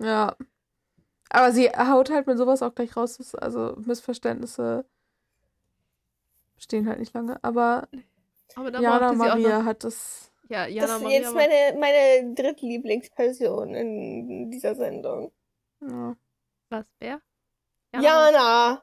Ja. 0.00 0.36
Aber 1.30 1.50
sie 1.52 1.68
haut 1.70 2.10
halt 2.10 2.26
mit 2.28 2.38
sowas 2.38 2.62
auch 2.62 2.74
gleich 2.74 2.96
raus. 2.96 3.16
dass- 3.16 3.34
Also 3.34 3.74
Missverständnisse 3.84 4.84
stehen 6.58 6.88
halt 6.88 6.98
nicht 7.00 7.14
lange. 7.14 7.38
Aber 7.42 7.88
Aber 8.54 8.70
Jana 8.80 9.12
Maria 9.12 9.58
noch, 9.60 9.64
hat 9.66 9.84
das. 9.84 10.32
ja, 10.48 10.64
Das 10.66 10.74
Jana 10.74 10.96
ist 10.96 11.02
Maria 11.02 11.18
jetzt 11.20 11.34
meine, 11.34 11.78
meine 11.78 12.34
drittlieblingsperson 12.34 13.74
in 13.74 14.50
dieser 14.50 14.74
Sendung. 14.74 15.32
Ja. 15.80 16.16
was, 16.70 16.86
wer? 16.98 17.20
Jana! 17.92 18.82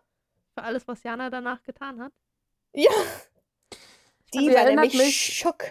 Für 0.54 0.64
alles, 0.64 0.88
was 0.88 1.04
Jana 1.04 1.30
danach 1.30 1.62
getan 1.64 2.00
hat. 2.02 2.14
Ja! 2.74 2.92
Die 4.34 4.40
Sie 4.50 4.54
war 4.56 4.66
nämlich 4.66 4.94
mich- 4.94 5.38
schock. 5.38 5.66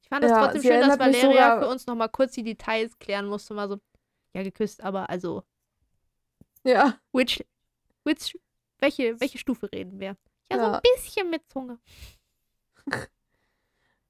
Ich 0.00 0.08
fand 0.08 0.24
es 0.24 0.30
Ja, 0.30 0.44
trotzdem 0.44 0.62
schön, 0.62 0.80
dass 0.80 0.98
Valeria 0.98 1.20
sogar- 1.32 1.60
für 1.60 1.68
uns 1.68 1.86
nochmal 1.86 2.08
kurz 2.08 2.32
die 2.32 2.42
Details 2.44 2.98
klären 2.98 3.26
musste. 3.26 3.52
Mal 3.54 3.68
so, 3.68 3.78
ja, 4.32 4.42
geküsst, 4.42 4.82
aber 4.82 5.10
also, 5.10 5.42
Ja. 6.64 6.98
which, 7.12 7.44
which, 8.04 8.38
welche, 8.78 9.18
welche 9.20 9.38
Stufe 9.38 9.70
reden 9.72 9.98
wir? 10.00 10.16
Ja, 10.50 10.58
so 10.58 10.62
Ja. 10.64 10.72
ein 10.74 10.80
bisschen 10.82 11.30
mit 11.30 11.42
Zunge. 11.50 11.78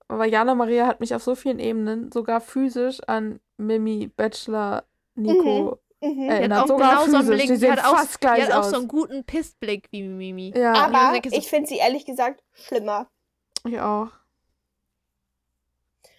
Aber 0.09 0.25
Jana 0.25 0.55
Maria 0.55 0.87
hat 0.87 1.01
mich 1.01 1.15
auf 1.15 1.23
so 1.23 1.35
vielen 1.35 1.59
Ebenen, 1.59 2.13
sogar 2.13 2.41
physisch, 2.41 3.01
an 3.07 3.41
Mimi, 3.57 4.07
Bachelor, 4.09 4.85
Nico 5.15 5.81
Mhm. 6.03 6.29
Hat 6.29 6.39
erinnert. 6.39 6.63
auch 6.63 6.67
Sogar 6.69 6.91
genau 6.91 7.07
so 7.11 7.17
einen 7.17 7.27
physisch. 7.27 7.37
Blick, 7.37 7.49
Die 7.49 7.57
sehen 7.57 7.73
hat 7.73 7.85
auch, 7.85 7.97
fast 7.97 8.15
die 8.15 8.19
gleich 8.21 8.43
hat 8.45 8.53
auch 8.53 8.59
aus. 8.59 8.71
so 8.71 8.77
einen 8.77 8.87
guten 8.89 9.25
Pissblick 9.25 9.89
wie 9.91 10.03
Mimi. 10.03 10.53
ja, 10.55 10.75
Aber- 10.75 11.19
so- 11.25 11.31
ich 11.37 11.49
finde 11.49 11.69
sie 11.69 11.79
ehrlich 11.79 12.05
gesagt 12.05 12.45
schlimmer. 12.53 13.09
ich 13.67 13.81
auch. 13.81 14.09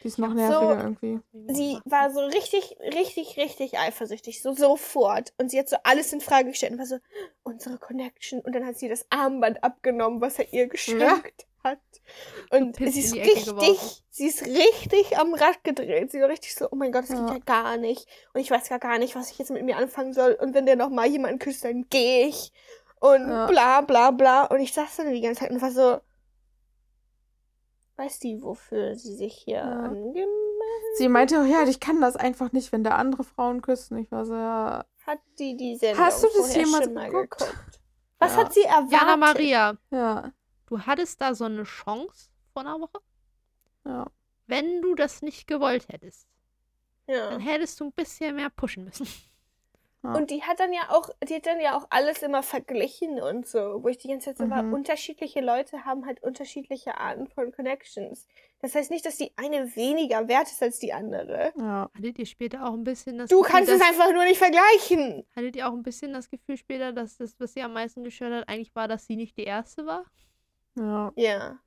Die 0.03 0.07
ist 0.09 0.19
noch 0.19 0.29
So- 0.29 0.33
nerviger 0.35 0.77
irgendwie. 0.83 1.19
Sie 1.53 1.79
war 1.85 2.11
so 2.11 2.19
richtig, 2.19 2.77
richtig, 2.93 3.37
richtig 3.37 3.77
eifersüchtig. 3.79 4.41
So 4.41 4.53
sofort. 4.53 5.33
Und 5.37 5.49
sie 5.51 5.59
hat 5.59 5.69
so 5.69 5.77
alles 5.83 6.13
in 6.13 6.21
Frage 6.21 6.49
gestellt 6.49 6.73
und 6.73 6.79
war 6.79 6.85
so, 6.85 6.97
unsere 7.43 7.77
Connection. 7.77 8.39
Und 8.41 8.53
dann 8.53 8.65
hat 8.65 8.77
sie 8.77 8.89
das 8.89 9.05
Armband 9.09 9.63
abgenommen, 9.63 10.21
was 10.21 10.37
er 10.39 10.53
ihr 10.53 10.67
geschenkt 10.67 11.47
hat. 11.63 11.79
Und 12.51 12.77
sie 12.77 12.99
ist 13.01 13.15
richtig, 13.15 13.45
geworfen. 13.47 14.03
sie 14.09 14.27
ist 14.27 14.45
richtig 14.45 15.17
am 15.17 15.33
Rad 15.33 15.63
gedreht. 15.63 16.11
Sie 16.11 16.21
war 16.21 16.29
richtig 16.29 16.55
so, 16.55 16.67
oh 16.71 16.75
mein 16.75 16.91
Gott, 16.91 17.03
das 17.03 17.09
geht 17.09 17.17
Ja. 17.19 17.33
ja 17.33 17.39
gar 17.39 17.77
nicht. 17.77 18.07
Und 18.33 18.39
ich 18.41 18.49
weiß 18.51 18.69
gar, 18.69 18.79
gar 18.79 18.99
nicht, 18.99 19.15
was 19.15 19.31
ich 19.31 19.37
jetzt 19.39 19.51
mit 19.51 19.63
mir 19.63 19.77
anfangen 19.77 20.13
soll. 20.13 20.33
Und 20.39 20.53
wenn 20.53 20.65
der 20.65 20.75
noch 20.77 20.89
mal 20.89 21.07
jemanden 21.07 21.39
küsst, 21.39 21.65
dann 21.65 21.85
gehe 21.89 22.27
ich. 22.27 22.53
Und 22.99 23.27
Ja. 23.27 23.47
bla 23.47 23.81
bla 23.81 24.11
bla. 24.11 24.45
Und 24.45 24.59
ich 24.59 24.73
saß 24.73 24.97
dann 24.97 25.11
die 25.11 25.21
ganze 25.21 25.41
Zeit 25.41 25.51
und 25.51 25.61
war 25.61 25.71
so, 25.71 25.97
weiß 27.97 28.19
die, 28.19 28.41
wofür 28.41 28.95
sie 28.95 29.15
sich 29.15 29.33
hier 29.35 29.57
Ja. 29.57 29.63
angemeldet 29.63 30.27
Sie 30.97 31.09
meinte 31.09 31.39
auch, 31.41 31.45
ja, 31.45 31.63
ich 31.63 31.79
kann 31.79 32.01
das 32.01 32.15
einfach 32.15 32.51
nicht, 32.51 32.71
wenn 32.71 32.83
da 32.83 32.91
andere 32.95 33.23
Frauen 33.23 33.61
küssen. 33.61 33.97
Ich 33.97 34.11
war 34.11 34.25
so, 34.25 34.33
ja. 34.35 34.85
Hat 35.05 35.19
die 35.39 35.55
die 35.55 35.75
Sendung 35.75 36.03
Hast 36.03 36.23
du 36.23 36.27
das 36.35 36.55
jemals 36.55 36.87
geguckt? 36.87 37.11
geguckt? 37.39 37.79
Was 38.19 38.33
Ja. 38.33 38.37
hat 38.39 38.53
sie 38.53 38.63
erwartet? 38.63 38.91
Jana 38.91 39.17
Maria, 39.17 39.77
Ja. 39.91 40.31
du 40.67 40.79
hattest 40.81 41.21
da 41.21 41.33
so 41.35 41.45
eine 41.45 41.63
Chance 41.63 42.29
vor 42.53 42.63
einer 42.63 42.79
Woche. 42.79 42.99
Ja. 43.85 44.07
Wenn 44.47 44.81
du 44.81 44.95
das 44.95 45.21
nicht 45.21 45.47
gewollt 45.47 45.87
hättest, 45.89 46.27
Ja. 47.07 47.29
dann 47.29 47.39
hättest 47.41 47.79
du 47.79 47.85
ein 47.85 47.91
bisschen 47.93 48.35
mehr 48.35 48.49
pushen 48.49 48.85
müssen. 48.85 49.07
Ja. 50.07 50.13
Und 50.15 50.29
die 50.31 50.41
hat 50.43 50.59
dann 50.59 50.73
ja 50.73 50.81
auch, 50.89 51.09
die 51.27 51.35
hat 51.35 51.45
dann 51.45 51.59
ja 51.59 51.77
auch 51.77 51.85
alles 51.89 52.21
immer 52.23 52.41
verglichen 52.43 53.21
und 53.21 53.47
so, 53.47 53.83
wo 53.83 53.87
ich 53.89 53.97
die 53.97 54.07
ganze 54.07 54.27
Zeit 54.29 54.37
so 54.37 54.49
war, 54.49 54.63
Mhm. 54.63 54.73
unterschiedliche 54.73 55.41
Leute 55.41 55.85
haben 55.85 56.05
halt 56.05 56.23
unterschiedliche 56.23 56.97
Arten 56.97 57.27
von 57.27 57.51
Connections. 57.51 58.27
Das 58.61 58.73
heißt 58.73 58.89
nicht, 58.89 59.05
dass 59.05 59.17
die 59.17 59.31
eine 59.35 59.75
weniger 59.75 60.27
wert 60.27 60.47
ist 60.47 60.63
als 60.63 60.79
die 60.79 60.93
andere. 60.93 61.51
ja. 61.57 61.89
Hattet 61.95 62.17
ihr 62.19 62.25
später 62.25 62.65
auch 62.67 62.73
ein 62.73 62.83
bisschen 62.83 63.17
das 63.17 63.29
Du 63.29 63.41
Gefühl, 63.41 63.51
kannst 63.55 63.69
es 63.71 63.79
dass, 63.79 63.87
einfach 63.89 64.11
nur 64.13 64.23
nicht 64.23 64.39
vergleichen. 64.39 65.25
Hattet 65.35 65.55
ihr 65.55 65.67
auch 65.67 65.73
ein 65.73 65.83
bisschen 65.83 66.13
das 66.13 66.29
Gefühl 66.29 66.57
später, 66.57 66.91
dass 66.93 67.17
das, 67.17 67.39
was 67.39 67.53
sie 67.53 67.61
am 67.61 67.73
meisten 67.73 68.03
gestört 68.03 68.33
hat, 68.33 68.49
eigentlich 68.49 68.73
war, 68.75 68.87
dass 68.87 69.05
sie 69.05 69.15
nicht 69.15 69.37
die 69.37 69.43
erste 69.43 69.85
war? 69.85 70.05
Ja. 70.75 71.11
Ja. 71.15 71.59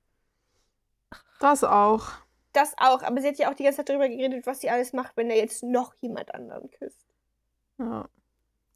Das 1.41 1.65
auch. 1.65 2.09
Das 2.53 2.75
auch, 2.79 3.03
aber 3.03 3.21
sie 3.21 3.29
hat 3.29 3.37
ja 3.39 3.51
auch 3.51 3.55
die 3.55 3.63
ganze 3.63 3.79
Zeit 3.79 3.89
darüber 3.89 4.09
geredet, 4.09 4.45
was 4.47 4.61
sie 4.61 4.71
alles 4.71 4.93
macht, 4.93 5.17
wenn 5.17 5.31
er 5.31 5.37
jetzt 5.37 5.63
noch 5.63 5.95
jemand 6.01 6.35
anderen 6.35 6.69
küsst. 6.71 7.07
Ja. 7.79 8.09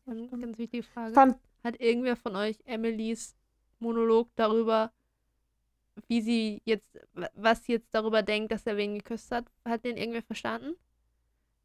Und 0.07 0.31
ganz 0.41 0.59
wichtige 0.59 0.83
Frage. 0.83 1.15
Fand, 1.15 1.37
Hat 1.63 1.81
irgendwer 1.81 2.17
von 2.17 2.37
euch 2.37 2.59
Emilys 2.67 3.35
Monolog 3.79 4.29
darüber, 4.37 4.93
wie 6.09 6.21
sie 6.21 6.63
jetzt, 6.65 6.99
wa- 7.15 7.31
was 7.35 7.65
sie 7.65 7.73
jetzt 7.73 7.89
darüber 7.95 8.23
denkt, 8.23 8.53
dass 8.53 8.67
er 8.67 8.77
wen 8.77 8.95
geküsst 8.97 9.31
hat? 9.31 9.47
Hat 9.65 9.85
den 9.85 9.97
irgendwer 9.97 10.23
verstanden? 10.23 10.77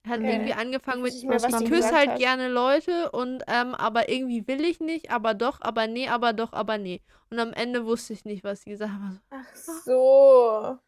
Hat 0.08 0.22
Nee. 0.22 0.32
irgendwie 0.32 0.54
angefangen 0.54 1.02
mit, 1.02 1.14
ich 1.14 1.24
küsse 1.66 1.92
halt 1.92 2.10
hat. 2.12 2.20
gerne 2.20 2.48
Leute 2.48 3.12
und 3.12 3.44
ähm, 3.48 3.76
aber 3.76 4.10
irgendwie 4.10 4.48
will 4.48 4.64
ich 4.64 4.80
nicht, 4.80 5.12
aber 5.12 5.34
doch, 5.34 5.60
aber 5.62 5.88
nee, 5.88 6.08
aber 6.08 6.32
doch, 6.34 6.54
aber 6.54 6.78
nee. 6.78 7.02
Und 7.30 7.40
am 7.40 7.52
Ende 7.54 7.86
wusste 7.86 8.14
ich 8.14 8.24
nicht, 8.24 8.44
was 8.46 8.62
sie 8.62 8.70
gesagt 8.72 8.94
hat. 8.94 9.20
Ach 9.30 9.56
so. 9.56 10.80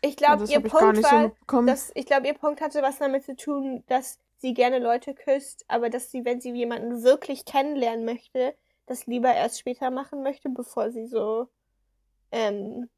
Ich 0.00 0.16
glaube, 0.16 0.40
das 0.40 0.50
ihr 0.50 0.60
Punkt 0.60 0.96
so 0.96 1.02
war, 1.02 1.22
mitbekommen. 1.22 1.66
Das, 1.66 1.90
ich 1.94 2.06
glaube, 2.06 2.26
ihr 2.26 2.34
Punkt 2.34 2.60
hatte 2.60 2.82
was 2.82 2.98
damit 2.98 3.24
zu 3.24 3.36
tun, 3.36 3.84
dass 3.88 4.18
sie 4.38 4.54
gerne 4.54 4.78
Leute 4.78 5.14
küsst, 5.14 5.64
aber 5.68 5.90
dass 5.90 6.10
sie, 6.10 6.24
wenn 6.24 6.40
sie 6.40 6.52
jemanden 6.52 7.02
wirklich 7.02 7.44
kennenlernen 7.44 8.04
möchte, 8.04 8.54
das 8.86 9.06
lieber 9.06 9.32
erst 9.34 9.58
später 9.58 9.90
machen 9.90 10.22
möchte, 10.22 10.48
bevor 10.48 10.90
sie 10.90 11.06
so, 11.06 11.48
ähm, 12.30 12.88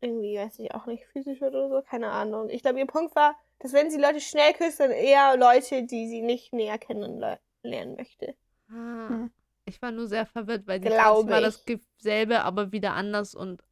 irgendwie, 0.00 0.36
weiß 0.36 0.58
ich 0.58 0.74
auch 0.74 0.86
nicht, 0.86 1.06
physisch 1.06 1.42
oder 1.42 1.68
so, 1.68 1.82
keine 1.82 2.10
Ahnung. 2.10 2.50
Ich 2.50 2.62
glaube, 2.62 2.78
ihr 2.80 2.86
Punkt 2.86 3.14
war, 3.16 3.36
dass 3.60 3.72
wenn 3.72 3.90
sie 3.90 4.00
Leute 4.00 4.20
schnell 4.20 4.52
küsst, 4.54 4.80
dann 4.80 4.90
eher 4.90 5.36
Leute, 5.36 5.84
die 5.84 6.08
sie 6.08 6.22
nicht 6.22 6.52
näher 6.52 6.78
kennenlernen 6.78 7.96
möchte. 7.96 8.34
Ah, 8.70 9.08
Hm. 9.08 9.30
Ich 9.64 9.80
war 9.80 9.92
nur 9.92 10.08
sehr 10.08 10.26
verwirrt, 10.26 10.66
weil 10.66 10.82
sie 10.82 10.88
Glaube 10.88 11.30
war 11.30 11.40
das 11.40 11.64
selbe, 11.98 12.42
aber 12.42 12.72
wieder 12.72 12.94
anders 12.94 13.34
und 13.34 13.62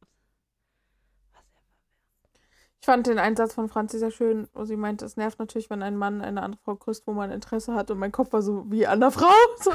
Ich 2.81 2.85
fand 2.87 3.05
den 3.05 3.19
Einsatz 3.19 3.53
von 3.53 3.69
Franzi 3.69 3.99
sehr 3.99 4.09
schön, 4.09 4.47
wo 4.53 4.65
sie 4.65 4.75
meinte, 4.75 5.05
es 5.05 5.15
nervt 5.15 5.37
natürlich, 5.37 5.69
wenn 5.69 5.83
ein 5.83 5.95
Mann 5.95 6.19
eine 6.19 6.41
andere 6.41 6.59
Frau 6.63 6.75
küsst, 6.75 7.05
wo 7.05 7.11
man 7.11 7.29
Interesse 7.31 7.75
hat. 7.75 7.91
Und 7.91 7.99
mein 7.99 8.11
Kopf 8.11 8.33
war 8.33 8.41
so, 8.41 8.65
wie 8.71 8.87
an 8.87 8.99
der 8.99 9.11
Frau. 9.11 9.31
So. 9.59 9.71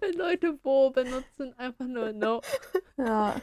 Wenn 0.00 0.12
Leute 0.18 0.58
wo 0.62 0.90
benutzen, 0.90 1.54
einfach 1.56 1.86
nur 1.86 2.12
no. 2.12 2.42
Ja. 2.98 3.34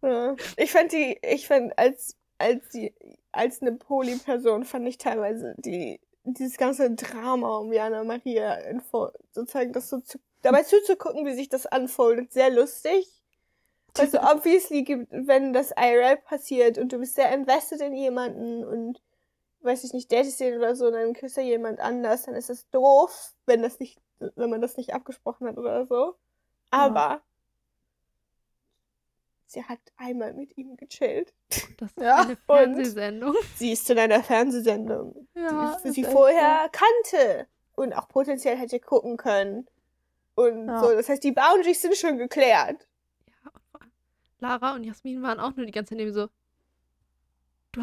Ja. 0.00 0.36
Ich 0.56 0.70
fand 0.70 0.92
die, 0.92 1.18
ich 1.22 1.48
fand 1.48 1.76
als, 1.76 2.16
als 2.38 2.68
die, 2.68 2.94
als 3.32 3.60
eine 3.60 3.72
Poly-Person 3.72 4.64
fand 4.64 4.86
ich 4.86 4.98
teilweise 4.98 5.56
die, 5.58 6.00
dieses 6.22 6.56
ganze 6.56 6.94
Drama 6.94 7.56
um 7.56 7.72
Jana 7.72 8.04
Maria 8.04 8.54
info, 8.54 9.10
sozusagen 9.32 9.72
das 9.72 9.88
so 9.88 9.98
zu, 9.98 10.18
dabei 10.42 10.62
zuzugucken, 10.62 11.26
wie 11.26 11.34
sich 11.34 11.48
das 11.48 11.66
unfoldet, 11.66 12.32
sehr 12.32 12.50
lustig. 12.50 13.23
Also 13.98 14.18
obviously 14.20 14.82
gibt, 14.82 15.06
wenn 15.12 15.52
das 15.52 15.70
IRL 15.70 16.16
passiert 16.16 16.78
und 16.78 16.92
du 16.92 16.98
bist 16.98 17.14
sehr 17.14 17.32
invested 17.32 17.80
in 17.80 17.94
jemanden 17.94 18.64
und 18.64 19.00
weiß 19.60 19.84
ich 19.84 19.92
nicht, 19.92 20.10
datest 20.12 20.40
den 20.40 20.56
oder 20.58 20.76
so, 20.76 20.86
und 20.86 20.92
dann 20.94 21.12
küsst 21.14 21.38
er 21.38 21.44
jemand 21.44 21.80
anders, 21.80 22.24
dann 22.24 22.34
ist 22.34 22.50
das 22.50 22.68
doof, 22.70 23.32
wenn 23.46 23.62
das 23.62 23.78
nicht, 23.78 23.98
wenn 24.18 24.50
man 24.50 24.60
das 24.60 24.76
nicht 24.76 24.92
abgesprochen 24.92 25.46
hat 25.48 25.56
oder 25.56 25.86
so. 25.86 26.16
Aber 26.70 27.22
sie 29.46 29.62
hat 29.64 29.78
einmal 29.96 30.34
mit 30.34 30.56
ihm 30.58 30.76
gechillt. 30.76 31.32
Das 31.78 31.90
ist 31.92 31.96
Ja, 32.02 32.16
eine 32.16 32.32
und- 32.32 32.38
Fernsehsendung. 32.46 33.34
Sie 33.56 33.72
ist 33.72 33.88
in 33.88 33.98
einer 33.98 34.22
Fernsehsendung, 34.22 35.28
Ja, 35.34 35.76
die 35.84 35.90
sie 35.92 36.04
vorher 36.04 36.68
kannte 36.72 37.46
und 37.76 37.92
auch 37.92 38.08
potenziell 38.08 38.56
hätte 38.58 38.80
gucken 38.80 39.16
können. 39.16 39.66
Und 40.34 40.66
Ja. 40.68 40.80
so, 40.80 40.92
das 40.92 41.08
heißt, 41.08 41.22
die 41.22 41.32
Boundaries 41.32 41.80
sind 41.80 41.96
schon 41.96 42.18
geklärt. 42.18 42.86
Ja, 43.28 43.50
und 43.54 43.62
vor 43.70 43.80
allem 43.80 43.92
Lara 44.44 44.74
und 44.74 44.84
Jasmin 44.84 45.22
waren 45.22 45.40
auch 45.40 45.56
nur 45.56 45.64
die 45.64 45.72
ganze 45.72 45.90
Zeit 45.90 45.98
neben 45.98 46.12
so. 46.12 46.28
Du, 47.72 47.82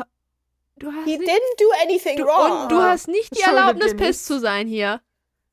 du 0.78 0.92
hast 0.92 1.06
He 1.06 1.18
nicht, 1.18 1.30
didn't 1.30 1.58
do 1.58 1.66
anything 1.84 2.18
du, 2.18 2.24
wrong. 2.24 2.64
und 2.64 2.72
du 2.72 2.82
hast 2.82 3.08
nicht 3.08 3.36
die 3.36 3.42
Erlaubnis, 3.42 3.96
Piss 3.96 4.26
zu 4.26 4.40
sein 4.40 4.68
hier. 4.68 5.02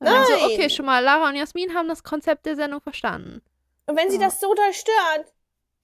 Nein. 0.00 0.14
Also, 0.14 0.32
okay, 0.44 0.68
schon 0.68 0.84
mal, 0.86 1.02
Lara 1.02 1.28
und 1.28 1.34
Jasmin 1.36 1.74
haben 1.74 1.88
das 1.88 2.04
Konzept 2.04 2.44
der 2.46 2.56
Sendung 2.56 2.80
verstanden. 2.82 3.42
Und 3.86 3.96
wenn 3.96 4.11
sie 4.11 4.18
Ja. 4.18 4.26
das 4.26 4.38
so 4.38 4.52
doll 4.54 4.72
stört, 4.72 5.32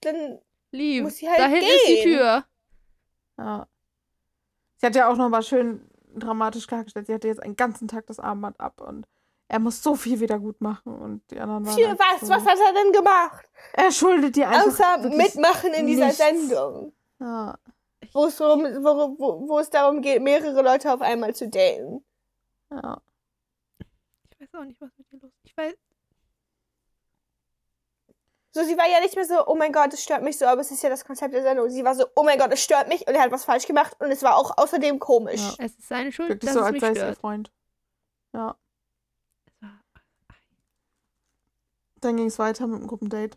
dann 0.01 0.39
Lieb. 0.71 1.03
Muss 1.03 1.17
sie 1.17 1.27
halt 1.27 1.39
da 1.39 1.47
hinten 1.47 1.65
ist 1.65 1.87
die 1.87 1.93
gehen. 1.95 2.03
Tür. 2.17 2.45
Ja. 3.37 3.67
Sie 4.77 4.85
hat 4.85 4.95
ja 4.95 5.07
auch 5.09 5.15
nochmal 5.17 5.41
schön 5.41 5.89
dramatisch 6.15 6.67
klargestellt, 6.67 7.07
sie 7.07 7.13
hatte 7.13 7.27
jetzt 7.27 7.41
einen 7.41 7.55
ganzen 7.55 7.87
Tag 7.87 8.05
das 8.07 8.19
Armband 8.19 8.59
ab 8.59 8.79
und 8.79 9.05
er 9.47 9.59
muss 9.59 9.81
so 9.83 9.95
viel 9.95 10.19
wieder 10.19 10.39
gut 10.39 10.59
machen 10.61 10.93
und 10.99 11.31
die 11.31 11.39
anderen 11.39 11.65
waren 11.65 11.75
Für 11.77 11.87
einfach 11.89 12.13
was? 12.13 12.21
So, 12.21 12.29
Was 12.29 12.45
hat 12.45 12.57
er 12.59 12.73
denn 12.73 12.91
gemacht? 12.91 13.49
Er 13.73 13.91
schuldet 13.91 14.35
dir 14.35 14.49
einfach 14.49 14.67
Außer 14.67 15.09
mitmachen 15.09 15.73
in 15.73 15.87
dieser 15.87 16.05
nichts. 16.07 16.17
Sendung. 16.17 16.93
Ja. 17.19 17.57
Wo 18.13 18.25
es, 18.25 18.37
darum, 18.37 18.63
wo, 18.63 19.15
wo, 19.19 19.47
wo 19.49 19.59
es 19.59 19.69
darum 19.69 20.01
geht, 20.01 20.21
mehrere 20.21 20.61
Leute 20.61 20.93
auf 20.93 21.01
einmal 21.01 21.35
zu 21.35 21.47
daten. 21.49 22.03
ja. 22.71 23.01
Ich 24.29 24.41
weiß 24.41 24.61
auch 24.61 24.65
nicht, 24.65 24.79
was 24.81 24.89
mit 24.97 25.11
dir 25.11 25.19
los 25.19 25.31
ist. 25.31 25.39
Ich 25.45 25.57
weiß. 25.57 25.73
So, 28.51 28.63
sie 28.63 28.77
war 28.77 28.87
ja 28.87 28.99
nicht 29.01 29.15
mehr 29.15 29.25
so, 29.25 29.45
oh 29.47 29.55
mein 29.55 29.71
Gott, 29.73 29.93
es 29.93 30.01
stört 30.03 30.23
mich 30.23 30.37
so, 30.37 30.45
aber 30.45 30.61
es 30.61 30.71
ist 30.71 30.81
ja 30.83 30.89
das 30.89 31.03
Konzept 31.03 31.33
der 31.33 31.41
Sendung. 31.43 31.69
Sie 31.69 31.83
war 31.83 31.93
so, 31.95 32.05
oh 32.15 32.23
mein 32.23 32.37
Gott, 32.39 32.51
es 32.53 32.63
stört 32.63 32.87
mich 32.87 33.05
und 33.07 33.13
er 33.15 33.21
hat 33.23 33.31
was 33.31 33.43
falsch 33.43 33.65
gemacht 33.67 33.95
und 33.99 34.11
es 34.11 34.23
war 34.23 34.37
auch 34.37 34.57
außerdem 34.57 34.99
komisch. 34.99 35.41
Ja. 35.41 35.65
Es 35.65 35.73
ist 35.75 35.87
seine 35.87 36.11
Schuld, 36.11 36.29
Wirklich 36.29 36.51
dass 36.51 36.53
so, 36.53 36.59
es 36.61 36.65
als 36.65 36.73
mich 36.73 36.81
sei 36.81 36.89
es 36.91 36.97
ihr. 36.99 37.15
Freund. 37.15 37.51
Ja. 38.33 38.55
Es 39.47 39.61
war- 39.61 39.79
Dann 42.05 42.17
ging 42.17 42.27
es 42.27 42.37
weiter 42.37 42.67
mit 42.67 42.81
dem 42.81 42.87
Gruppendate. 42.87 43.35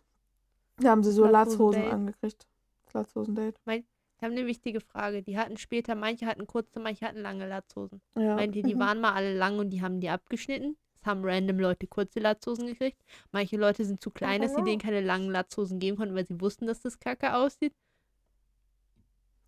Da 0.77 0.91
haben 0.91 1.03
sie 1.03 1.11
so 1.11 1.25
Latzhosen 1.25 1.85
angekriegt. 1.87 2.47
Latzhosen-Date. 2.93 3.57
Ich 3.66 4.23
habe 4.23 4.33
eine 4.35 4.47
wichtige 4.47 4.81
Frage. 4.81 5.23
Die 5.23 5.39
hatten 5.39 5.57
später, 5.57 5.95
manche 5.95 6.27
hatten 6.27 6.47
kurze, 6.47 6.79
manche 6.79 7.07
hatten 7.07 7.21
lange 7.23 7.49
Latzhosen. 7.49 8.03
Ja. 8.14 8.35
Meint 8.37 8.55
ihr, 8.57 8.62
die 8.62 8.75
Mhm. 8.75 8.79
waren 8.81 9.01
mal 9.01 9.12
alle 9.14 9.35
lang 9.35 9.59
und 9.59 9.71
die 9.71 9.81
haben 9.81 10.01
die 10.01 10.11
abgeschnitten? 10.11 10.77
Es 10.95 11.07
haben 11.07 11.25
random 11.25 11.59
Leute 11.61 11.87
kurze 11.87 12.19
Latzhosen 12.21 12.66
gekriegt. 12.66 13.01
Manche 13.33 13.57
Leute 13.57 13.87
sind 13.87 14.03
zu 14.03 14.11
klein, 14.11 14.43
dass 14.43 14.51
sie 14.51 14.57
know. 14.57 14.64
denen 14.66 14.81
keine 14.81 15.01
langen 15.01 15.31
Latzhosen 15.31 15.79
geben 15.79 15.97
konnten, 15.97 16.14
weil 16.14 16.27
sie 16.27 16.39
wussten, 16.41 16.66
dass 16.66 16.81
das 16.81 16.99
kacke 17.01 17.35
aussieht. 17.37 17.73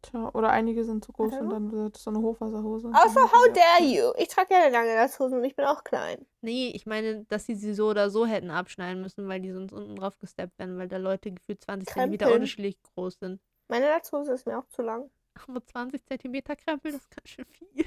Tja, 0.03 0.31
oder 0.33 0.51
einige 0.51 0.85
sind 0.85 1.05
zu 1.05 1.13
groß 1.13 1.35
und 1.35 1.51
dann 1.51 1.71
wird 1.73 1.97
es 1.97 2.05
so 2.05 2.11
eine 2.11 2.21
Hochwasserhose. 2.21 2.91
Also, 2.93 3.21
how 3.21 3.49
dare 3.53 3.83
you? 3.83 4.13
Ich 4.17 4.29
trage 4.29 4.49
gerne 4.49 4.71
lange 4.71 4.95
Latzhosen 4.95 5.39
und 5.39 5.45
ich 5.45 5.55
bin 5.55 5.67
auch 5.67 5.85
klein. 5.85 6.25
Nee, 6.41 6.71
ich 6.75 6.87
meine, 6.87 7.25
dass 7.25 7.45
sie 7.45 7.55
sie 7.55 7.75
so 7.75 7.89
oder 7.89 8.09
so 8.09 8.25
hätten 8.25 8.51
abschneiden 8.51 9.03
müssen, 9.03 9.29
weil 9.29 9.41
die 9.41 9.53
sonst 9.53 9.73
unten 9.73 9.97
drauf 9.97 10.19
gesteppt 10.19 10.59
werden, 10.59 10.79
weil 10.79 10.89
da 10.89 10.97
Leute 10.97 11.33
gefühlt 11.33 11.63
20 11.63 11.87
cm 11.87 11.95
Krempeln. 11.95 12.33
unterschiedlich 12.33 12.83
groß 12.83 13.19
sind. 13.19 13.41
Meine 13.69 13.89
Latzhose 13.89 14.33
ist 14.33 14.47
mir 14.47 14.59
auch 14.59 14.67
zu 14.69 14.81
lang. 14.81 15.11
Aber 15.47 15.65
20 15.65 16.03
cm 16.07 16.45
Krempel, 16.65 16.93
das 16.93 17.03
ist 17.03 17.11
ganz 17.11 17.29
schön 17.29 17.47
viel. 17.47 17.85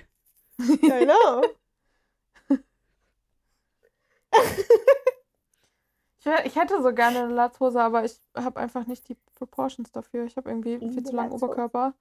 I 0.59 1.05
know. 1.05 1.41
Ich, 6.45 6.55
hätte 6.55 6.81
so 6.81 6.93
gerne 6.93 7.23
eine 7.23 7.33
Latzhose, 7.33 7.81
aber 7.81 8.05
ich 8.05 8.19
habe 8.35 8.59
einfach 8.59 8.87
nicht 8.87 9.09
die 9.09 9.17
Proportions 9.35 9.91
dafür. 9.91 10.25
Ich 10.25 10.37
habe 10.37 10.49
irgendwie 10.49 10.77
Liebe 10.77 10.93
viel 10.93 11.03
zu 11.03 11.15
langen 11.15 11.31
Latzhose. 11.31 11.45
Oberkörper 11.45 11.93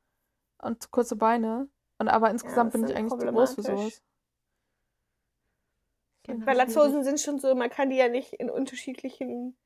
und 0.62 0.82
zu 0.82 0.88
kurze 0.90 1.16
Beine. 1.16 1.68
Und 1.98 2.08
aber 2.08 2.30
insgesamt 2.30 2.72
das 2.74 2.80
bin 2.80 2.88
ich 2.88 2.96
eigentlich 2.96 3.20
zu 3.20 3.26
groß 3.26 3.54
für 3.54 3.62
sowas. 3.62 4.02
Genau. 6.24 6.46
Weil 6.46 6.56
Latzhosen 6.56 7.02
sind 7.02 7.20
schon 7.20 7.40
so, 7.40 7.54
man 7.54 7.68
kann 7.70 7.90
die 7.90 7.96
ja 7.96 8.08
nicht 8.08 8.32
in 8.34 8.48
unterschiedlichen 8.48 9.56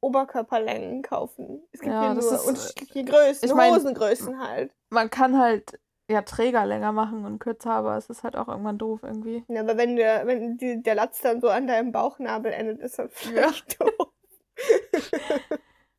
Oberkörperlängen 0.00 1.02
kaufen. 1.02 1.62
Es 1.72 1.80
gibt 1.80 1.92
Ja, 1.92 2.04
ja, 2.04 2.14
nur 2.14 2.22
ist, 2.22 2.44
äh, 2.44 2.48
unterschiedliche 2.48 3.04
Größen, 3.04 3.48
ich 3.48 3.54
mein- 3.54 3.74
Hosengrößen 3.74 4.38
halt. 4.40 4.74
Man 4.90 5.10
kann 5.10 5.38
halt 5.38 5.78
ja 6.10 6.22
Träger 6.22 6.64
länger 6.66 6.92
machen 6.92 7.24
und 7.24 7.38
kürzer, 7.38 7.72
aber 7.72 7.96
es 7.96 8.08
ist 8.08 8.22
halt 8.24 8.36
auch 8.36 8.48
irgendwann 8.48 8.78
doof 8.78 9.00
irgendwie. 9.02 9.44
Ja, 9.48 9.60
aber 9.60 9.76
wenn 9.76 9.96
der, 9.96 10.26
wenn 10.26 10.56
die, 10.56 10.82
der 10.82 10.94
Latz 10.94 11.20
dann 11.20 11.40
so 11.40 11.48
an 11.48 11.66
deinem 11.66 11.92
Bauchnabel 11.92 12.52
endet, 12.52 12.80
ist 12.80 12.98
das 12.98 13.10
vielleicht 13.12 13.80
doof. 13.80 14.08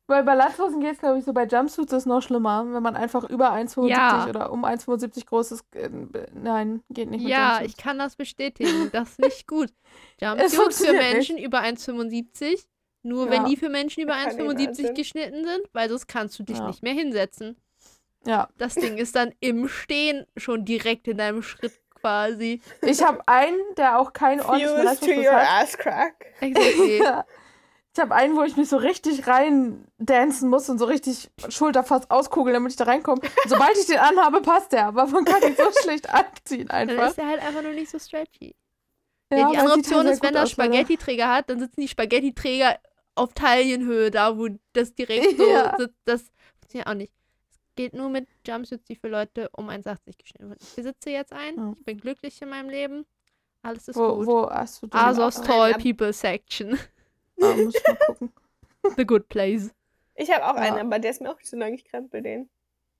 Weil 0.06 0.24
bei 0.24 0.34
Latzhosen 0.34 0.80
geht 0.80 0.94
es, 0.94 0.98
glaube 0.98 1.18
ich, 1.20 1.24
so 1.24 1.32
bei 1.32 1.44
Jumpsuits 1.44 1.92
ist 1.92 1.98
es 1.98 2.06
noch 2.06 2.20
schlimmer. 2.20 2.66
Wenn 2.68 2.82
man 2.82 2.96
einfach 2.96 3.22
über 3.30 3.52
1,75 3.52 3.88
Ja. 3.88 4.26
oder 4.28 4.50
um 4.50 4.64
1,75 4.64 5.24
groß 5.26 5.52
ist. 5.52 5.64
Äh, 5.76 5.88
nein, 6.34 6.82
geht 6.90 7.10
nicht 7.10 7.20
mit 7.22 7.30
Ja, 7.30 7.50
Jumpsuits. 7.60 7.70
ich 7.70 7.76
kann 7.76 7.98
das 8.00 8.16
bestätigen. 8.16 8.90
Das 8.92 9.10
ist 9.10 9.20
nicht 9.20 9.46
gut. 9.46 9.72
Es 10.20 10.22
Jumpsuits 10.22 10.54
für 10.54 10.60
funktioniert 10.62 11.02
nicht. 11.04 11.12
Menschen 11.14 11.38
über 11.38 11.60
1,75. 11.60 12.64
Nur 13.02 13.26
Ja. 13.26 13.30
wenn 13.30 13.44
die 13.44 13.56
für 13.56 13.68
Menschen 13.68 14.02
über 14.02 14.14
Kann 14.14 14.36
niemand 14.36 14.58
1,75 14.58 14.74
sind. 14.74 14.94
geschnitten 14.96 15.44
sind, 15.44 15.62
weil 15.72 15.88
sonst 15.88 16.08
kannst 16.08 16.36
du 16.38 16.42
dich 16.42 16.58
Ja. 16.58 16.66
nicht 16.66 16.82
mehr 16.82 16.92
hinsetzen. 16.92 17.56
Ja, 18.26 18.48
Das 18.58 18.74
Ding 18.74 18.98
ist 18.98 19.16
dann 19.16 19.32
im 19.40 19.68
Stehen 19.68 20.26
schon 20.36 20.64
direkt 20.64 21.08
in 21.08 21.18
deinem 21.18 21.42
Schritt 21.42 21.72
quasi. 22.00 22.60
ich 22.82 23.02
habe 23.02 23.20
einen, 23.26 23.58
der 23.76 23.98
auch 23.98 24.12
keinen 24.12 24.40
ordentlichen 24.40 24.88
Fuse 24.88 25.00
to 25.00 25.10
your 25.20 25.32
hat. 25.32 25.62
ass 25.64 25.78
crack. 25.78 26.26
Exactly. 26.40 26.98
Ja. 27.02 27.24
Ich 27.92 28.00
habe 28.00 28.14
einen, 28.14 28.36
wo 28.36 28.44
ich 28.44 28.56
mich 28.56 28.68
so 28.68 28.76
richtig 28.76 29.26
rein 29.26 29.84
dancen 29.98 30.48
muss 30.48 30.70
und 30.70 30.78
so 30.78 30.84
richtig 30.84 31.28
Schulter 31.48 31.82
fast 31.82 32.08
auskugeln, 32.12 32.54
damit 32.54 32.70
ich 32.70 32.76
da 32.76 32.84
reinkomme. 32.84 33.20
Sobald 33.48 33.76
ich 33.76 33.86
den 33.86 33.98
anhabe, 33.98 34.40
passt 34.42 34.70
der. 34.70 34.86
Aber 34.86 35.06
man 35.08 35.24
kann 35.24 35.42
ihn 35.42 35.56
so 35.56 35.64
schlecht 35.82 36.08
anziehen 36.08 36.68
Dann 36.68 36.88
einfach. 36.88 37.08
ist 37.10 37.18
er 37.18 37.26
halt 37.26 37.42
einfach 37.42 37.62
nur 37.62 37.72
nicht 37.72 37.90
so 37.90 37.98
stretchy. 37.98 38.54
Ja, 39.32 39.38
Ja, 39.38 39.50
die 39.50 39.58
andere 39.58 39.74
Option 39.78 40.06
ist, 40.06 40.22
wenn 40.22 40.36
er 40.36 40.42
er- 40.42 40.46
Spaghetti-Träger 40.46 41.28
hat, 41.34 41.50
dann 41.50 41.58
sitzen 41.58 41.80
die 41.80 41.88
Spaghetti-Träger 41.88 42.78
auf 43.16 43.32
Taillenhöhe, 43.34 44.12
da 44.12 44.38
wo 44.38 44.46
das 44.72 44.94
direkt 44.94 45.36
so 45.36 45.50
Ja. 45.50 45.74
sitzt. 45.76 45.98
Das 46.04 46.22
funktioniert 46.60 46.86
auch 46.86 46.94
nicht. 46.94 47.12
Geht 47.76 47.94
nur 47.94 48.08
mit 48.10 48.26
Jumpsuits, 48.46 48.84
die 48.84 48.96
für 48.96 49.08
Leute 49.08 49.48
um 49.56 49.68
1,80 49.68 50.18
geschnitten 50.18 50.48
wurden. 50.50 50.58
Ich 50.60 50.74
besitze 50.74 51.10
jetzt 51.10 51.32
einen. 51.32 51.56
Ja. 51.58 51.74
Ich 51.78 51.84
bin 51.84 51.98
glücklich 51.98 52.40
in 52.42 52.48
meinem 52.50 52.68
Leben. 52.68 53.06
Alles 53.62 53.88
ist 53.88 53.96
Wo, 53.96 54.16
gut. 54.16 54.26
wo 54.26 54.50
hast 54.50 54.82
du 54.82 54.86
den? 54.86 54.98
Asos 54.98 55.38
auch 55.40 55.44
Tall? 55.44 55.72
People 55.74 56.12
Section. 56.12 56.78
Ah, 57.40 57.54
muss 57.54 57.74
ich 57.74 57.82
mal 57.86 57.96
gucken. 58.06 58.32
The 58.96 59.06
good 59.06 59.28
place. 59.28 59.70
Ich 60.14 60.30
habe 60.30 60.44
auch 60.46 60.54
Ja. 60.56 60.60
einen, 60.62 60.78
aber 60.78 60.98
der 60.98 61.10
ist 61.10 61.20
mir 61.20 61.30
auch 61.30 61.36
nicht 61.38 61.48
so 61.48 61.56
lang, 61.56 61.72
ich 61.74 61.84
krempel 61.84 62.22
den. 62.22 62.48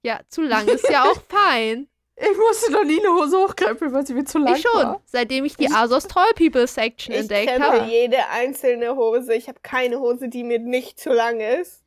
Ja, 0.02 0.20
zu 0.28 0.42
lang 0.42 0.66
ist 0.68 0.88
ja 0.88 1.04
auch 1.04 1.20
fein. 1.28 1.88
Ich 2.16 2.36
musste 2.36 2.70
noch 2.72 2.84
nie 2.84 2.98
eine 3.00 3.08
Hose 3.14 3.38
hochkrempeln, 3.38 3.92
weil 3.94 4.06
sie 4.06 4.12
mir 4.14 4.24
zu 4.24 4.38
lang 4.38 4.54
Ich 4.54 4.62
schon. 4.62 4.72
war. 4.82 5.02
Seitdem 5.06 5.44
ich 5.46 5.56
die 5.56 5.70
Asos 5.70 6.06
Tall 6.06 6.32
People 6.34 6.66
Section 6.66 7.14
Ich 7.14 7.20
entdeckt 7.22 7.48
krempel 7.50 7.80
habe. 7.82 7.90
jede 7.90 8.28
einzelne 8.28 8.94
Hose. 8.94 9.34
Ich 9.34 9.48
habe 9.48 9.60
keine 9.62 10.00
Hose, 10.00 10.28
die 10.28 10.44
mir 10.44 10.58
nicht 10.58 11.00
zu 11.00 11.10
lang 11.14 11.40
ist. 11.40 11.79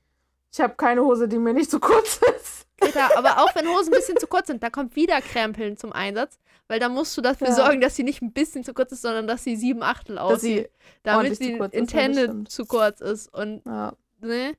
Ich 0.54 0.60
habe 0.62 0.76
keine 0.76 1.02
Hose, 1.04 1.28
die 1.28 1.40
mir 1.40 1.54
nicht 1.54 1.72
zu 1.72 1.80
kurz 1.80 2.20
ist. 2.38 2.68
Greta, 2.78 3.10
aber 3.18 3.40
auch 3.44 3.56
wenn 3.56 3.68
Hosen 3.68 3.94
ein 3.94 3.98
bisschen 3.98 4.18
zu 4.18 4.28
kurz 4.28 4.48
sind, 4.48 4.62
da 4.62 4.70
kommt 4.70 4.96
wieder 4.96 5.20
Krempeln 5.22 5.78
zum 5.78 5.92
Einsatz. 5.92 6.38
Weil 6.68 6.80
da 6.80 6.90
musst 6.90 7.18
du 7.18 7.22
dafür 7.22 7.48
Ja. 7.48 7.54
sorgen, 7.56 7.82
dass 7.82 7.96
sie 7.96 8.04
nicht 8.04 8.22
ein 8.22 8.32
bisschen 8.34 8.64
zu 8.64 8.74
kurz 8.74 8.92
ist, 8.92 9.02
sondern 9.02 9.28
dass 9.28 9.44
sie 9.44 9.56
sieben 9.56 9.84
Achtel 9.84 10.18
aussieht. 10.18 10.66
sie, 10.66 10.70
Damit 11.04 11.36
zu 11.36 11.44
sie 11.44 11.58
kurz 11.58 11.74
ist, 11.74 11.80
ja, 11.94 12.08
das 12.08 12.18
intended 12.18 12.52
zu 12.52 12.66
kurz 12.66 13.02
ist. 13.02 13.34
Und, 13.34 13.66
ja. 13.66 13.94
ne? 14.22 14.54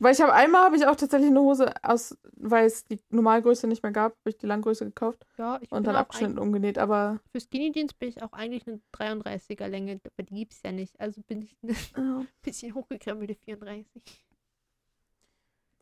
Weil 0.00 0.12
ich 0.12 0.20
habe 0.20 0.32
einmal 0.32 0.64
habe 0.64 0.76
ich 0.76 0.86
auch 0.86 0.96
tatsächlich 0.96 1.30
eine 1.30 1.40
Hose 1.40 1.72
aus, 1.82 2.16
weil 2.32 2.66
es 2.66 2.84
die 2.84 2.98
Normalgröße 3.10 3.66
nicht 3.68 3.82
mehr 3.82 3.92
gab, 3.92 4.12
habe 4.12 4.30
ich 4.30 4.36
die 4.36 4.46
Langgröße 4.46 4.84
gekauft 4.86 5.24
Ja, 5.38 5.58
ich 5.62 5.70
und 5.70 5.86
dann 5.86 5.94
abgeschnitten 5.96 6.38
und 6.38 6.46
umgenäht. 6.48 6.78
Aber 6.78 7.20
Für 7.30 7.40
Skinny 7.40 7.70
Jeans 7.72 7.94
bin 7.94 8.08
ich 8.08 8.22
auch 8.22 8.32
eigentlich 8.32 8.66
eine 8.66 8.80
33er 8.92 9.68
Länge, 9.68 10.00
aber 10.04 10.22
die 10.24 10.34
gibt's 10.34 10.60
ja 10.64 10.72
nicht. 10.72 10.98
Also 11.00 11.22
bin 11.22 11.42
ich 11.42 11.56
eine 11.62 11.74
ja, 11.96 12.24
bisschen 12.42 12.74
hochgekrempelte 12.74 13.34
34. 13.34 14.02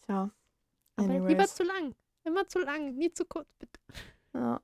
tja. 0.07 0.31
Aber 0.97 1.09
lieber 1.09 1.25
Anyways. 1.27 1.55
zu 1.55 1.63
lang. 1.65 1.95
Immer 2.25 2.47
zu 2.49 2.61
lang, 2.61 2.95
nie 2.97 3.13
zu 3.13 3.25
kurz, 3.25 3.49
bitte. 3.59 3.81
Ja. 4.35 4.61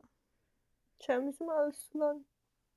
Tja, 1.01 1.19
mir 1.21 1.31
ist 1.31 1.41
immer 1.41 1.55
alles 1.55 1.89
zu 1.91 1.99
lang. 1.99 2.25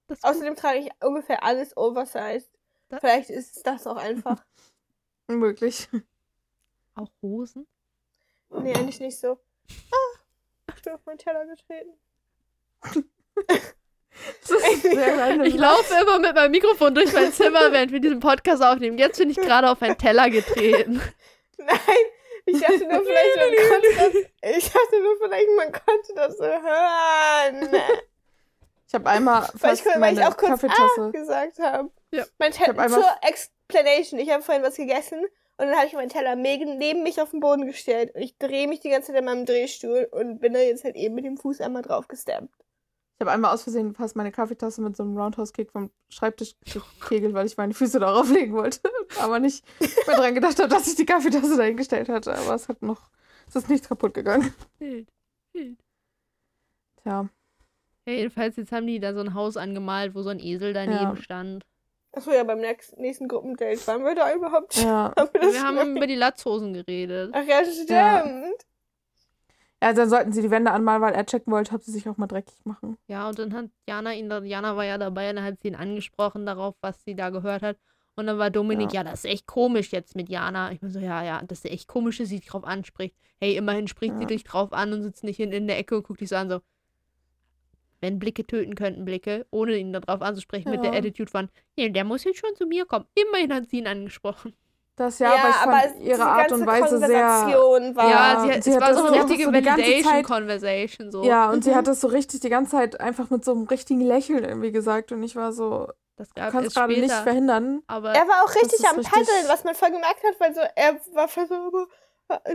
Das. 0.08 0.24
Außerdem 0.24 0.56
trage 0.56 0.80
ich 0.80 0.90
ungefähr 1.04 1.44
alles 1.44 1.76
oversized. 1.78 2.50
Da- 2.90 3.00
Vielleicht 3.00 3.30
ist 3.30 3.66
das 3.66 3.86
auch 3.88 3.98
einfach. 3.98 4.44
Möglich. 5.28 5.88
auch 6.96 7.10
Hosen. 7.22 7.68
nee, 8.50 8.74
eigentlich 8.74 9.00
nicht 9.00 9.18
so. 9.18 9.40
Ah, 9.92 10.20
ich 10.76 10.82
bin 10.82 10.94
auf 10.94 11.06
meinen 11.06 11.18
Teller 11.20 11.46
getreten. 11.46 11.94
Das. 14.48 14.52
Ich 15.46 15.56
laufe 15.56 15.94
immer 16.02 16.20
mit 16.20 16.36
meinem 16.36 16.52
Mikrofon 16.52 16.94
durch 16.94 17.12
mein 17.14 17.32
Zimmer, 17.32 17.72
während 17.72 17.92
wir 17.94 18.02
diesen 18.02 18.20
Podcast 18.20 18.62
aufnehmen. 18.62 18.98
Jetzt 18.98 19.18
bin 19.18 19.30
ich 19.30 19.38
gerade 19.38 19.70
auf 19.70 19.82
einen 19.82 19.98
Teller 19.98 20.30
getreten. 20.30 21.02
Nein, 21.58 21.78
ich 22.46 22.60
dachte 22.60 22.88
nur, 22.88 23.04
vielleicht 23.06 23.38
man 23.38 23.70
konnte 23.70 23.88
das, 23.98 24.56
ich 24.58 24.66
dachte 24.72 25.02
nur, 25.02 25.18
vielleicht 25.22 25.48
man 25.58 25.72
konnte 25.72 26.14
das 26.16 26.38
so 26.38 26.44
hören. 26.46 27.82
Ich 28.88 28.94
habe 28.96 29.10
einmal 29.10 29.42
Weil 29.54 29.74
ich, 29.74 29.82
fast 29.84 29.86
weil 29.86 29.94
ich 29.94 30.00
meine 30.00 30.28
auch 30.28 30.36
kurz 30.38 30.50
Kaffeetasse. 30.62 31.02
ah 31.02 31.10
gesagt 31.12 31.60
habe. 31.60 31.90
Ja. 32.12 32.26
Mein 32.40 32.52
Ich 32.52 32.58
Teller, 32.58 32.70
hab 32.70 32.80
einmal- 32.80 33.02
zur 33.02 33.16
Explanation. 33.22 34.20
Ich 34.20 34.30
habe 34.32 34.44
vorhin 34.44 34.64
was 34.64 34.76
gegessen 34.76 35.22
und 35.58 35.68
dann 35.68 35.76
habe 35.78 35.88
ich 35.88 35.94
meinen 35.94 36.10
Teller 36.10 36.36
neben, 36.36 36.78
neben 36.78 37.04
mich 37.04 37.22
auf 37.22 37.32
den 37.32 37.40
Boden 37.40 37.66
gestellt. 37.68 38.14
Und 38.16 38.22
ich 38.22 38.38
drehe 38.38 38.68
mich 38.68 38.82
die 38.82 38.90
ganze 38.90 39.08
Zeit 39.12 39.20
in 39.20 39.26
meinem 39.26 39.46
Drehstuhl 39.46 40.10
und 40.12 40.40
bin 40.40 40.54
da 40.54 40.60
jetzt 40.60 40.84
halt 40.84 40.96
eben 40.98 41.16
mit 41.16 41.24
dem 41.24 41.38
Fuß 41.38 41.62
einmal 41.62 41.84
drauf 41.84 42.08
gestampt. 42.10 42.54
Ich 43.22 43.24
habe 43.24 43.34
einmal 43.36 43.54
aus 43.54 43.62
Versehen 43.62 43.94
fast 43.94 44.16
meine 44.16 44.32
Kaffeetasse 44.32 44.82
mit 44.82 44.98
so 44.98 45.04
einem 45.04 45.16
Roundhouse-Kick 45.16 45.72
vom 45.72 45.92
Schreibtisch 46.10 46.56
gekegelt, 47.00 47.36
weil 47.36 47.46
ich 47.46 47.56
meine 47.56 47.76
Füße 47.76 48.00
darauf 48.00 48.32
legen 48.32 48.56
wollte. 48.56 48.80
Aber 49.22 49.38
nicht 49.40 49.64
mehr 50.08 50.16
dran 50.16 50.34
gedacht 50.34 50.58
habe, 50.58 50.70
dass 50.70 50.88
ich 50.88 50.96
die 50.96 51.06
Kaffeetasse 51.06 51.56
dahingestellt 51.56 52.10
hatte. 52.10 52.36
Aber 52.36 52.56
es 52.56 52.68
hat 52.68 52.82
noch, 52.82 53.12
es 53.48 53.56
ist 53.56 53.70
nichts 53.70 53.88
kaputt 53.88 54.16
gegangen. 54.16 54.52
Wild. 54.80 55.08
Wild. 55.54 55.78
Tja, 57.04 57.30
Ja, 58.08 58.14
jedenfalls, 58.14 58.56
jetzt 58.56 58.72
haben 58.72 58.88
die 58.88 59.00
da 59.00 59.14
so 59.14 59.20
ein 59.20 59.36
Haus 59.36 59.56
angemalt, 59.56 60.16
wo 60.16 60.24
so 60.24 60.30
ein 60.30 60.40
Esel 60.40 60.74
daneben 60.74 61.16
Ja. 61.16 61.16
stand. 61.16 61.64
Achso, 62.14 62.32
ja, 62.32 62.44
beim 62.44 62.60
nächsten, 62.60 63.00
nächsten 63.02 63.28
Gruppendate 63.28 63.86
waren 63.86 64.04
wir 64.04 64.16
da 64.16 64.34
überhaupt? 64.34 64.78
Ja. 64.78 65.14
Haben 65.16 65.30
wir 65.34 65.42
Wir 65.54 65.62
haben 65.62 65.96
über 65.96 66.08
die 66.08 66.16
Latzhosen 66.16 66.74
geredet. 66.74 67.30
Ach 67.36 67.46
ja, 67.46 67.64
stimmt. 67.64 67.92
Ja. 67.92 68.26
Ja, 69.84 69.94
dann 69.94 70.10
sollten 70.10 70.32
sie 70.32 70.42
die 70.44 70.52
Wände 70.52 70.72
anmalen, 70.72 71.02
weil 71.02 71.14
er 71.14 71.26
checken 71.26 71.52
wollte, 71.52 71.74
ob 71.74 71.82
sie 71.82 71.92
sich 71.92 72.08
auch 72.08 72.18
mal 72.18 72.28
dreckig 72.28 72.56
machen. 72.66 72.98
Ja, 73.08 73.28
und 73.30 73.40
dann 73.40 73.54
hat 73.54 73.66
Jana 73.88 74.14
ihn, 74.14 74.30
Jana 74.46 74.76
war 74.76 74.86
ja 74.86 74.98
dabei 74.98 75.30
und 75.32 75.38
dann 75.38 75.46
hat 75.46 75.60
sie 75.60 75.70
ihn 75.70 75.76
angesprochen 75.76 76.46
darauf, 76.46 76.76
was 76.82 77.04
sie 77.04 77.16
da 77.16 77.30
gehört 77.32 77.64
hat. 77.64 77.78
Und 78.16 78.28
dann 78.28 78.38
war 78.38 78.52
Dominik, 78.52 78.94
ja, 78.94 79.04
das 79.04 79.24
ist 79.24 79.32
echt 79.32 79.48
komisch 79.48 79.92
jetzt 79.92 80.16
mit 80.16 80.30
Jana. 80.30 80.72
Ich 80.72 80.82
bin 80.82 80.92
so, 80.92 81.00
ja, 81.00 81.24
ja, 81.24 81.42
das 81.44 81.60
ist 81.66 81.72
echt 81.72 81.88
komisch, 81.88 82.20
dass 82.20 82.30
sie 82.30 82.40
dich 82.40 82.50
drauf 82.50 82.64
anspricht. 82.64 83.16
Hey, 83.40 83.56
immerhin 83.56 83.88
spricht 83.88 84.16
sie 84.18 84.22
Ja. 84.24 84.28
dich 84.28 84.44
drauf 84.44 84.72
an 84.74 84.94
und 84.94 85.02
sitzt 85.02 85.24
nicht 85.24 85.40
in, 85.40 85.52
in 85.52 85.66
der 85.66 85.80
Ecke 85.80 85.96
und 85.98 86.04
guckt 86.06 86.22
dich 86.22 86.30
so 86.30 86.36
an, 86.36 86.50
so. 86.50 86.60
Wenn 88.02 88.20
Blicke 88.20 88.46
töten 88.46 88.76
könnten, 88.76 89.06
Blicke, 89.06 89.46
ohne 89.50 89.78
ihn 89.78 89.94
darauf 89.94 90.22
anzusprechen, 90.22 90.70
mit 90.72 90.84
der 90.84 90.92
Ja. 90.92 91.00
Attitude 91.00 91.32
von, 91.32 91.50
ja, 91.76 91.88
der 91.90 92.04
muss 92.04 92.24
jetzt 92.24 92.40
schon 92.40 92.56
zu 92.56 92.66
mir 92.68 92.86
kommen. 92.86 93.06
Immerhin 93.16 93.54
hat 93.54 93.70
sie 93.70 93.80
ihn 93.80 93.88
angesprochen. 93.88 94.54
Das 94.98 95.20
ja, 95.20 95.32
aber 95.34 95.50
ich 95.50 95.56
fand 95.56 95.96
diese 96.00 96.10
ihre 96.10 96.24
Art 96.26 96.52
und 96.52 96.66
ganze 96.66 96.84
Weise 96.84 96.98
sehr. 97.00 97.08
Konversation 97.22 97.96
War, 97.96 98.10
ja, 98.10 98.40
sie, 98.42 98.52
hat- 98.54 98.64
sie 98.64 98.70
es 98.70 98.76
hat 98.76 98.82
war 98.82 98.90
das 98.90 98.98
so 98.98 99.02
so- 99.04 99.08
eine 99.08 99.16
sie 99.16 99.22
richtige 99.22 99.44
so 99.46 99.52
die 99.52 99.62
ganze 99.62 99.82
Zeit- 99.84 100.06
Validation-Conversation. 100.06 101.12
So. 101.12 101.24
Ja, 101.24 101.50
und 101.50 101.64
sie 101.64 101.72
Mhm. 101.72 101.76
hat 101.76 101.88
das 101.88 102.02
so 102.02 102.08
richtig 102.08 102.40
die 102.42 102.50
ganze 102.50 102.72
Zeit 102.72 103.00
einfach 103.00 103.30
mit 103.30 103.44
so 103.46 103.52
einem 103.54 103.68
richtigen 103.68 104.02
Lächeln 104.02 104.44
irgendwie 104.44 104.72
gesagt. 104.72 105.12
Und 105.12 105.24
ich 105.24 105.36
war 105.36 105.54
so, 105.54 105.88
das 106.18 106.28
du 106.30 106.34
gab 106.42 106.52
kannst 106.52 106.68
es 106.68 106.74
gerade 106.76 106.94
nicht 107.00 107.12
verhindern. 107.14 107.82
aber 107.88 108.12
er 108.14 108.28
war 108.28 108.44
auch 108.44 108.54
richtig 108.54 108.86
am 108.88 108.98
richtig- 108.98 109.12
Paddeln, 109.14 109.48
was 109.48 109.64
man 109.64 109.76
voll 109.76 109.92
gemerkt 109.92 110.24
hat, 110.24 110.40
weil 110.40 110.54
so, 110.54 110.62
er 110.76 111.00
war 111.14 111.28
voll 111.28 111.48
so, 111.48 111.56
aber, 111.56 112.46
äh, 112.46 112.54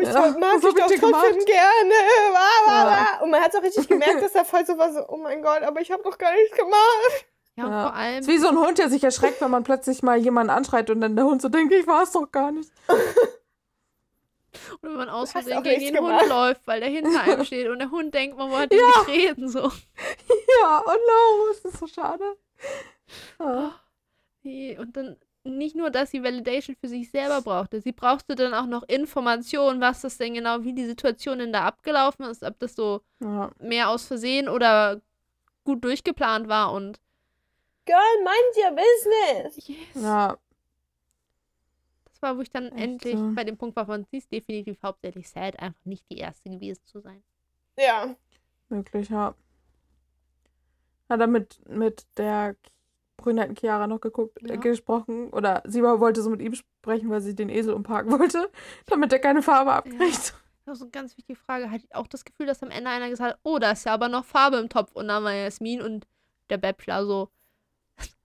ich 0.00 0.08
Ja, 0.08 0.20
mag 0.38 0.52
hab 0.52 0.56
ich 0.56 0.62
doch 0.62 0.86
trotzdem 1.10 1.44
gerne. 1.44 1.94
Wa, 2.32 2.38
wa, 2.66 2.72
Ja. 2.72 2.86
wa. 3.18 3.24
Und 3.24 3.30
man 3.30 3.40
hat 3.42 3.54
auch 3.56 3.62
richtig 3.62 3.88
gemerkt, 3.88 4.22
dass 4.22 4.34
er 4.34 4.44
voll 4.44 4.64
so 4.64 4.78
war, 4.78 4.92
so, 4.92 5.04
oh 5.08 5.16
mein 5.18 5.42
Gott, 5.42 5.62
aber 5.62 5.80
ich 5.80 5.90
habe 5.90 6.02
doch 6.04 6.16
gar 6.16 6.32
nichts 6.32 6.56
gemacht. 6.56 7.26
Ja, 7.56 7.68
Ja. 7.68 7.82
vor 7.88 7.94
allem. 7.94 8.18
Es 8.20 8.26
ist 8.26 8.32
wie 8.32 8.38
so 8.38 8.48
ein 8.48 8.58
Hund, 8.58 8.78
der 8.78 8.88
sich 8.88 9.02
erschreckt, 9.04 9.40
wenn 9.40 9.50
man 9.50 9.64
plötzlich 9.64 10.02
mal 10.02 10.18
jemanden 10.18 10.50
anschreit 10.50 10.90
und 10.90 11.00
dann 11.00 11.16
der 11.16 11.24
Hund 11.24 11.42
so 11.42 11.48
denkt, 11.48 11.72
ich 11.72 11.86
war 11.86 12.02
es 12.02 12.12
doch 12.12 12.30
gar 12.30 12.50
nicht. 12.52 12.70
Und 14.82 14.82
wenn 14.90 14.96
man 14.96 15.08
aus 15.08 15.32
Versehen 15.32 15.62
gegen 15.62 15.80
den 15.94 15.96
Hund 15.98 16.08
gemacht. 16.08 16.28
läuft, 16.28 16.66
weil 16.66 16.80
der 16.80 16.90
hinter 16.90 17.22
einem 17.22 17.44
steht 17.44 17.68
und 17.68 17.78
der 17.78 17.90
Hund 17.90 18.12
denkt, 18.14 18.36
man 18.36 18.50
wollte 18.50 18.74
ihn 18.76 18.80
Ja. 18.82 18.86
nicht 18.86 19.08
reden. 19.30 19.48
So. 19.48 19.60
Ja, 20.62 20.82
oh 20.86 20.90
no, 20.90 21.50
ist 21.50 21.64
das 21.64 21.78
so 21.78 21.86
schade. 21.86 22.22
Ja. 23.40 23.72
Nee, 24.42 24.78
Und 24.78 24.96
dann 24.96 25.16
nicht 25.44 25.74
nur, 25.74 25.90
dass 25.90 26.10
sie 26.10 26.22
Validation 26.22 26.76
für 26.80 26.86
sich 26.88 27.10
selber 27.10 27.40
brauchte, 27.42 27.80
sie 27.80 27.92
brauchte 27.92 28.34
dann 28.36 28.54
auch 28.54 28.66
noch 28.66 28.82
Informationen, 28.84 29.80
was 29.80 30.02
das 30.02 30.18
denn 30.18 30.34
genau, 30.34 30.62
wie 30.62 30.72
die 30.74 30.84
Situation 30.86 31.38
denn 31.40 31.52
da 31.52 31.62
abgelaufen 31.64 32.26
ist, 32.26 32.42
ob 32.44 32.58
das 32.60 32.74
so 32.76 33.00
Ja. 33.20 33.50
mehr 33.58 33.88
aus 33.88 34.04
Versehen 34.06 34.48
oder 34.48 35.00
gut 35.64 35.82
durchgeplant 35.84 36.48
war 36.48 36.72
und 36.72 37.00
Girl, 37.84 38.22
mind 38.22 38.56
your 38.56 38.76
business. 38.76 39.68
yes, 39.68 40.02
ja, 40.02 40.36
das 42.04 42.22
war, 42.22 42.36
wo 42.36 42.40
ich 42.42 42.50
dann 42.50 42.66
Echt 42.72 42.80
endlich 42.80 43.16
so. 43.18 43.32
bei 43.34 43.44
dem 43.44 43.56
Punkt 43.58 43.74
war 43.76 43.86
von, 43.86 44.04
sie 44.10 44.18
ist 44.18 44.30
definitiv 44.30 44.78
hauptsächlich 44.82 45.28
sad, 45.28 45.58
einfach 45.58 45.84
nicht 45.84 46.04
die 46.10 46.18
erste 46.18 46.48
gewesen 46.50 46.84
zu 46.84 47.00
sein. 47.00 47.22
Ja. 47.76 48.14
möglich, 48.68 49.08
ja. 49.08 49.34
Hat 51.08 51.20
er 51.20 51.26
mit, 51.26 51.60
mit 51.68 52.06
der 52.16 52.56
brünetten 53.16 53.56
Chiara 53.56 53.86
noch 53.86 54.00
geguckt, 54.00 54.38
Ja. 54.42 54.54
äh, 54.54 54.58
gesprochen. 54.58 55.30
Oder 55.30 55.62
sie 55.66 55.82
war- 55.82 56.00
wollte 56.00 56.22
so 56.22 56.30
mit 56.30 56.40
ihm 56.40 56.54
sprechen, 56.54 57.10
weil 57.10 57.20
sie 57.20 57.34
den 57.34 57.48
Esel 57.50 57.74
umparken 57.74 58.10
wollte, 58.18 58.50
damit 58.86 59.12
er 59.12 59.18
keine 59.18 59.42
Farbe 59.42 59.72
abkriegt. 59.72 60.34
Das 60.64 60.76
ist 60.78 60.82
eine 60.82 60.90
ganz 60.90 61.16
wichtige 61.16 61.38
Frage. 61.38 61.70
Hatte 61.70 61.84
ich 61.84 61.94
auch 61.94 62.06
das 62.06 62.24
Gefühl, 62.24 62.46
dass 62.46 62.62
am 62.62 62.70
Ende 62.70 62.88
einer 62.88 63.10
gesagt 63.10 63.32
hat, 63.34 63.40
oh, 63.42 63.58
da 63.58 63.72
ist 63.72 63.84
ja 63.84 63.92
aber 63.94 64.08
noch 64.08 64.24
Farbe 64.24 64.58
im 64.58 64.68
Topf. 64.68 64.92
Und 64.92 65.08
dann 65.08 65.24
war 65.24 65.32
Jasmin 65.34 65.82
und 65.82 66.06
der 66.50 66.58
Bachelor 66.58 67.04
so, 67.04 67.28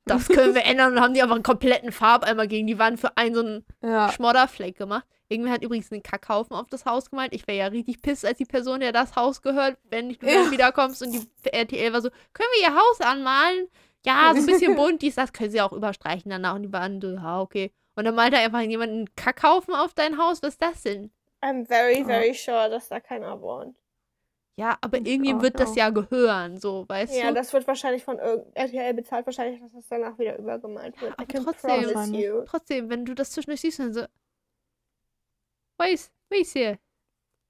das 0.08 0.28
können 0.28 0.55
wir 0.55 0.64
ändern. 0.66 0.93
Und 0.93 1.01
haben 1.01 1.14
die 1.14 1.22
einfach 1.22 1.36
einen 1.36 1.43
kompletten 1.43 1.91
Farbeimer 1.91 2.47
gegen 2.47 2.68
die 2.68 2.80
Wand 2.80 2.99
für 2.99 3.16
einen 3.18 3.36
so 3.36 3.41
einen 3.41 3.66
Ja, 3.84 4.12
Schmodderfleck 4.12 4.78
gemacht. 4.78 5.05
Irgendwer 5.30 5.51
hat 5.53 5.64
übrigens 5.64 5.91
einen 5.91 6.03
Kackhaufen 6.03 6.55
auf 6.55 6.68
das 6.70 6.86
Haus 6.86 7.10
gemalt. 7.10 7.34
Ich 7.34 7.45
wäre 7.47 7.58
ja 7.58 7.68
richtig 7.68 8.01
piss 8.01 8.24
als 8.24 8.38
die 8.38 8.45
Person, 8.45 8.80
der 8.80 8.93
das 8.93 9.16
Haus 9.16 9.41
gehört, 9.41 9.78
wenn 9.89 10.08
nicht 10.08 10.22
du 10.24 10.28
Ja. 10.28 10.49
wiederkommst. 10.51 11.01
Und 11.03 11.12
die 11.14 11.28
RTL 11.51 11.91
war 11.93 12.01
so, 12.01 12.10
können 12.34 12.49
wir 12.60 12.70
ihr 12.70 12.76
Haus 12.76 13.01
anmalen? 13.01 13.68
Ja, 14.05 14.32
so 14.34 14.39
ein 14.39 14.45
bisschen 14.45 14.76
bunt, 14.78 15.01
dies, 15.01 15.16
das 15.16 15.34
können 15.34 15.51
sie 15.51 15.60
auch 15.62 15.74
überstreichen 15.74 16.30
danach. 16.32 16.55
Und 16.55 16.64
die 16.64 16.72
waren 16.72 17.01
so, 17.01 17.10
ja, 17.16 17.41
okay. 17.41 17.74
Und 17.95 18.05
dann 18.05 18.16
malte 18.16 18.38
einfach 18.38 18.62
jemand 18.62 18.91
einen 18.91 19.16
Kackhaufen 19.16 19.74
auf 19.74 19.93
dein 19.93 20.18
Haus. 20.18 20.41
Was 20.41 20.51
ist 20.51 20.62
das 20.62 20.84
denn? 20.84 21.12
I'm 21.41 21.66
very, 21.68 21.99
Ja. 21.99 22.05
very 22.05 22.34
sure, 22.34 22.70
dass 22.70 22.88
da 22.88 22.99
keiner 23.01 23.41
wohnt. 23.41 23.76
Ja, 24.60 24.76
aber 24.82 24.97
irgendwie 24.97 25.36
auch, 25.36 25.41
wird 25.41 25.60
das 25.60 25.72
auch. 25.72 25.76
ja 25.76 25.89
gehören, 25.91 26.58
so, 26.60 26.86
weißt 26.89 27.16
Ja, 27.16 27.28
du? 27.30 27.36
das 27.36 27.53
wird 27.53 27.68
wahrscheinlich 27.68 28.03
von 28.03 28.18
irgend 28.18 28.55
RTL 28.55 28.93
bezahlt, 28.95 29.26
wahrscheinlich, 29.28 29.62
dass 29.62 29.72
das 29.72 29.88
danach 29.88 30.18
wieder 30.18 30.38
übergemalt 30.39 30.99
wird. 30.99 31.14
aber 31.14 31.24
I 31.24 31.26
can 31.28 31.43
trotzdem. 31.43 32.45
Trotzdem, 32.47 32.89
wenn 32.89 33.05
du 33.05 33.14
das 33.14 33.32
zwischendurch 33.32 33.62
siehst, 33.62 33.78
dann 33.80 33.93
so. 33.93 34.05
Weiß, 35.80 36.12
weiß 36.32 36.53
hier. 36.53 36.80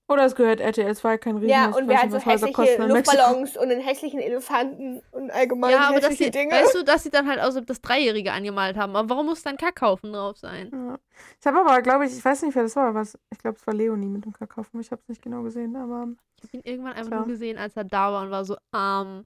oder 0.10 0.26
es 0.26 0.36
gehört 0.36 0.60
RTL 0.60 0.94
2, 0.96 1.18
kein 1.18 1.36
Riesen. 1.38 1.50
Ja, 1.50 1.70
ich 1.70 1.76
und 1.78 1.88
weiß 1.88 1.88
wer 1.88 1.98
hat 1.98 2.12
nicht, 2.12 2.24
so 2.26 2.32
hässliche. 2.32 2.86
Luftballons 2.88 3.56
und 3.58 3.72
einen 3.72 3.80
hässlichen 3.82 4.20
Elefanten 4.20 5.02
und 5.12 5.32
allgemein 5.32 5.72
Ja, 5.72 5.88
aber 5.90 6.02
dass 6.02 6.12
hässliche 6.12 6.26
sie, 6.26 6.32
Dinge. 6.32 6.52
weißt 6.52 6.76
du, 6.76 6.84
dass 6.84 7.04
sie 7.04 7.10
dann 7.10 7.28
halt 7.30 7.40
aus 7.40 7.58
das 7.66 7.82
Dreijährige 7.82 8.34
angemalt 8.34 8.76
haben. 8.76 8.96
Aber 8.98 9.10
warum 9.10 9.28
muss 9.28 9.44
dann 9.44 9.56
Kackhaufen 9.58 10.12
drauf 10.12 10.38
sein? 10.38 10.70
Ja. 10.74 10.98
Ich 11.40 11.48
habe 11.48 11.60
aber, 11.62 11.82
glaube 11.82 12.06
ich, 12.06 12.18
ich 12.18 12.24
weiß 12.24 12.42
nicht, 12.42 12.54
wer 12.56 12.64
das 12.64 12.76
war, 12.76 12.94
was. 12.94 13.18
Ich 13.32 13.38
glaube, 13.40 13.58
es 13.60 13.66
war 13.66 13.74
Leonie 13.74 14.08
mit 14.08 14.26
dem 14.26 14.34
Kackhaufen. 14.34 14.80
Ich 14.82 14.92
habe 14.92 15.02
es 15.04 15.08
nicht 15.08 15.22
genau 15.22 15.44
gesehen, 15.44 15.76
aber. 15.78 16.10
Ich 16.38 16.44
habe 16.44 16.58
ihn 16.58 16.62
irgendwann 16.64 16.94
einfach 16.94 17.10
Tja. 17.10 17.18
nur 17.20 17.28
gesehen, 17.28 17.58
als 17.58 17.76
er 17.76 17.84
da 17.84 18.12
war 18.12 18.24
und 18.24 18.32
war 18.32 18.46
so, 18.46 18.58
ähm, 18.76 19.26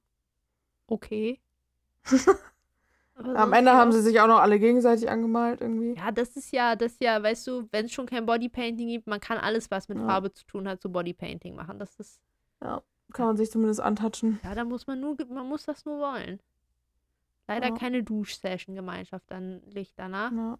okay. 0.88 1.40
Am 3.36 3.54
Ende 3.54 3.72
ja 3.72 3.78
haben 3.78 3.92
sie 3.92 4.02
sich 4.02 4.20
auch 4.20 4.28
noch 4.28 4.40
alle 4.40 4.58
gegenseitig 4.58 5.10
angemalt 5.10 5.62
irgendwie. 5.62 5.94
Ja, 5.96 6.12
das 6.12 6.36
ist 6.38 6.52
ja, 6.52 6.76
das 6.76 6.94
ist 6.94 7.02
ja, 7.02 7.22
weißt 7.22 7.46
du, 7.48 7.68
wenn 7.72 7.86
es 7.86 7.92
schon 7.92 8.08
kein 8.08 8.26
Bodypainting 8.26 8.88
gibt, 8.88 9.06
man 9.06 9.20
kann 9.20 9.38
alles, 9.38 9.70
was 9.70 9.90
mit 9.90 10.00
Ja. 10.00 10.06
Farbe 10.08 10.32
zu 10.34 10.44
tun 10.46 10.68
hat, 10.68 10.82
zu 10.82 10.92
Bodypainting 10.92 11.54
machen. 11.56 11.78
Das 11.78 12.00
ist, 12.00 12.20
Kann 12.60 13.26
man 13.28 13.38
sich 13.38 13.52
zumindest 13.52 13.82
antatschen. 13.82 14.40
ja, 14.44 14.56
da 14.56 14.64
muss 14.64 14.88
man 14.88 15.00
nur, 15.02 15.18
man 15.30 15.48
muss 15.48 15.66
das 15.66 15.86
nur 15.86 16.00
wollen. 16.00 16.40
Leider 17.48 17.68
Ja. 17.68 17.76
keine 17.76 18.02
Duschsession-Gemeinschaft 18.04 19.30
dann 19.30 19.62
Licht 19.66 19.94
danach. 19.98 20.32
Ja. 20.32 20.58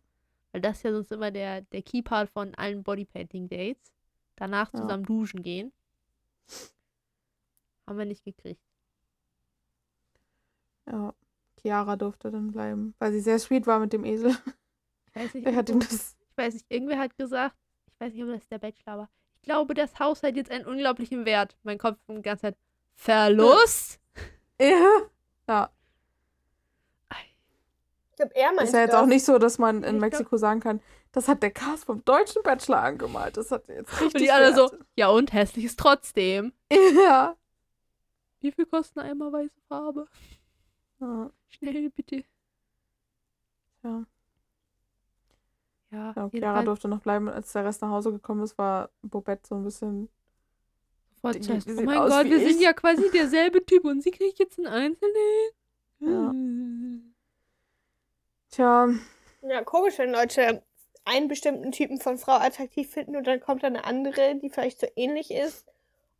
Weil 0.52 0.62
das 0.62 0.78
ist 0.78 0.84
ja 0.84 0.92
sonst 0.92 1.12
immer 1.14 1.32
der, 1.32 1.62
der 1.62 1.82
Key-Part 1.82 2.30
von 2.30 2.54
allen 2.56 2.84
Bodypainting-Dates. 2.84 3.92
Danach 4.36 4.72
Ja. 4.74 4.82
zusammen 4.82 5.06
duschen 5.06 5.42
gehen. 5.42 5.72
Haben 7.88 7.98
wir 7.98 8.06
nicht 8.06 8.24
gekriegt. 8.24 8.62
ja. 10.88 11.14
Chiara 11.62 11.96
durfte 11.96 12.32
dann 12.32 12.52
bleiben, 12.52 12.96
weil 12.98 13.12
sie 13.12 13.20
sehr 13.20 13.38
sweet 13.38 13.68
war 13.68 13.78
mit 13.80 13.94
dem 13.94 14.04
Esel. 14.04 14.36
Ich 15.14 15.16
weiß 15.16 15.34
nicht, 15.36 15.46
Wer 15.46 15.56
hat 15.56 15.70
ihm 15.70 15.80
das. 15.80 16.16
ich 16.32 16.38
weiß 16.38 16.54
nicht, 16.56 16.66
irgendwer 16.70 16.98
hat 16.98 17.16
gesagt, 17.18 17.56
ich 17.94 18.00
weiß 18.00 18.14
nicht, 18.14 18.24
ob 18.24 18.30
das 18.32 18.48
der 18.48 18.58
Bachelor 18.58 18.98
war. 18.98 19.10
Ich 19.36 19.42
glaube, 19.44 19.74
das 19.76 20.00
Haus 20.00 20.24
hat 20.24 20.36
jetzt 20.36 20.50
einen 20.50 20.66
unglaublichen 20.66 21.26
Wert. 21.26 21.56
Mein 21.64 21.78
Kopf 21.78 22.00
die 22.08 22.22
ganze 22.22 22.42
Zeit. 22.44 22.58
Verlust? 22.96 24.00
Ja. 24.60 25.02
ja. 25.48 25.70
Ich 28.12 28.18
glaube, 28.18 28.36
er 28.36 28.52
meint 28.54 28.68
Ist 28.68 28.74
ja 28.74 28.82
jetzt 28.82 28.94
das. 28.94 29.02
auch 29.02 29.06
nicht 29.08 29.26
so, 29.26 29.38
dass 29.40 29.58
man 29.58 29.84
in 29.84 29.96
Ich 29.96 30.02
Mexiko 30.02 30.38
sagen 30.38 30.60
kann, 30.60 30.80
das 31.12 31.28
hat 31.28 31.42
der 31.44 31.52
Cast 31.52 31.86
vom 31.86 32.04
deutschen 32.06 32.44
Bachelor 32.44 32.82
angemalt. 32.82 33.36
Das 33.38 33.52
hat 33.52 33.68
jetzt 33.68 33.92
richtig. 33.94 34.14
Und 34.16 34.22
die 34.22 34.32
alle 34.32 34.54
so, 34.54 34.70
ja 34.96 35.10
und 35.10 35.34
hässlich 35.34 35.66
ist 35.66 35.80
trotzdem. 35.80 36.54
Ja. 36.72 37.36
Wie 38.42 38.52
viel 38.52 38.66
kostet 38.66 38.98
eine 38.98 39.12
einmal 39.12 39.32
weiße 39.32 39.62
Farbe? 39.68 40.08
Ja. 41.00 41.30
Schnell 41.48 41.90
bitte. 41.92 42.24
Ja. 43.84 44.06
Ja, 45.92 46.14
Ja, 46.16 46.30
Chiara 46.30 46.64
durfte 46.64 46.88
noch 46.88 47.02
bleiben. 47.02 47.28
Als 47.30 47.52
der 47.52 47.66
Rest 47.66 47.82
nach 47.82 47.90
Hause 47.90 48.12
gekommen 48.12 48.44
ist, 48.44 48.58
war 48.58 48.90
Bobette 49.02 49.48
so 49.48 49.56
ein 49.56 49.64
bisschen. 49.64 50.10
die- 51.24 51.40
die 51.40 51.52
Oh 51.78 51.82
mein 51.84 52.08
Gott, 52.08 52.26
wir 52.26 52.38
ich." 52.38 52.48
sind 52.54 52.62
ja 52.62 52.74
quasi 52.74 53.12
derselbe 53.12 53.64
Typ 53.66 53.86
und 53.86 54.02
sie 54.02 54.12
kriegt 54.12 54.40
jetzt 54.40 54.58
einen 54.58 54.68
Einzelnen. 54.68 55.52
Ja. 56.00 56.30
Hm. 56.32 57.11
Tja, 58.52 58.90
Ja, 59.42 59.64
komisch, 59.64 59.98
wenn 59.98 60.12
Leute 60.12 60.62
einen 61.06 61.28
bestimmten 61.28 61.72
Typen 61.72 62.00
von 62.00 62.18
Frau 62.18 62.34
attraktiv 62.34 62.92
finden 62.92 63.16
und 63.16 63.26
dann 63.26 63.40
kommt 63.40 63.64
eine 63.64 63.86
andere, 63.86 64.36
die 64.36 64.50
vielleicht 64.50 64.80
so 64.80 64.88
ähnlich 64.96 65.32
ist 65.32 65.66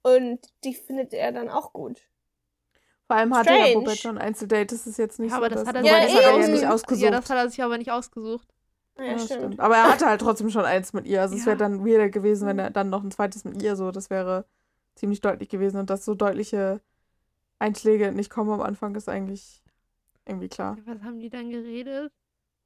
und 0.02 0.40
die 0.64 0.74
findet 0.74 1.14
er 1.14 1.32
dann 1.32 1.50
auch 1.50 1.74
gut. 1.74 2.02
vor 3.06 3.18
allem 3.18 3.36
hatte 3.36 3.50
ja 3.50 3.56
Strange. 3.58 3.74
Bobette 3.76 3.98
schon 3.98 4.18
ein 4.18 4.24
Einzeldate. 4.28 4.68
Das 4.68 4.88
ist 4.88 4.98
jetzt 4.98 5.20
nicht 5.20 5.32
Ja, 5.32 5.38
so. 5.38 5.44
aber 5.44 5.50
das 5.50 5.68
hat 5.68 5.76
er 5.76 5.82
sich 5.84 5.92
das 5.92 6.00
ja 6.02 6.08
hat 6.18 6.24
er 6.24 6.32
ja 6.32 6.44
eben- 6.44 6.52
nicht 6.54 6.64
Ja, 6.64 6.74
ausgesucht. 6.74 7.04
Ja, 7.04 7.12
das 7.12 7.30
hat 7.30 7.38
er 7.38 7.50
sich 7.50 7.62
aber 7.62 7.78
nicht 7.78 7.92
ausgesucht. 7.92 8.48
Ja, 8.98 9.04
Ja, 9.04 9.20
stimmt. 9.20 9.40
stimmt. 9.42 9.60
Aber 9.60 9.76
er 9.76 9.92
hatte 9.92 10.06
halt 10.06 10.22
trotzdem 10.22 10.50
schon 10.50 10.64
eins 10.66 10.94
mit 10.94 11.06
ihr. 11.06 11.22
Also 11.22 11.36
es 11.36 11.42
Ja. 11.42 11.48
wäre 11.48 11.58
dann 11.58 11.86
weirder 11.86 12.10
gewesen, 12.10 12.48
wenn 12.48 12.58
er 12.58 12.70
dann 12.72 12.90
noch 12.90 13.04
ein 13.04 13.12
zweites 13.12 13.44
mit 13.44 13.62
ihr 13.62 13.76
so. 13.76 13.92
Das 13.92 14.10
wäre 14.10 14.46
ziemlich 14.96 15.20
deutlich 15.22 15.50
gewesen. 15.50 15.78
Und 15.78 15.90
dass 15.90 16.06
so 16.06 16.16
deutliche 16.16 16.80
Einschläge 17.60 18.12
nicht 18.14 18.30
kommen 18.30 18.50
am 18.52 18.62
Anfang, 18.62 18.96
ist 18.96 19.10
eigentlich 19.10 19.62
irgendwie 20.26 20.48
klar. 20.50 20.78
Was 20.86 21.02
haben 21.04 21.20
die 21.20 21.30
dann 21.30 21.50
geredet? 21.52 22.14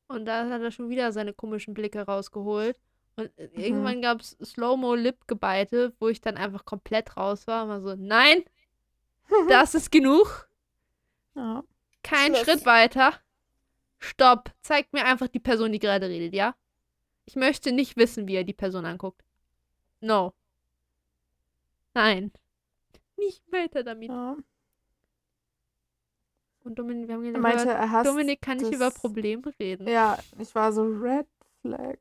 Und 0.07 0.25
da 0.25 0.49
hat 0.49 0.61
er 0.61 0.71
schon 0.71 0.89
wieder 0.89 1.11
seine 1.11 1.33
komischen 1.33 1.73
Blicke 1.73 2.01
rausgeholt. 2.01 2.79
Und 3.15 3.31
äh, 3.37 3.47
Mhm. 3.53 3.59
irgendwann 3.59 4.01
gab 4.01 4.21
es 4.21 4.37
Slow-Mo-Lip-Gebeite, 4.43 5.93
wo 5.99 6.07
ich 6.09 6.21
dann 6.21 6.37
einfach 6.37 6.65
komplett 6.65 7.17
raus 7.17 7.47
war. 7.47 7.63
Und 7.63 7.69
war 7.69 7.81
so, 7.81 7.95
nein, 7.97 8.43
das 9.49 9.75
ist 9.75 9.91
genug. 9.91 10.49
Ja. 11.37 11.63
Kein 12.01 12.33
Schluss. 12.33 12.43
Schritt 12.45 12.65
weiter. 12.65 13.13
Stopp. 13.99 14.51
Zeigt 14.61 14.93
mir 14.93 15.03
einfach 15.03 15.27
die 15.27 15.41
Person, 15.41 15.73
die 15.73 15.79
gerade 15.79 16.07
redet, 16.07 16.33
ja? 16.33 16.55
Ich 17.25 17.35
möchte 17.35 17.73
nicht 17.73 17.97
wissen, 17.97 18.25
wie 18.29 18.35
er 18.35 18.45
die 18.45 18.53
Person 18.53 18.85
anguckt. 18.85 19.21
No. 19.99 20.33
Nein. 21.93 22.31
Nicht 23.17 23.41
weiter 23.51 23.83
damit. 23.83 24.07
Ja. 24.09 24.37
Und 26.65 26.79
Dominik, 26.79 27.07
wir 27.07 27.13
haben 27.15 27.21
gehört, 27.21 27.41
meinte, 27.41 27.69
er 27.69 27.91
hasst 27.91 28.09
Dominik 28.09 28.41
kann 28.41 28.57
nicht 28.57 28.73
über 28.73 28.89
Probleme 28.89 29.53
reden. 29.59 29.87
Ja, 29.87 30.17
ich 30.39 30.53
war 30.55 30.73
so 30.73 30.81
Red 30.83 31.27
Flag. 31.61 31.97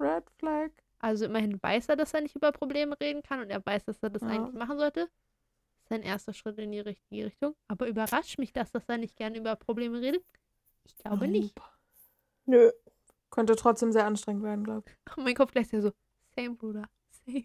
Red 0.00 0.24
Flag. 0.38 0.70
Also 1.00 1.26
immerhin 1.26 1.62
weiß 1.62 1.90
er, 1.90 1.96
dass 1.96 2.14
er 2.14 2.22
nicht 2.22 2.34
über 2.34 2.50
Probleme 2.50 2.98
reden 2.98 3.22
kann 3.22 3.40
und 3.40 3.50
er 3.50 3.64
weiß, 3.64 3.84
dass 3.84 4.02
er 4.02 4.08
das 4.08 4.22
Ja. 4.22 4.28
eigentlich 4.28 4.54
machen 4.54 4.78
sollte. 4.78 5.00
Das 5.00 5.84
ist 5.84 5.92
ein 5.92 6.02
erster 6.02 6.32
Schritt 6.32 6.58
in 6.58 6.72
die 6.72 6.80
richtige 6.80 7.26
Richtung. 7.26 7.54
Aber 7.68 7.88
überrascht 7.88 8.38
mich 8.38 8.54
das, 8.54 8.72
dass 8.72 8.88
er 8.88 8.96
nicht 8.96 9.16
gerne 9.16 9.36
über 9.36 9.54
Probleme 9.56 10.00
redet? 10.00 10.24
Ich 10.84 10.96
glaube 10.96 11.28
nicht. 11.28 11.60
Nö. 12.46 12.70
Könnte 13.30 13.54
trotzdem 13.54 13.92
sehr 13.92 14.06
anstrengend 14.06 14.42
werden, 14.44 14.64
glaube 14.64 14.88
ich. 14.88 15.16
Und 15.16 15.24
mein 15.24 15.34
Kopf 15.34 15.52
gleich 15.52 15.68
so, 15.68 15.92
same, 16.34 16.54
Bruder, 16.56 16.88
same. 17.26 17.44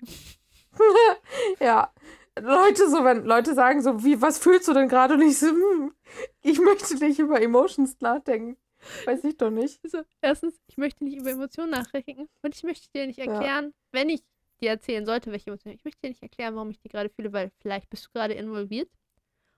ja. 1.60 1.92
Leute, 2.40 2.90
so, 2.90 3.04
wenn 3.04 3.26
Leute 3.26 3.54
sagen 3.54 3.82
so, 3.82 4.04
wie, 4.04 4.22
was 4.22 4.40
fühlst 4.40 4.68
du 4.68 4.74
denn 4.74 4.90
gerade? 4.90 5.14
Und 5.16 5.22
ich 5.22 5.40
so, 5.40 5.48
hm, 5.48 5.94
ich 6.42 6.60
möchte 6.60 6.96
nicht 6.98 7.20
über 7.20 7.42
Emotions 7.42 8.00
nachdenken. 8.02 8.58
Weiß 9.06 9.24
ich 9.24 9.38
doch 9.38 9.52
nicht. 9.52 9.82
So, 9.84 10.02
erstens, 10.22 10.60
ich 10.68 10.78
möchte 10.78 11.04
nicht 11.04 11.18
über 11.18 11.32
Emotionen 11.32 11.72
nachdenken 11.72 12.28
und 12.42 12.56
ich 12.56 12.64
möchte 12.64 12.88
dir 12.94 13.06
nicht 13.08 13.20
erklären, 13.20 13.74
wenn 13.92 14.10
ich 14.10 14.24
dir 14.62 14.72
erzählen 14.72 15.06
sollte, 15.06 15.32
welche 15.32 15.50
Emotionen, 15.50 15.76
ich 15.76 15.84
möchte 15.84 16.02
dir 16.02 16.10
nicht 16.10 16.24
erklären, 16.24 16.56
warum 16.56 16.72
ich 16.72 16.80
die 16.80 16.90
gerade 16.90 17.10
fühle, 17.10 17.32
weil 17.34 17.52
vielleicht 17.62 17.90
bist 17.90 18.06
du 18.08 18.10
gerade 18.12 18.34
involviert 18.34 18.90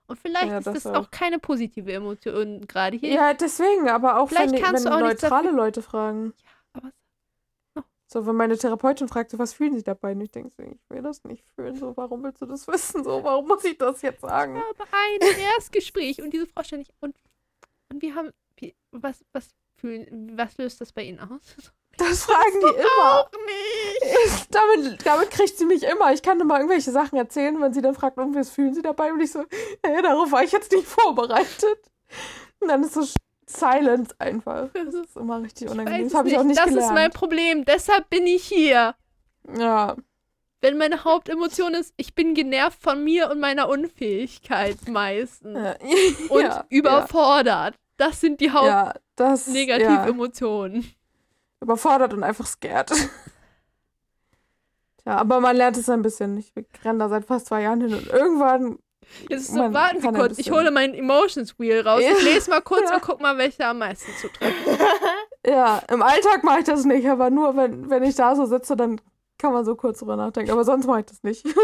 und 0.06 0.18
vielleicht 0.18 0.50
Ja, 0.50 0.58
ist 0.58 0.66
das 0.66 0.74
das 0.74 0.86
auch. 0.86 1.10
keine 1.10 1.38
positive 1.38 1.92
Emotion 1.92 2.66
gerade 2.66 2.96
hier. 2.98 3.14
Ja, 3.14 3.34
deswegen, 3.34 3.88
aber 3.88 4.18
auch 4.20 4.28
Vielleicht 4.28 4.54
wenn, 4.54 4.62
kannst 4.62 4.84
wenn 4.84 4.84
du 4.84 4.92
auch 4.92 5.00
neutrale. 5.00 5.50
Leute 5.50 5.82
fragen. 5.82 6.32
Aber 6.72 6.92
So, 8.10 8.26
wenn 8.26 8.36
meine 8.36 8.56
Therapeutin 8.56 9.06
fragt, 9.06 9.30
so, 9.30 9.38
was 9.38 9.52
fühlen 9.52 9.76
sie 9.76 9.82
dabei? 9.82 10.12
Und 10.12 10.22
ich 10.22 10.30
denke 10.30 10.50
so, 10.56 10.62
ich 10.62 10.78
will 10.88 11.02
das 11.02 11.24
nicht 11.24 11.44
fühlen. 11.54 11.76
So, 11.76 11.94
warum 11.94 12.22
willst 12.24 12.40
du 12.40 12.46
das 12.46 12.66
wissen? 12.68 13.04
So, 13.04 13.22
warum 13.22 13.46
muss 13.46 13.64
ich 13.64 13.76
das 13.76 14.00
jetzt 14.02 14.22
sagen? 14.22 14.56
Ich 14.56 14.62
habe 14.62 14.90
ein 14.90 15.38
Erstgespräch 15.54 16.22
und 16.22 16.30
diese 16.30 16.46
Frau 16.46 16.62
ständig 16.62 16.88
und, 17.00 17.16
und 17.92 18.02
wir 18.02 18.14
haben 18.14 18.32
was 18.90 19.24
was 19.32 19.48
fühlen 19.76 20.36
was 20.36 20.56
löst 20.58 20.80
das 20.80 20.92
bei 20.92 21.02
Ihnen 21.02 21.20
aus? 21.20 21.54
Das 21.98 22.24
fragen 22.24 22.60
die 22.60 22.80
immer. 22.80 23.20
Auch 23.20 23.30
nicht. 23.46 24.54
damit, 24.54 25.04
damit 25.04 25.30
kriegt 25.30 25.58
sie 25.58 25.64
mich 25.66 25.82
immer. 25.82 26.12
Ich 26.12 26.22
kann 26.22 26.40
immer 26.40 26.56
irgendwelche 26.56 26.92
Sachen 26.92 27.18
erzählen, 27.18 27.60
wenn 27.60 27.74
sie 27.74 27.82
dann 27.82 27.94
fragt, 27.94 28.16
was 28.16 28.50
fühlen 28.50 28.72
sie 28.72 28.82
dabei? 28.82 29.12
Und 29.12 29.20
ich 29.20 29.32
so, 29.32 29.44
hey, 29.82 30.00
darauf 30.00 30.30
war 30.30 30.44
ich 30.44 30.52
jetzt 30.52 30.70
nicht 30.70 30.86
vorbereitet. 30.86 31.90
Und 32.60 32.68
dann 32.68 32.84
ist 32.84 32.94
so 32.94 33.04
Silence 33.48 34.14
einfach. 34.18 34.68
Das 34.74 34.94
ist 34.94 35.16
immer 35.16 35.42
richtig 35.42 35.70
unangenehm. 35.70 36.04
Das 36.04 36.14
habe 36.14 36.28
ich 36.28 36.38
auch 36.38 36.44
nicht 36.44 36.58
das 36.58 36.66
gelernt. 36.66 36.90
ist 36.90 36.94
mein 36.94 37.10
Problem. 37.10 37.64
Deshalb 37.64 38.10
bin 38.10 38.26
ich 38.26 38.44
hier. 38.44 38.94
ja. 39.56 39.96
Wenn 40.60 40.76
meine 40.76 41.04
Hauptemotion 41.04 41.72
ist, 41.74 41.94
ich 41.96 42.16
bin 42.16 42.34
genervt 42.34 42.82
von 42.82 43.04
mir 43.04 43.30
und 43.30 43.38
meiner 43.38 43.68
Unfähigkeit 43.68 44.76
meistens. 44.88 45.56
Ja. 45.56 45.76
Und 46.30 46.42
ja. 46.42 46.64
überfordert. 46.68 47.76
Das 47.96 48.20
sind 48.20 48.40
die 48.40 48.46
Ja, 48.46 48.92
das. 49.14 49.46
Ja. 49.46 49.52
Hauptnegativemotionen. 49.52 50.84
Überfordert 51.60 52.12
und 52.12 52.24
einfach 52.24 52.46
scared. 52.46 52.90
Tja, 55.02 55.16
aber 55.16 55.40
man 55.40 55.56
lernt 55.56 55.76
es 55.76 55.88
ein 55.88 56.02
bisschen. 56.02 56.36
Ich 56.38 56.52
renne 56.84 56.98
da 56.98 57.08
seit 57.08 57.24
fast 57.24 57.46
zwei 57.46 57.62
Jahren 57.62 57.80
hin 57.80 57.94
und 57.94 58.06
irgendwann. 58.08 58.78
Jetzt 59.28 59.40
ist 59.42 59.48
so, 59.54 59.58
Man 59.58 59.74
warten 59.74 60.00
Sie 60.00 60.08
kurz, 60.12 60.38
ich 60.38 60.50
hole 60.50 60.70
mein 60.70 60.94
Emotions 60.94 61.58
Wheel 61.58 61.80
raus. 61.80 62.02
Ja. 62.02 62.12
Ich 62.12 62.22
lese 62.22 62.50
mal 62.50 62.60
kurz 62.60 62.88
Ja. 62.90 62.96
und 62.96 63.02
guck 63.02 63.20
mal, 63.20 63.36
welcher 63.38 63.68
am 63.68 63.78
meisten 63.78 64.10
zutrifft. 64.20 64.54
Ja, 65.46 65.80
im 65.90 66.02
Alltag 66.02 66.44
mache 66.44 66.58
ich 66.58 66.64
das 66.66 66.84
nicht, 66.84 67.08
aber 67.08 67.30
nur 67.30 67.56
wenn, 67.56 67.88
wenn 67.88 68.02
ich 68.02 68.16
da 68.16 68.34
so 68.36 68.44
sitze, 68.44 68.76
dann 68.76 69.00
kann 69.38 69.52
man 69.52 69.64
so 69.64 69.76
kurz 69.76 70.00
drüber 70.00 70.16
nachdenken. 70.16 70.50
Aber 70.50 70.64
sonst 70.64 70.86
mache 70.86 71.00
ich 71.00 71.06
das 71.06 71.22
nicht. 71.22 71.46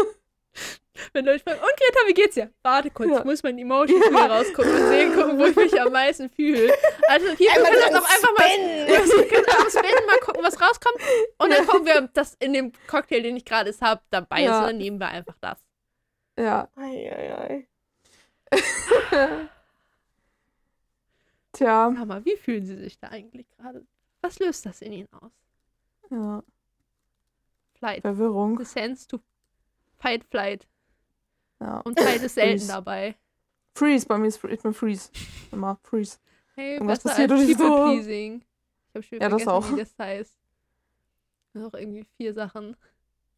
Wenn 1.11 1.25
Leute 1.25 1.43
fragen, 1.43 1.59
und 1.59 1.67
Greta, 1.77 2.07
wie 2.07 2.13
geht's 2.13 2.35
dir? 2.35 2.49
Warte 2.63 2.89
kurz, 2.89 3.09
Ja. 3.11 3.19
ich 3.19 3.25
muss 3.25 3.43
mein 3.43 3.57
Emotions 3.57 3.99
Wheel 4.05 4.13
Ja. 4.13 4.25
rausgucken 4.37 4.71
und 4.71 4.87
sehen, 4.87 5.13
gucken, 5.13 5.37
wo 5.37 5.43
ich 5.45 5.55
mich 5.55 5.79
am 5.81 5.91
meisten 5.91 6.29
fühle. 6.29 6.73
Also 7.09 7.27
hier, 7.37 7.49
wir 7.53 7.63
können 7.63 7.81
das 7.91 8.01
auch 8.01 8.09
einfach 8.09 8.31
mal 8.37 8.45
einfach 8.45 9.69
spinnen, 9.69 10.05
mal 10.07 10.19
gucken, 10.23 10.41
was 10.43 10.59
rauskommt. 10.61 10.95
Und 11.37 11.51
dann 11.51 11.67
gucken 11.67 11.85
wir, 11.85 11.97
ob 11.97 12.13
das 12.13 12.35
in 12.39 12.53
dem 12.53 12.71
Cocktail, 12.87 13.21
den 13.23 13.35
ich 13.35 13.43
gerade 13.43 13.73
habe, 13.81 14.01
dabei 14.09 14.43
ist. 14.45 14.49
Und 14.51 14.61
dann 14.63 14.77
nehmen 14.77 14.97
wir 14.99 15.09
einfach 15.09 15.35
das. 15.41 15.57
Ja. 16.37 16.69
Eieiei. 16.75 17.67
Tja. 21.53 21.89
Mal, 21.89 22.25
wie 22.25 22.35
fühlen 22.35 22.65
Sie 22.65 22.75
sich 22.77 22.99
da 22.99 23.07
eigentlich 23.09 23.49
gerade? 23.51 23.85
Was 24.21 24.39
löst 24.39 24.65
das 24.65 24.81
in 24.81 24.91
Ihnen 24.91 25.09
aus? 25.13 25.31
Ja. 26.09 26.43
Flight. 27.75 28.01
Verwirrung. 28.01 28.57
The 28.57 28.65
sense 28.65 29.07
to 29.07 29.19
fight, 29.99 30.23
flight. 30.25 30.67
Ja. 31.59 31.79
Und 31.81 31.99
Flight 31.99 32.21
ist 32.21 32.35
selten 32.35 32.59
Freeze. 32.59 32.67
dabei. 32.67 33.15
Freeze, 33.75 34.05
bei 34.05 34.17
mir 34.17 34.27
ist 34.27 34.43
ich 34.43 34.61
bin 34.61 34.73
Freeze. 34.73 35.09
Immer 35.51 35.77
Freeze. 35.83 36.17
Hey, 36.55 36.73
Irgendwas 36.75 36.99
besser 37.03 37.09
passiert 37.15 37.31
und 37.31 37.49
ich 37.49 37.57
so- 37.57 37.63
People 37.63 37.93
Pleasing. 37.93 38.41
Ich 38.89 38.95
habe 38.95 39.03
schon 39.03 39.19
Ja, 39.21 39.29
das 39.29 39.43
vergessen, 39.43 39.49
auch. 39.49 39.71
wie 39.75 39.79
das 39.79 39.95
heißt. 39.97 40.37
Das 41.53 41.53
sind 41.61 41.65
auch 41.65 41.77
irgendwie 41.77 42.05
vier 42.17 42.33
Sachen. 42.33 42.75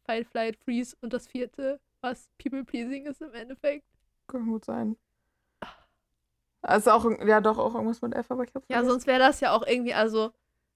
Fight, 0.04 0.26
Flight, 0.28 0.56
Freeze 0.56 0.96
und 1.00 1.12
das 1.12 1.26
vierte, 1.26 1.80
was 2.00 2.28
People 2.38 2.64
Pleasing 2.64 3.06
ist 3.06 3.20
im 3.20 3.32
Endeffekt. 3.34 3.86
Kann 4.26 4.46
gut 4.46 4.64
sein. 4.64 4.96
Also 6.62 6.90
auch, 6.90 7.08
ja 7.26 7.40
doch, 7.40 7.56
auch 7.58 7.74
irgendwas 7.74 8.02
mit 8.02 8.14
F, 8.14 8.30
aber 8.30 8.44
ich 8.44 8.54
hab's 8.54 8.66
Ja, 8.68 8.76
vergessen. 8.76 8.90
sonst 8.90 9.06
wäre 9.06 9.18
das 9.20 9.40
ja 9.40 9.52
auch 9.52 9.64
irgendwie, 9.66 9.94
also, 9.94 10.32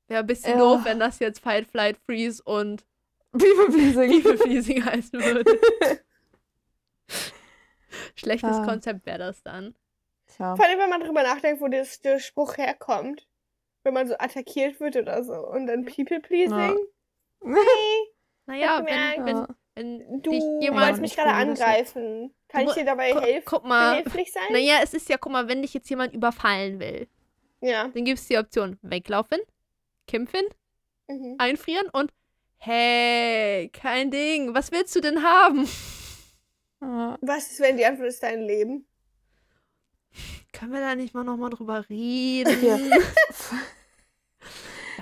wäre 0.07 0.21
ein 0.21 0.27
bisschen 0.27 0.53
Ja. 0.53 0.59
doof, 0.59 0.85
wenn 0.85 1.01
das 1.01 1.19
jetzt 1.19 1.41
Fight, 1.41 1.67
Flight, 1.69 1.99
Freeze 1.99 2.43
und 2.43 2.87
People 3.33 3.67
pleasing. 3.67 4.11
People 4.23 4.37
Pleasing 4.39 4.85
heißen 4.85 5.21
würde. 5.21 5.59
Schlechtes 8.15 8.59
Ah. 8.59 8.65
Konzept 8.65 9.05
wäre 9.07 9.19
das 9.19 9.43
dann. 9.43 9.75
Tja. 10.29 10.57
Vor 10.57 10.65
allem, 10.65 10.79
wenn 10.79 10.91
man 10.91 11.01
drüber 11.01 11.23
nachdenkt, 11.23 11.61
wo 11.61 11.69
das, 11.69 12.01
der 12.01 12.19
Spruch 12.21 12.57
herkommt. 12.57 13.29
Wenn 13.85 13.95
man 13.95 14.07
so 14.07 14.15
attackiert 14.19 14.79
wird 14.81 14.97
oder 14.97 15.25
so. 15.25 15.35
Und 15.49 15.67
dann 15.67 15.85
People-Pleasing. 15.85 16.77
Nee, 17.45 17.57
Naja, 18.47 18.81
wenn, 18.85 19.27
wenn, 19.27 19.37
Ja. 19.37 19.49
Wenn 19.75 20.23
du 20.23 20.31
wolltest 20.33 21.01
mich 21.01 21.13
ich 21.13 21.17
gerade 21.17 21.31
ja. 21.31 21.37
angreifen. 21.37 22.35
Kann 22.49 22.65
Du- 22.65 22.71
ich 22.71 22.77
dir 22.77 22.85
dabei 22.85 23.13
Gu 23.13 23.21
helfen? 23.21 23.45
guck 23.47 23.65
mal, 23.65 23.97
Behilflich 23.99 24.33
sein? 24.33 24.43
naja, 24.51 24.81
es 24.83 24.93
ist 24.95 25.09
ja, 25.09 25.17
guck 25.17 25.33
mal, 25.33 25.49
wenn 25.49 25.63
dich 25.63 25.73
jetzt 25.75 25.89
jemand 25.89 26.13
überfallen 26.15 26.79
will, 26.81 27.09
Ja. 27.61 27.89
dann 27.89 28.05
gibt 28.05 28.19
es 28.19 28.29
die 28.29 28.37
Option 28.39 28.79
weglaufen, 28.83 29.39
kämpfen, 30.07 30.43
Mhm. 31.09 31.37
einfrieren 31.39 31.89
und 31.93 32.13
hey, 32.59 33.69
kein 33.71 34.11
Ding, 34.11 34.55
was 34.55 34.71
willst 34.73 34.95
du 34.95 35.01
denn 35.01 35.23
haben? 35.23 35.67
Ja. 36.81 37.17
Was 37.23 37.51
ist, 37.51 37.61
wenn 37.61 37.77
die 37.77 37.85
Antwort 37.87 38.09
ist 38.09 38.23
dein 38.23 38.43
Leben? 38.43 38.87
Können 40.53 40.73
wir 40.73 40.81
da 40.81 40.95
nicht 40.95 41.15
mal 41.15 41.25
nochmal 41.25 41.51
drüber 41.51 41.89
reden? 41.89 42.63
Ja, 42.65 42.77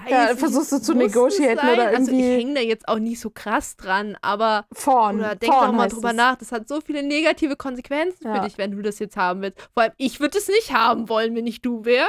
Weiß 0.08 0.32
ich, 0.34 0.38
versuchst 0.38 0.72
du 0.72 0.78
zu 0.80 0.94
negotiaten 0.94 1.58
oder 1.68 1.88
Also 1.88 2.10
ich 2.12 2.18
irgendwie- 2.18 2.22
hänge 2.40 2.54
da 2.54 2.60
jetzt 2.60 2.88
auch 2.88 2.98
nicht 2.98 3.20
so 3.20 3.30
krass 3.30 3.76
dran, 3.76 4.16
aber 4.22 4.66
Vorn. 4.72 5.18
oder 5.18 5.34
denk 5.34 5.52
Vorn 5.52 5.66
doch 5.68 5.74
mal 5.76 5.88
drüber 5.88 6.10
es. 6.10 6.16
nach. 6.16 6.36
Das 6.36 6.52
hat 6.52 6.68
so 6.68 6.80
viele 6.80 7.02
negative 7.02 7.56
Konsequenzen 7.56 8.26
Ja. 8.26 8.36
für 8.36 8.48
dich, 8.48 8.58
wenn 8.58 8.70
du 8.72 8.82
das 8.82 8.98
jetzt 8.98 9.16
haben 9.16 9.42
willst. 9.42 9.60
Vor 9.74 9.82
allem, 9.84 9.92
ich 9.96 10.20
würde 10.20 10.38
es 10.38 10.48
nicht 10.48 10.72
haben 10.72 11.08
wollen, 11.08 11.34
wenn 11.34 11.46
ich 11.46 11.60
du 11.62 11.84
wäre. 11.84 12.08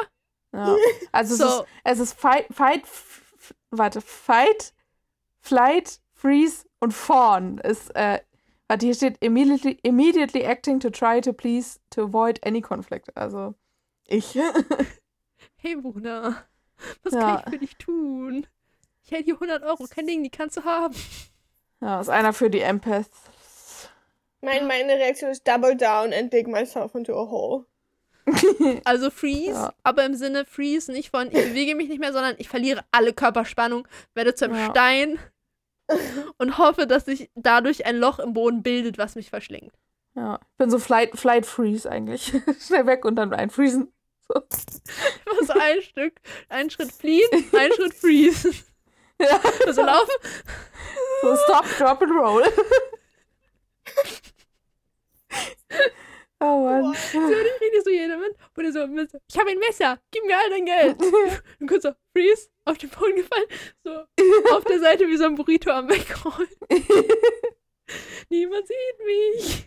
Ja. 0.54 0.76
Also 1.12 1.36
So. 1.36 1.44
es 1.46 1.52
ist, 1.54 1.66
es 1.84 2.00
ist 2.00 2.20
fight, 2.20 2.46
fight, 2.52 2.84
warte, 3.70 4.02
fight, 4.02 4.74
flight, 5.40 6.00
freeze 6.14 6.66
und 6.80 6.94
fawn 6.94 7.58
ist, 7.60 7.96
äh, 7.96 8.20
warte, 8.68 8.86
hier 8.86 8.96
steht 8.96 9.18
immediately, 9.24 9.78
immediately 9.84 10.44
acting 10.44 10.80
to 10.80 10.90
try 10.90 11.20
to 11.22 11.34
please 11.34 11.80
to 11.90 12.04
avoid 12.04 12.40
any 12.46 12.62
conflict. 12.62 13.16
Also 13.18 13.54
ich. 14.08 14.38
Hey 15.64 15.76
Bruder, 15.76 16.44
was 17.04 17.14
Ja. 17.14 17.20
kann 17.20 17.44
ich 17.46 17.50
für 17.54 17.60
dich 17.60 17.76
tun? 17.78 18.48
Ich 19.04 19.12
hätte 19.12 19.24
hier 19.26 19.36
100 19.36 19.64
Euro, 19.64 19.86
kein 19.90 20.08
Ding, 20.08 20.24
die 20.24 20.30
kannst 20.30 20.58
du 20.58 20.64
haben. 20.64 20.96
ja, 21.82 22.00
ist 22.00 22.10
einer 22.10 22.34
für 22.34 22.50
die 22.50 22.62
Empaths. 22.62 23.10
Mein, 24.42 24.68
meine 24.68 24.94
Reaktion 24.94 25.30
ist 25.32 25.48
double 25.48 25.76
down 25.76 26.14
and 26.14 26.32
dig 26.34 26.48
myself 26.48 26.96
into 26.96 27.14
a 27.14 27.30
hole. 27.30 27.66
Also 28.86 29.10
freeze, 29.10 29.52
Ja. 29.54 29.74
aber 29.84 30.06
im 30.06 30.14
Sinne 30.16 30.46
freeze 30.46 30.92
nicht 30.92 31.10
von, 31.10 31.28
ich 31.28 31.34
bewege 31.34 31.76
mich 31.76 31.90
nicht 31.90 32.00
mehr, 32.00 32.14
sondern 32.14 32.36
ich 32.38 32.50
verliere 32.50 32.84
alle 32.92 33.14
Körperspannung, 33.14 33.88
werde 34.14 34.36
zu 34.36 34.46
einem 34.46 34.56
Ja. 34.56 34.70
Stein 34.70 35.20
und 36.38 36.58
hoffe, 36.58 36.88
dass 36.88 37.06
sich 37.06 37.30
dadurch 37.36 37.86
ein 37.86 37.98
Loch 37.98 38.20
im 38.20 38.34
Boden 38.34 38.64
bildet, 38.64 38.98
was 38.98 39.16
mich 39.16 39.30
verschlingt. 39.30 39.74
Ja, 40.16 40.40
ich 40.52 40.58
bin 40.58 40.70
so 40.70 40.78
flight, 40.80 41.18
flight 41.18 41.46
freeze 41.46 41.90
eigentlich. 41.90 42.32
Schnell 42.66 42.86
weg 42.86 43.06
und 43.06 43.16
dann 43.16 43.34
einfriesen. 43.34 43.92
Immer 44.34 45.44
so 45.46 45.54
ein 45.54 45.82
Stück, 45.82 46.14
ein 46.50 46.70
Schritt 46.70 46.92
fliehen, 46.92 47.30
ein 47.54 47.72
Schritt 47.74 47.94
freeze. 47.94 48.52
Ja, 49.20 49.40
Also 49.68 49.84
laufen, 49.84 50.16
so 51.22 51.36
stop, 51.36 51.66
drop 51.78 52.02
and 52.02 52.12
roll. 52.12 52.44
oh 56.40 56.64
Mann. 56.66 56.94
so 56.94 57.20
ich 57.20 57.62
rede 57.62 57.82
so 57.84 57.90
jeder 57.90 58.18
mit. 58.18 58.36
Und 58.56 58.66
er 58.66 58.72
so, 58.72 58.88
mit 58.88 59.12
ich 59.28 59.38
habe 59.38 59.52
ein 59.52 59.60
Messer, 59.60 60.00
gib 60.12 60.26
mir 60.26 60.38
all 60.38 60.50
dein 60.50 60.66
Geld. 60.66 60.98
Und 61.60 61.68
kurz 61.68 61.84
so, 61.84 61.92
freeze, 62.16 62.50
auf 62.66 62.78
den 62.78 62.90
Boden 62.90 63.16
gefallen, 63.16 63.48
so 63.84 63.92
auf 64.56 64.64
der 64.66 64.80
Seite 64.80 65.08
wie 65.08 65.18
so 65.18 65.26
ein 65.26 65.36
Burrito 65.36 65.70
am 65.72 65.90
Wegrollen. 65.90 66.50
Niemand 68.30 68.68
sieht 68.68 69.06
mich. 69.06 69.66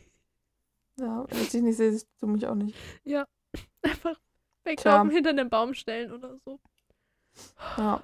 ja, 0.99 1.27
wenn 1.29 1.43
ich 1.43 1.51
dich 1.51 1.63
nicht 1.63 1.77
sehe, 1.77 1.93
siehst 1.93 2.09
du 2.21 2.27
mich 2.27 2.47
auch 2.47 2.55
nicht. 2.55 2.77
Einfach 3.83 4.19
weglaufen, 4.65 5.11
hinter 5.11 5.33
den 5.33 5.51
Baum 5.51 5.75
stellen 5.75 6.13
oder 6.13 6.37
so. 6.45 6.59
Ja. 7.79 8.01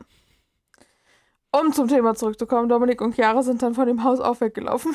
Um 1.52 1.72
zum 1.72 1.88
Thema 1.88 2.14
zurückzukommen, 2.14 2.68
Dominik 2.68 3.00
und 3.00 3.14
Chiara 3.14 3.42
sind 3.42 3.62
dann 3.62 3.74
von 3.74 3.86
dem 3.86 4.04
Haus 4.04 4.20
auch 4.20 4.40
weggelaufen. 4.40 4.94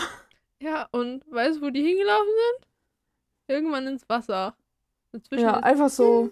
Ja, 0.62 0.88
und 0.92 1.22
weißt 1.32 1.58
du, 1.58 1.66
wo 1.66 1.70
die 1.70 1.84
hingelaufen 1.84 2.28
sind? 2.28 2.68
Irgendwann 3.48 3.88
ins 3.88 4.08
Wasser. 4.08 4.56
Dazwischen 5.12 5.44
Ja, 5.44 5.60
einfach 5.60 5.90
so. 5.90 6.32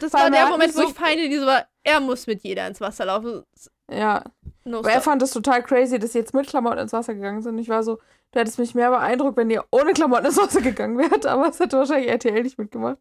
das 0.00 0.10
vor 0.10 0.20
war 0.20 0.30
der 0.30 0.40
er 0.40 0.48
Moment, 0.48 0.74
wo 0.74 0.80
so- 0.82 0.88
ich 0.88 0.94
feine, 0.94 1.28
die 1.28 1.38
so 1.38 1.46
war, 1.46 1.66
er 1.84 2.00
muss 2.00 2.26
mit 2.26 2.42
jeder 2.42 2.66
ins 2.66 2.80
Wasser 2.80 3.04
laufen. 3.04 3.44
Ja. 3.90 4.24
No 4.64 4.78
Aber 4.80 4.90
er 4.90 5.00
fand 5.00 5.22
es 5.22 5.30
total 5.30 5.62
crazy, 5.62 5.98
dass 6.00 6.12
sie 6.12 6.18
jetzt 6.18 6.34
mit 6.34 6.48
Klamotten 6.48 6.78
ins 6.80 6.92
Wasser 6.92 7.14
gegangen 7.14 7.42
sind. 7.42 7.56
Ich 7.58 7.68
war 7.68 7.84
so, 7.84 8.00
du 8.32 8.40
hättest 8.40 8.58
mich 8.58 8.74
mehr 8.74 8.90
beeindruckt, 8.90 9.36
wenn 9.36 9.50
ihr 9.50 9.64
ohne 9.70 9.92
Klamotten 9.92 10.26
ins 10.26 10.36
Wasser 10.36 10.60
gegangen 10.60 10.98
wärt, 10.98 11.26
aber 11.26 11.48
es 11.48 11.60
hätte 11.60 11.78
wahrscheinlich 11.78 12.10
RTL 12.10 12.42
nicht 12.42 12.58
mitgemacht. 12.58 12.98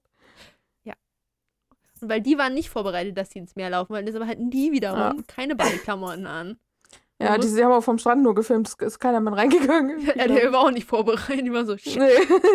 Weil 2.02 2.22
die 2.22 2.38
waren 2.38 2.54
nicht 2.54 2.70
vorbereitet, 2.70 3.18
dass 3.18 3.30
sie 3.32 3.40
ins 3.40 3.56
Meer 3.56 3.70
laufen, 3.70 3.94
weil 3.94 4.04
das 4.06 4.16
aber 4.16 4.28
halt 4.28 4.40
nie 4.40 4.72
wiederum 4.72 5.24
keine 5.28 5.56
Badeklamotten 5.56 6.26
an. 6.28 6.60
Ja, 7.18 7.30
Man 7.30 7.40
die, 7.40 7.48
muss- 7.48 7.62
haben 7.62 7.72
auch 7.72 7.82
vom 7.84 7.98
Strand 7.98 8.24
nur 8.24 8.36
gefilmt, 8.36 8.68
es 8.68 8.74
ist 8.74 9.00
keiner 9.00 9.22
mehr 9.22 9.32
reingegangen. 9.32 10.00
Ja, 10.18 10.28
der 10.28 10.52
war 10.52 10.60
auch 10.66 10.72
nicht 10.72 10.86
vorbereitet, 10.86 11.46
die 11.46 11.54
war 11.54 11.64
so, 11.66 11.78
shit. 11.78 11.96
nee. 11.96 12.10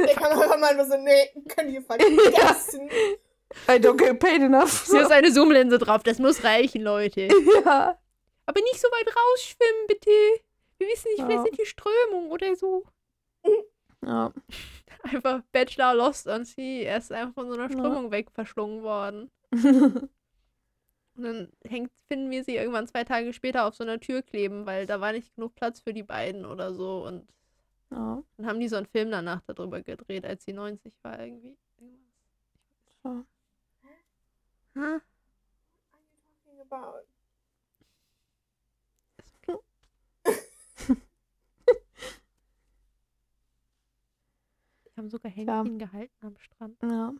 Der 0.07 0.15
Kameramann 0.15 0.77
war 0.77 0.85
so, 0.85 0.99
nee, 0.99 1.31
könnt 1.49 1.71
ihr 1.71 1.81
vergessen. 1.81 2.91
I 3.67 3.73
don't 3.79 3.97
get 3.97 4.19
paid 4.21 4.43
enough. 4.43 4.85
Hier 4.91 5.01
ist 5.01 5.11
eine 5.13 5.33
Zoomlinse 5.33 5.79
drauf, 5.79 6.03
das 6.03 6.19
muss 6.19 6.45
reichen, 6.45 6.83
Leute. 6.83 7.23
ja. 7.65 7.99
Aber 8.45 8.61
nicht 8.61 8.79
so 8.79 8.89
weit 8.89 9.07
rausschwimmen, 9.17 9.87
bitte. 9.89 10.11
Wir 10.77 10.89
wissen 10.89 11.09
nicht, 11.09 11.21
Ja. 11.21 11.25
vielleicht 11.27 11.45
sind 11.47 11.59
die 11.59 11.65
Strömung 11.65 12.31
oder 12.31 12.55
so. 12.55 12.85
Ja. 14.05 14.33
Einfach 15.03 15.43
Bachelor 15.53 15.95
Lost 15.95 16.27
on 16.29 16.45
Sea. 16.45 16.85
Er 16.85 16.99
ist 16.99 17.11
einfach 17.11 17.35
von 17.35 17.49
so 17.49 17.55
einer 17.55 17.71
Ja. 17.71 17.71
Strömung 17.71 18.11
weg 18.11 18.31
verschlungen 18.33 18.83
worden. 18.83 19.31
Und 21.17 21.25
dann 21.25 21.53
hängt, 21.65 21.91
finden 22.07 22.31
wir 22.31 22.45
sie 22.45 22.57
irgendwann 22.57 22.87
zwei 22.87 23.05
Tage 23.05 23.33
später 23.33 23.65
auf 23.67 23.75
so 23.75 23.85
einer 23.85 24.01
Tür 24.01 24.23
kleben, 24.23 24.67
weil 24.67 24.87
da 24.87 25.01
war 25.01 25.13
nicht 25.13 25.35
genug 25.35 25.55
Platz 25.55 25.81
für 25.81 25.93
die 25.93 26.03
beiden 26.03 26.45
oder 26.47 26.73
so. 26.75 27.07
Und 27.07 27.29
ja. 27.91 28.23
dann 28.37 28.47
haben 28.47 28.61
die 28.61 28.69
so 28.69 28.77
einen 28.77 28.87
Film 28.87 29.11
danach 29.11 29.43
darüber 29.47 29.83
gedreht, 29.83 30.25
als 30.25 30.45
sie 30.45 30.53
90 30.53 30.93
war 31.03 31.19
irgendwie. 31.19 31.57
Ja. 33.05 33.25
Hä? 34.75 35.01
Talking 36.45 36.61
about. 36.61 37.05
Die 44.85 44.90
haben 45.01 45.11
sogar 45.11 45.33
Ja. 45.33 45.59
Händchen 45.59 45.79
gehalten 45.79 46.27
am 46.27 46.37
Strand. 46.39 46.77
ja. 46.83 47.13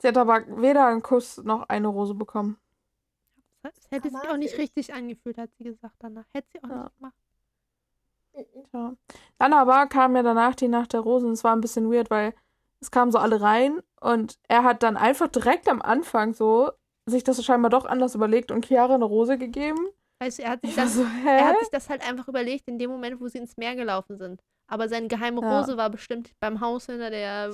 Sie 0.00 0.06
hat 0.08 0.16
aber 0.16 0.44
weder 0.62 0.86
einen 0.86 1.02
Kuss 1.02 1.38
noch 1.38 1.68
eine 1.68 1.88
Rose 1.88 2.14
bekommen. 2.14 2.56
Das 3.62 3.72
hätte 3.90 4.10
sich 4.10 4.28
auch 4.30 4.36
nicht 4.36 4.56
richtig 4.56 4.94
angefühlt, 4.94 5.36
hat 5.38 5.50
sie 5.58 5.64
gesagt 5.64 5.96
danach. 5.98 6.24
Hätte 6.32 6.48
sie 6.52 6.62
auch 6.62 6.68
Ja. 6.68 6.82
nicht 6.84 6.96
gemacht. 6.96 7.14
Tja. 8.70 8.94
Dann 9.38 9.52
aber 9.52 9.86
kam 9.88 10.14
ja 10.14 10.22
danach 10.22 10.54
die 10.54 10.68
Nacht 10.68 10.92
der 10.92 11.00
Rosen. 11.00 11.32
Es 11.32 11.42
war 11.42 11.54
ein 11.54 11.60
bisschen 11.60 11.90
weird, 11.90 12.10
weil 12.10 12.32
es 12.80 12.90
kamen 12.92 13.10
so 13.10 13.18
alle 13.18 13.40
rein 13.40 13.80
und 14.00 14.38
er 14.46 14.62
hat 14.62 14.84
dann 14.84 14.96
einfach 14.96 15.26
direkt 15.28 15.68
am 15.68 15.82
Anfang 15.82 16.32
so 16.34 16.70
sich 17.06 17.24
das 17.24 17.44
scheinbar 17.44 17.70
doch 17.70 17.84
anders 17.84 18.14
überlegt 18.14 18.52
und 18.52 18.66
Chiara 18.66 18.94
eine 18.94 19.04
Rose 19.04 19.36
gegeben. 19.38 19.88
Weißt 20.20 20.38
du, 20.38 20.42
er 20.44 20.50
hat 20.50 20.60
sich 20.62 20.76
das 20.76 20.94
so, 20.94 21.02
Er 21.26 21.48
hat 21.48 21.58
sich 21.58 21.70
das 21.70 21.88
halt 21.88 22.06
einfach 22.08 22.28
überlegt 22.28 22.68
in 22.68 22.78
dem 22.78 22.90
Moment, 22.90 23.20
wo 23.20 23.26
sie 23.28 23.38
ins 23.38 23.56
Meer 23.56 23.74
gelaufen 23.74 24.16
sind. 24.18 24.40
Aber 24.68 24.88
seine 24.88 25.08
geheime 25.08 25.40
Ja. 25.42 25.58
Rose 25.60 25.76
war 25.76 25.90
bestimmt 25.90 26.30
beim 26.40 26.60
Haus 26.60 26.86
hinter 26.86 27.10
der, 27.10 27.52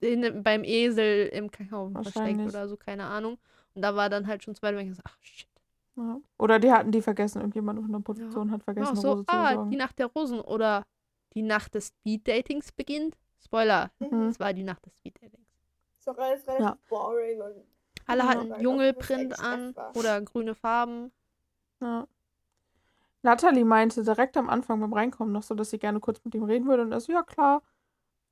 hin, 0.00 0.42
beim 0.42 0.62
Esel 0.64 1.28
im 1.28 1.50
Kakao 1.50 1.90
versteckt 1.90 2.40
oder 2.40 2.68
so, 2.68 2.76
keine 2.76 3.04
Ahnung. 3.06 3.38
Und 3.74 3.82
da 3.82 3.94
war 3.96 4.10
dann 4.10 4.26
halt 4.26 4.42
schon 4.42 4.54
zwei, 4.54 4.72
ich 4.74 4.88
gesagt, 4.88 5.08
ach 5.10 5.16
shit. 5.22 5.48
Ja. 5.96 6.18
Oder 6.38 6.58
die 6.58 6.70
hatten 6.70 6.92
die 6.92 7.00
vergessen. 7.00 7.38
Irgendjemand 7.40 7.78
in 7.78 7.90
der 7.92 8.00
Produktion 8.00 8.50
hat 8.50 8.62
vergessen, 8.62 8.88
eine 8.88 9.00
so, 9.00 9.12
Rose 9.12 9.24
zu 9.24 9.32
ah, 9.32 9.48
besorgen. 9.50 9.70
die 9.70 9.76
Nacht 9.76 9.98
der 9.98 10.06
Rosen 10.06 10.40
oder 10.40 10.84
die 11.34 11.42
Nacht 11.42 11.74
des 11.74 11.88
Speed-Datings 11.88 12.72
beginnt. 12.72 13.16
Spoiler, 13.42 13.90
Mhm. 14.00 14.28
es 14.28 14.40
war 14.40 14.52
die 14.52 14.62
Nacht 14.62 14.84
des 14.84 14.94
Speed-Datings. 14.98 15.46
Ist 15.98 16.06
doch 16.08 16.18
alles 16.18 16.46
relativ 16.46 16.64
Ja. 16.66 16.78
boring 16.88 17.40
und 17.40 17.64
Alle 18.08 18.22
Ja. 18.22 18.28
hatten 18.28 19.28
das 19.28 19.40
an 19.40 19.74
oder 19.94 20.20
grüne 20.22 20.54
Farben. 20.54 21.12
Ja. 21.80 22.06
Natalie 23.26 23.64
meinte 23.64 24.02
direkt 24.04 24.36
am 24.36 24.48
Anfang 24.48 24.80
beim 24.80 24.92
Reinkommen 24.92 25.32
noch 25.32 25.42
so, 25.42 25.54
dass 25.54 25.70
sie 25.70 25.78
gerne 25.78 26.00
kurz 26.00 26.20
mit 26.24 26.34
ihm 26.34 26.44
reden 26.44 26.66
würde 26.66 26.82
und 26.84 26.92
er 26.92 27.00
so, 27.00 27.12
ja 27.12 27.22
klar. 27.22 27.62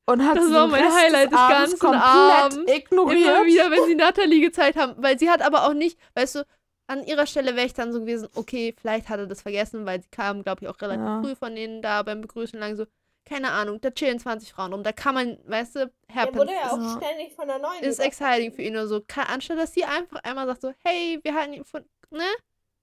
Und 0.06 0.24
hat 0.26 0.36
Das 0.36 0.46
sie 0.46 0.52
war 0.54 0.66
mein 0.68 0.84
Rest 0.84 0.96
Highlight 0.96 1.32
des 1.32 1.38
ganzen 1.48 1.78
komplett 1.78 2.02
Abends. 2.02 2.72
ignoriert. 2.72 3.20
Immer 3.26 3.44
wieder, 3.46 3.70
wenn 3.70 3.84
sie 3.86 3.94
Natalie 3.94 4.40
gezeigt 4.40 4.78
haben. 4.78 4.94
Weil 5.02 5.18
sie 5.18 5.30
hat 5.30 5.42
aber 5.42 5.66
auch 5.66 5.72
nicht, 5.74 5.98
weißt 6.14 6.36
du, 6.36 6.46
an 6.86 7.04
ihrer 7.04 7.26
Stelle 7.26 7.56
wäre 7.56 7.66
ich 7.66 7.72
dann 7.74 7.92
so 7.92 8.00
gewesen, 8.00 8.28
okay, 8.34 8.74
vielleicht 8.78 9.08
hat 9.08 9.18
er 9.18 9.26
das 9.26 9.42
vergessen, 9.42 9.86
weil 9.86 10.02
sie 10.02 10.08
kam, 10.10 10.42
glaube 10.42 10.62
ich, 10.62 10.68
auch 10.68 10.80
relativ 10.82 11.04
Ja. 11.06 11.20
früh 11.22 11.34
von 11.34 11.54
denen 11.54 11.80
da 11.82 12.02
beim 12.02 12.20
Begrüßen 12.20 12.58
lang 12.60 12.76
so, 12.76 12.84
keine 13.24 13.50
Ahnung, 13.52 13.80
da 13.80 13.90
chillen 13.90 14.18
20 14.18 14.52
Frauen 14.52 14.74
rum. 14.74 14.82
Da 14.82 14.92
kann 14.92 15.14
man, 15.14 15.38
weißt 15.46 15.76
du, 15.76 15.90
er 16.08 16.14
happens. 16.14 16.36
wurde 16.36 16.52
ja 16.52 16.70
auch 16.70 16.78
Ja. 16.78 17.00
ständig 17.00 17.34
von 17.34 17.48
der 17.48 17.58
neuen 17.58 17.82
ist 17.82 17.98
exciting 18.00 18.52
für 18.52 18.60
ihn 18.62 18.74
oder 18.74 18.86
so. 18.86 19.02
Anstatt 19.32 19.58
dass 19.58 19.72
sie 19.72 19.84
einfach 19.84 20.22
einmal 20.22 20.46
sagt 20.46 20.60
so, 20.60 20.72
hey, 20.84 21.18
wir 21.22 21.34
halten 21.34 21.54
ihn 21.54 21.64
von, 21.64 21.82
ne? 22.10 22.26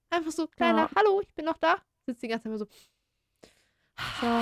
Einfach 0.09 0.32
so, 0.32 0.47
kleiner, 0.47 0.82
Ja. 0.82 0.89
hallo, 0.97 1.22
ich 1.22 1.32
bin 1.36 1.45
noch 1.45 1.57
da. 1.59 1.78
Sitzt 2.06 2.24
die 2.24 2.28
ganze 2.28 2.43
Zeit 2.43 2.49
immer 2.49 2.58
so, 2.58 2.68
Ja. 4.22 4.41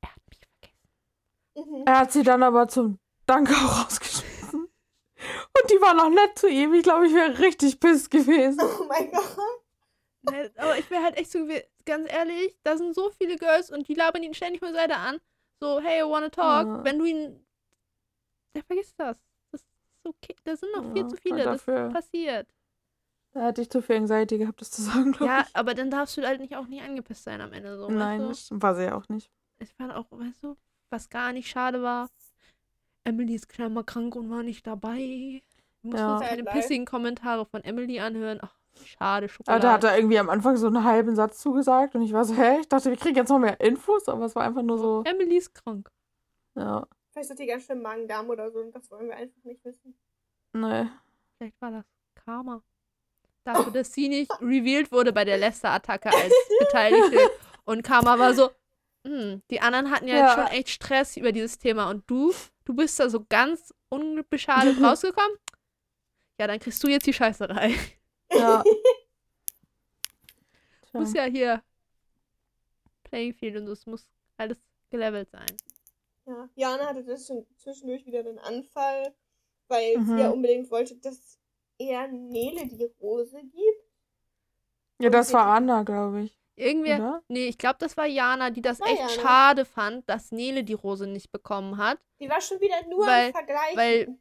er 0.00 0.08
hat 0.10 0.20
mich 0.28 0.38
vergessen. 0.38 1.72
Mhm. 1.80 1.82
Er 1.86 1.98
hat 1.98 2.12
sie 2.12 2.22
dann 2.22 2.42
aber 2.42 2.68
zum 2.68 2.98
Dank 3.26 3.50
auch 3.50 3.84
rausgeschmissen. 3.84 4.60
Und 4.60 5.70
die 5.70 5.80
war 5.80 5.94
noch 5.94 6.10
nett 6.10 6.38
zu 6.38 6.48
ihm. 6.48 6.72
Ich 6.74 6.82
glaube, 6.84 7.06
ich 7.06 7.14
wäre 7.14 7.38
richtig 7.40 7.80
piss 7.80 8.08
gewesen. 8.08 8.60
Oh 8.62 8.84
mein 8.88 9.10
Gott. 9.10 9.36
Aber 10.56 10.78
ich 10.78 10.88
wäre 10.90 11.02
halt 11.02 11.16
echt 11.16 11.32
so, 11.32 11.46
ganz 11.84 12.10
ehrlich, 12.12 12.56
da 12.62 12.76
sind 12.76 12.94
so 12.94 13.10
viele 13.10 13.36
Girls 13.36 13.70
und 13.70 13.88
die 13.88 13.94
labern 13.94 14.22
ihn 14.22 14.34
ständig 14.34 14.60
von 14.60 14.72
Seite 14.74 14.96
an. 14.96 15.18
So, 15.60 15.80
hey, 15.80 16.00
I 16.00 16.04
wanna 16.04 16.28
talk. 16.28 16.66
Ja. 16.66 16.84
Wenn 16.84 16.98
du 16.98 17.04
ihn. 17.06 17.44
Der 18.54 18.62
vergisst 18.62 18.94
das. 18.98 19.16
Das 19.50 19.62
ist 19.62 19.68
okay. 20.04 20.36
Da 20.44 20.56
sind 20.56 20.70
noch 20.72 20.84
viel 20.92 21.02
Ja, 21.02 21.08
zu 21.08 21.14
und 21.14 21.20
viele. 21.20 21.44
Das 21.44 21.64
passiert. 21.64 22.48
Da 23.32 23.42
hatte 23.42 23.60
ich 23.62 23.70
zu 23.70 23.82
viel 23.82 23.96
Anxiety 23.96 24.38
gehabt, 24.38 24.60
das 24.60 24.70
zu 24.70 24.82
sagen, 24.82 25.12
glaube 25.12 25.32
Ja, 25.32 25.44
ich. 25.46 25.54
aber 25.56 25.74
dann 25.74 25.90
darfst 25.90 26.16
du 26.16 26.22
halt 26.26 26.40
nicht 26.40 26.56
auch 26.56 26.66
nicht 26.66 26.82
angepisst 26.82 27.24
sein 27.24 27.40
am 27.40 27.52
Ende. 27.52 27.76
So, 27.78 27.88
Nein, 27.90 28.20
Weißt 28.22 28.30
das 28.30 28.46
stimmt. 28.46 28.62
war 28.62 28.74
sie 28.74 28.84
ja 28.84 28.94
auch 28.96 29.08
nicht. 29.08 29.30
du? 29.58 29.64
Ich 29.64 29.74
fand 29.74 29.92
auch, 29.92 30.06
weißt 30.10 30.42
du, 30.42 30.56
was 30.90 31.08
gar 31.10 31.32
nicht 31.32 31.48
schade 31.48 31.82
war. 31.82 32.08
Emily 33.04 33.34
ist 33.34 33.48
klammer 33.48 33.84
krank 33.84 34.16
und 34.16 34.30
war 34.30 34.42
nicht 34.42 34.66
dabei. 34.66 35.42
Du 35.82 35.88
musst 35.88 35.98
Ja. 36.00 36.16
uns 36.18 36.22
keine 36.26 36.42
Sad 36.44 36.52
pissigen 36.54 36.84
Kommentare 36.86 37.46
von 37.46 37.62
Emily 37.64 38.00
anhören. 38.00 38.38
Ach, 38.42 38.54
schade, 38.84 39.24
Aber 39.26 39.28
Schokolade. 39.28 39.62
da 39.62 39.72
hat 39.72 39.84
er 39.84 39.96
irgendwie 39.96 40.18
am 40.18 40.28
Anfang 40.30 40.56
so 40.56 40.66
einen 40.66 40.84
halben 40.84 41.14
Satz 41.16 41.38
zugesagt 41.40 41.94
und 41.94 42.02
ich 42.02 42.12
war 42.12 42.24
so, 42.24 42.34
hä? 42.34 42.58
Ich 42.60 42.68
dachte, 42.68 42.90
wir 42.90 42.96
kriegen 42.96 43.16
jetzt 43.16 43.28
noch 43.30 43.38
mehr 43.38 43.60
Infos, 43.60 44.08
aber 44.08 44.24
es 44.26 44.34
war 44.34 44.44
einfach 44.44 44.62
nur 44.62 44.78
so, 44.78 45.02
Emily 45.06 45.36
ist 45.36 45.54
krank. 45.54 45.90
ja, 46.54 46.86
Vielleicht 47.12 47.30
hat 47.30 47.38
die 47.38 47.46
ganz 47.46 47.64
schön 47.64 47.80
Magen-Darm 47.82 48.28
oder 48.30 48.50
so 48.50 48.58
und 48.60 48.74
das 48.74 48.90
wollen 48.90 49.08
wir 49.08 49.16
einfach 49.16 49.42
nicht 49.44 49.64
wissen. 49.64 49.96
ne. 50.52 50.90
Vielleicht 51.38 51.60
war 51.60 51.70
das 51.70 51.84
Karma. 52.14 52.62
Dafür, 53.44 53.72
dass 53.72 53.92
sie 53.92 54.08
nicht 54.08 54.30
revealed 54.40 54.92
wurde 54.92 55.12
bei 55.12 55.24
der 55.24 55.38
Lester-Attacke 55.38 56.10
als 56.10 56.34
Beteiligte. 56.58 57.18
Und 57.64 57.82
Karma 57.82 58.18
war 58.18 58.34
so, 58.34 58.50
hm, 59.06 59.42
die 59.50 59.60
anderen 59.60 59.90
hatten 59.90 60.06
ja, 60.08 60.16
Ja. 60.16 60.26
jetzt 60.26 60.34
schon 60.34 60.46
echt 60.58 60.68
Stress 60.70 61.16
über 61.16 61.32
dieses 61.32 61.58
Thema. 61.58 61.88
Und 61.90 62.08
du, 62.10 62.34
du 62.64 62.74
bist 62.74 62.98
da 63.00 63.08
so 63.08 63.24
ganz 63.28 63.72
unbeschadet 63.88 64.76
rausgekommen. 64.82 65.36
Ja, 66.40 66.46
dann 66.46 66.58
kriegst 66.60 66.82
du 66.84 66.88
jetzt 66.88 67.06
die 67.06 67.12
Scheißerei. 67.14 67.74
Ja. 68.32 68.62
Muss 70.92 71.12
ja 71.14 71.24
hier 71.24 71.62
Playing 73.04 73.34
Field 73.34 73.56
und 73.56 73.66
so, 73.66 73.72
es 73.72 73.86
muss 73.86 74.08
alles 74.36 74.58
gelevelt 74.90 75.30
sein. 75.30 75.46
Ja, 76.26 76.48
Jana 76.56 76.86
hatte 76.86 77.04
das 77.04 77.26
schon 77.26 77.46
zwischendurch 77.56 78.04
wieder 78.06 78.20
einen 78.20 78.38
Anfall, 78.38 79.14
weil 79.68 79.96
Mhm. 79.98 80.06
sie 80.06 80.20
ja 80.20 80.30
unbedingt 80.30 80.70
wollte, 80.70 80.96
dass 80.96 81.37
er 81.78 82.08
Nele 82.08 82.66
die 82.66 82.84
Rose 83.00 83.40
gibt. 83.40 83.84
Ja, 85.00 85.10
das 85.10 85.32
war 85.32 85.46
Anna, 85.46 85.82
glaube 85.84 86.22
ich. 86.22 86.38
Irgendwer, 86.56 86.96
Oder? 86.98 87.22
nee, 87.28 87.46
ich 87.46 87.56
glaube, 87.56 87.76
das 87.78 87.96
war 87.96 88.06
Jana, 88.06 88.50
die 88.50 88.62
das 88.62 88.80
War 88.80 88.88
echt 88.88 88.98
Jana. 88.98 89.10
schade 89.10 89.64
fand, 89.64 90.08
dass 90.08 90.32
Nele 90.32 90.64
die 90.64 90.72
Rose 90.74 91.06
nicht 91.06 91.30
bekommen 91.30 91.76
hat. 91.76 91.98
Die 92.18 92.28
war 92.28 92.40
schon 92.40 92.60
wieder 92.60 92.84
nur 92.88 93.06
Weil- 93.06 93.28
im 93.28 93.32
Vergleich. 93.32 93.76
weil- 93.76 94.18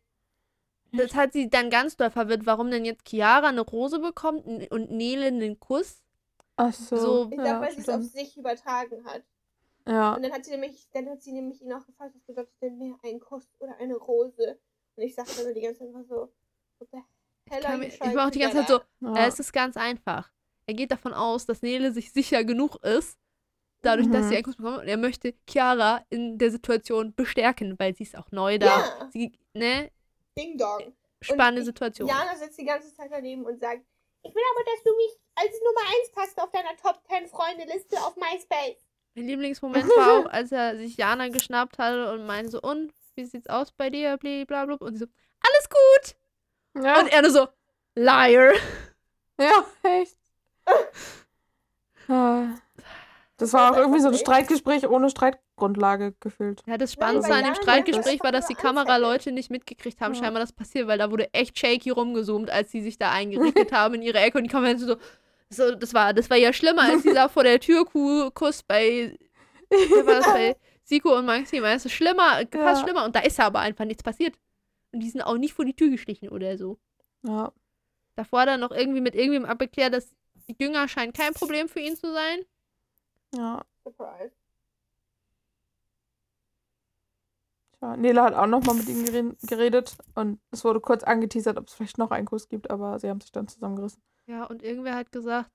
Das 0.93 1.15
hat 1.15 1.33
sie 1.33 1.49
dann 1.49 1.69
ganz 1.71 1.97
doll 1.97 2.11
verwirrt, 2.11 2.45
warum 2.45 2.69
denn 2.71 2.85
jetzt 2.85 3.07
Chiara 3.09 3.47
eine 3.49 3.61
Rose 3.61 3.99
bekommt 3.99 4.45
und 4.71 4.91
Nele 4.91 5.25
einen 5.27 5.59
Kuss. 5.59 6.01
Ach 6.55 6.71
so. 6.73 6.95
So, 6.95 7.23
ich 7.23 7.31
glaube, 7.31 7.47
ja, 7.49 7.59
weil 7.61 7.71
sie 7.73 7.81
es 7.81 7.89
auf 7.89 8.03
sich 8.03 8.37
übertragen 8.37 9.03
hat. 9.05 9.23
Ja, 9.87 10.13
Und 10.15 10.23
dann 10.23 10.31
hat 10.31 10.45
sie 10.45 10.51
nämlich, 10.51 10.87
dann 10.93 11.09
hat 11.09 11.21
sie 11.23 11.31
nämlich 11.33 11.61
ihn 11.61 11.73
auch 11.73 11.85
gefragt, 11.85 12.13
was 12.15 12.21
bedeutet 12.23 12.53
denn 12.61 12.77
mehr 12.77 12.95
ein 13.03 13.19
Kuss 13.19 13.47
oder 13.59 13.75
eine 13.79 13.95
Rose? 13.95 14.57
Und 14.95 15.03
ich 15.03 15.15
sag 15.15 15.25
dann 15.35 15.45
nur 15.45 15.53
die 15.53 15.61
ganze 15.61 15.79
Zeit 15.79 15.87
einfach 15.87 16.03
so, 16.07 16.31
what 16.79 16.89
the 16.91 16.97
Ich, 17.49 17.93
ich 18.01 18.15
war 18.15 18.27
auch 18.27 18.31
die 18.31 18.39
ganze 18.39 18.57
Zeit 18.57 18.67
so, 18.67 18.75
at? 19.09 19.17
Äh, 19.17 19.27
es 19.27 19.39
ist 19.39 19.53
ganz 19.53 19.77
einfach. 19.77 20.29
Er 20.65 20.73
geht 20.73 20.91
davon 20.91 21.13
aus, 21.13 21.45
dass 21.45 21.61
Nele 21.61 21.91
sich 21.91 22.11
sicher 22.11 22.43
genug 22.43 22.75
ist, 22.83 23.17
dadurch, 23.81 24.09
dass 24.09 24.25
Mhm. 24.25 24.29
sie 24.29 24.35
einen 24.35 24.43
Kuss 24.43 24.57
bekommt. 24.57 24.79
Und 24.79 24.87
er 24.87 24.97
möchte 24.97 25.33
Chiara 25.49 26.03
in 26.09 26.37
der 26.37 26.51
Situation 26.51 27.13
bestärken, 27.15 27.77
weil 27.79 27.95
sie 27.95 28.03
ist 28.03 28.17
auch 28.17 28.29
neu 28.31 28.57
da. 28.59 28.65
Ja, 28.65 29.09
Sie, 29.11 29.31
ne? 29.53 29.91
Ding 30.37 30.57
Dong. 30.57 30.93
Spannende 31.21 31.61
ich- 31.61 31.67
Situation. 31.67 32.07
Jana 32.07 32.35
sitzt 32.35 32.59
die 32.59 32.65
ganze 32.65 32.93
Zeit 32.93 33.09
daneben 33.11 33.45
und 33.45 33.59
sagt, 33.59 33.81
ich 34.23 34.35
will 34.35 34.43
aber, 34.55 34.63
dass 34.65 34.83
du 34.83 34.95
mich 34.95 35.11
als 35.35 35.53
Nummer 35.63 35.89
1 36.01 36.11
passt 36.11 36.41
auf 36.41 36.51
deiner 36.51 36.75
Top 36.75 37.01
10 37.07 37.27
Freunde-Liste 37.27 37.97
auf 38.01 38.15
MySpace. 38.17 38.83
Mein 39.15 39.25
Lieblingsmoment 39.25 39.87
war 39.95 40.19
auch, 40.19 40.25
als 40.31 40.51
er 40.51 40.75
sich 40.77 40.97
Jana 40.97 41.29
geschnappt 41.29 41.77
hatte 41.79 42.11
und 42.13 42.25
meinte 42.27 42.51
so, 42.51 42.61
und, 42.61 42.91
wie 43.15 43.25
sieht's 43.25 43.47
aus 43.47 43.71
bei 43.71 43.89
dir, 43.89 44.17
blablabla. 44.17 44.85
Und 44.85 44.93
sie 44.95 44.99
so, 44.99 45.05
alles 45.39 45.69
gut. 45.69 46.16
Ja, 46.83 46.99
Und 46.99 47.07
er 47.11 47.21
nur 47.21 47.31
so, 47.31 47.47
Liar. 47.95 48.51
ja 49.39 49.65
echt. 49.83 50.17
Ah. 52.07 52.47
Das 53.37 53.53
war 53.53 53.71
auch 53.71 53.77
irgendwie 53.77 53.99
so 53.99 54.07
ein 54.07 54.15
Streitgespräch 54.15 54.87
ohne 54.87 55.09
Streitgrundlage 55.11 56.15
gefühlt. 56.19 56.61
Ja, 56.65 56.77
das 56.77 56.93
Spannendste 56.93 57.33
an 57.33 57.43
dem 57.43 57.53
Streitgespräch 57.55 58.19
war, 58.23 58.31
dass 58.31 58.47
die. 58.47 58.55
Kameraleute 58.55 59.31
nicht 59.31 59.51
mitgekriegt 59.51 60.01
haben, 60.01 60.13
Ja. 60.15 60.21
scheinbar 60.23 60.41
das 60.41 60.51
passiert, 60.53 60.87
weil 60.87 60.97
da 60.97 61.11
wurde 61.11 61.31
echt 61.33 61.57
shaky 61.59 61.91
rumgezoomt, 61.91 62.49
als 62.49 62.71
sie 62.71 62.81
sich 62.81 62.97
da 62.97 63.11
eingerichtet 63.11 63.71
haben 63.71 63.95
in 63.95 64.01
ihre 64.01 64.17
Ecke 64.19 64.37
und 64.39 64.45
die 64.45 64.49
Kameraleute 64.49 64.79
so, 64.85 64.95
so 65.49 65.75
das 65.75 65.93
war, 65.93 66.13
das 66.13 66.29
war 66.31 66.37
ja 66.37 66.51
schlimmer 66.51 66.83
als 66.83 67.03
dieser 67.03 67.29
vor 67.29 67.43
der 67.43 67.59
Tür 67.59 67.85
Kuss 68.33 68.63
bei, 68.63 69.15
war 69.69 70.15
das 70.15 70.25
bei 70.25 70.55
Siko 70.83 71.15
und 71.17 71.25
Maxi, 71.25 71.59
meinst 71.59 71.85
du, 71.85 71.89
schlimmer, 71.89 72.41
fast 72.51 72.53
Ja. 72.53 72.75
schlimmer 72.83 73.05
und 73.05 73.15
da 73.15 73.19
ist 73.19 73.39
aber 73.39 73.59
einfach 73.59 73.85
nichts 73.85 74.01
passiert. 74.01 74.33
Und 74.97 75.01
die 75.03 75.11
sind 75.11 75.21
auch 75.21 75.37
nicht 75.37 75.53
vor 75.53 75.63
die 75.63 75.75
Tür 75.75 75.91
geschlichen 75.91 76.29
oder 76.29 76.57
so. 76.57 76.79
Ja. 77.21 77.53
Davor 78.15 78.47
dann 78.47 78.59
noch 78.61 78.71
irgendwie 78.71 78.99
mit 78.99 79.13
irgendwem 79.13 79.45
abgeklärt, 79.45 79.93
dass 79.93 80.09
Jünger 80.59 80.87
scheint 80.87 81.15
kein 81.15 81.35
Problem 81.35 81.69
für 81.69 81.79
ihn 81.79 81.95
zu 81.95 82.11
sein. 82.11 82.39
Ja. 83.35 83.63
Surprise. 83.83 84.31
Tja, 87.77 87.95
Nela 87.95 88.23
hat 88.23 88.33
auch 88.33 88.47
nochmal 88.47 88.73
mit 88.73 88.89
ihm 88.89 89.03
gere- 89.05 89.35
geredet 89.47 89.95
und 90.15 90.39
es 90.49 90.63
wurde 90.65 90.79
kurz 90.81 91.03
angeteasert, 91.03 91.59
ob 91.59 91.67
es 91.67 91.75
vielleicht 91.75 91.99
noch 91.99 92.09
einen 92.09 92.25
Kuss 92.25 92.49
gibt, 92.49 92.71
aber 92.71 92.97
sie 92.97 93.07
haben 93.07 93.21
sich 93.21 93.31
dann 93.31 93.47
zusammengerissen. 93.47 94.01
Ja, 94.25 94.45
und 94.45 94.63
irgendwer 94.63 94.95
hat 94.95 95.11
gesagt, 95.11 95.51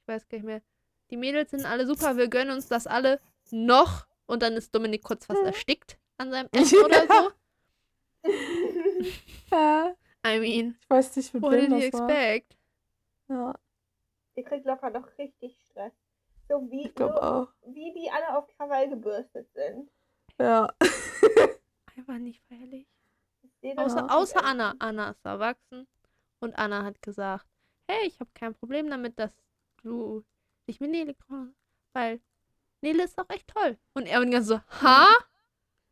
ich 0.00 0.08
weiß 0.08 0.26
gar 0.28 0.38
nicht 0.38 0.46
mehr, 0.46 0.62
die 1.10 1.18
Mädels 1.18 1.50
sind 1.50 1.66
alle 1.66 1.86
super, 1.86 2.16
wir 2.16 2.28
gönnen 2.28 2.54
uns 2.56 2.66
das 2.68 2.86
alle 2.86 3.20
noch. 3.50 4.06
Und 4.24 4.42
dann 4.42 4.54
ist 4.54 4.74
Dominik 4.74 5.04
kurz 5.04 5.26
fast 5.26 5.40
Hm. 5.40 5.46
erstickt 5.48 5.98
an 6.16 6.30
seinem 6.30 6.48
Essen 6.52 6.82
oder 6.82 7.06
so. 7.06 7.30
Ja, 9.50 9.94
I 10.26 10.40
mean, 10.40 10.76
ich 10.80 10.90
weiß 10.90 11.16
nicht, 11.16 11.34
mit 11.34 11.42
what 11.42 11.52
did 11.52 11.70
you 11.70 11.90
das 11.90 11.92
war. 11.92 12.08
expect? 12.08 12.56
Ja, 13.28 13.54
Ihr 14.36 14.44
kriegt 14.44 14.66
locker 14.66 14.90
noch 14.90 15.06
richtig 15.18 15.58
Stress. 15.70 15.92
So 16.48 16.70
wie, 16.70 16.92
so, 16.96 17.10
auch. 17.10 17.48
wie 17.66 17.92
die 17.94 18.10
alle 18.10 18.36
auf 18.36 18.46
Krawall 18.56 18.88
gebürstet 18.88 19.50
sind. 19.54 19.90
Ja. 20.38 20.68
Einfach 21.96 22.18
nicht 22.18 22.42
feierlich. 22.46 22.86
Außer, 23.76 24.14
außer. 24.14 24.44
Anna. 24.44 24.74
Anna 24.78 25.10
ist 25.10 25.24
erwachsen. 25.24 25.88
Und 26.40 26.56
Anna 26.58 26.84
hat 26.84 27.00
gesagt, 27.02 27.46
hey, 27.88 28.06
ich 28.06 28.20
habe 28.20 28.30
kein 28.34 28.54
Problem 28.54 28.90
damit, 28.90 29.18
dass 29.18 29.32
du 29.82 30.22
dich 30.68 30.78
mit 30.80 30.90
Nele 30.90 31.16
hast. 31.30 31.54
Weil 31.94 32.20
Nele 32.82 33.04
ist 33.04 33.18
auch 33.18 33.30
echt 33.30 33.48
toll. 33.48 33.78
Und 33.94 34.06
er 34.06 34.18
war 34.18 34.26
die 34.26 34.32
ganze 34.32 34.48
so, 34.48 34.60
ha? 34.82 35.08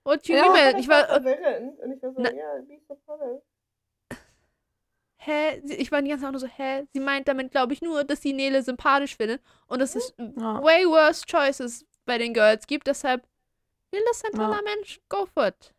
What 0.04 0.26
you 0.28 0.34
Ja? 0.36 0.72
Das 0.72 0.80
Ich 0.80 0.88
war, 0.88 1.06
verwirrend. 1.06 1.78
Und 1.80 1.92
ich 1.92 2.02
war 2.02 2.12
so, 2.12 2.20
Na- 2.20 2.32
ja, 2.32 2.68
wie 2.68 2.74
ist 2.74 2.88
das 2.90 2.98
toll. 3.06 3.42
hä? 5.16 5.60
Sie- 5.64 5.74
Ich 5.76 5.90
war 5.90 6.02
die 6.02 6.08
ganze 6.10 6.24
Zeit 6.24 6.32
nur 6.32 6.40
so, 6.40 6.46
hä? 6.46 6.86
Sie 6.92 7.00
meint 7.00 7.28
damit, 7.28 7.50
glaube 7.50 7.72
ich, 7.72 7.82
nur, 7.82 8.04
dass 8.04 8.20
sie 8.22 8.32
Nele 8.32 8.62
sympathisch 8.62 9.16
findet. 9.16 9.42
Und 9.66 9.78
dass 9.80 9.94
es 9.96 10.12
Ja. 10.18 10.62
way 10.62 10.84
worse 10.86 11.24
choices 11.26 11.86
bei 12.04 12.18
den 12.18 12.34
Girls 12.34 12.66
gibt. 12.66 12.86
Deshalb, 12.86 13.26
Nele 13.92 14.04
ist 14.10 14.24
ein 14.24 14.32
Ja. 14.38 14.46
toller 14.46 14.62
Mensch. 14.62 15.00
Go 15.08 15.26
for 15.26 15.48
it. 15.48 15.74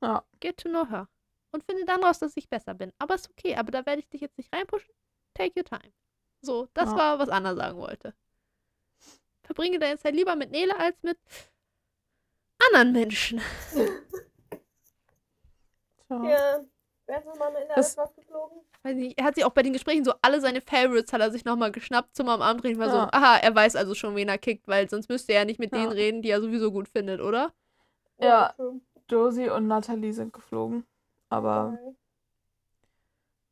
Ja. 0.00 0.24
Get 0.40 0.58
to 0.58 0.68
know 0.68 0.88
her. 0.88 1.08
Und 1.50 1.64
finde 1.64 1.84
dann 1.86 2.04
raus, 2.04 2.18
dass 2.18 2.36
ich 2.36 2.48
besser 2.48 2.74
bin. 2.74 2.92
Aber 2.98 3.14
ist 3.16 3.28
okay. 3.30 3.56
Aber 3.56 3.72
da 3.72 3.84
werde 3.86 4.00
ich 4.00 4.08
dich 4.08 4.20
jetzt 4.20 4.36
nicht 4.38 4.54
reinpushen. 4.54 4.90
Take 5.34 5.58
your 5.58 5.64
time. 5.64 5.92
So, 6.42 6.68
das 6.74 6.90
Ja. 6.90 6.96
war, 6.96 7.18
was 7.18 7.30
Anna 7.30 7.54
sagen 7.56 7.78
wollte. 7.78 8.14
Verbringe 9.42 9.78
deine 9.78 9.98
Zeit 9.98 10.14
lieber 10.14 10.36
mit 10.36 10.50
Nele 10.50 10.76
als 10.78 11.02
mit 11.02 11.18
anderen 12.72 12.92
Menschen. 12.92 13.40
Tja. 16.06 16.24
Ja. 16.24 16.60
Wer 17.06 17.18
ist 17.18 17.26
nochmal 17.26 17.48
in 17.60 17.66
der 17.68 17.76
Das- 17.76 17.96
alles 17.98 18.14
geflogen? 18.14 18.58
Weiß 18.82 18.94
nicht, 18.96 19.18
er 19.18 19.24
hat 19.24 19.34
sich 19.34 19.44
auch 19.44 19.50
bei 19.52 19.62
den 19.62 19.72
Gesprächen 19.72 20.04
so 20.04 20.12
alle 20.22 20.40
seine 20.40 20.60
Favorites 20.60 21.12
hat 21.12 21.20
er 21.20 21.30
sich 21.30 21.44
nochmal 21.44 21.72
geschnappt 21.72 22.14
zum 22.14 22.28
am 22.28 22.42
Abend 22.42 22.64
reden. 22.64 22.78
War 22.78 22.90
so, 22.90 22.96
Ja. 22.96 23.08
aha, 23.12 23.38
er 23.38 23.54
weiß 23.54 23.76
also 23.76 23.94
schon, 23.94 24.14
wen 24.14 24.28
er 24.28 24.38
kickt, 24.38 24.68
weil 24.68 24.88
sonst 24.88 25.08
müsste 25.08 25.32
er 25.32 25.40
ja 25.40 25.44
nicht 25.44 25.58
mit 25.58 25.72
Ja. 25.72 25.78
denen 25.78 25.92
reden, 25.92 26.22
die 26.22 26.30
er 26.30 26.40
sowieso 26.40 26.70
gut 26.70 26.88
findet, 26.88 27.20
oder? 27.20 27.52
Ja. 28.18 28.52
true. 28.56 28.80
Josie 29.10 29.48
und 29.48 29.66
Natalie 29.68 30.12
sind 30.12 30.32
geflogen. 30.34 30.84
Aber, 31.30 31.78
Okay. 31.80 31.96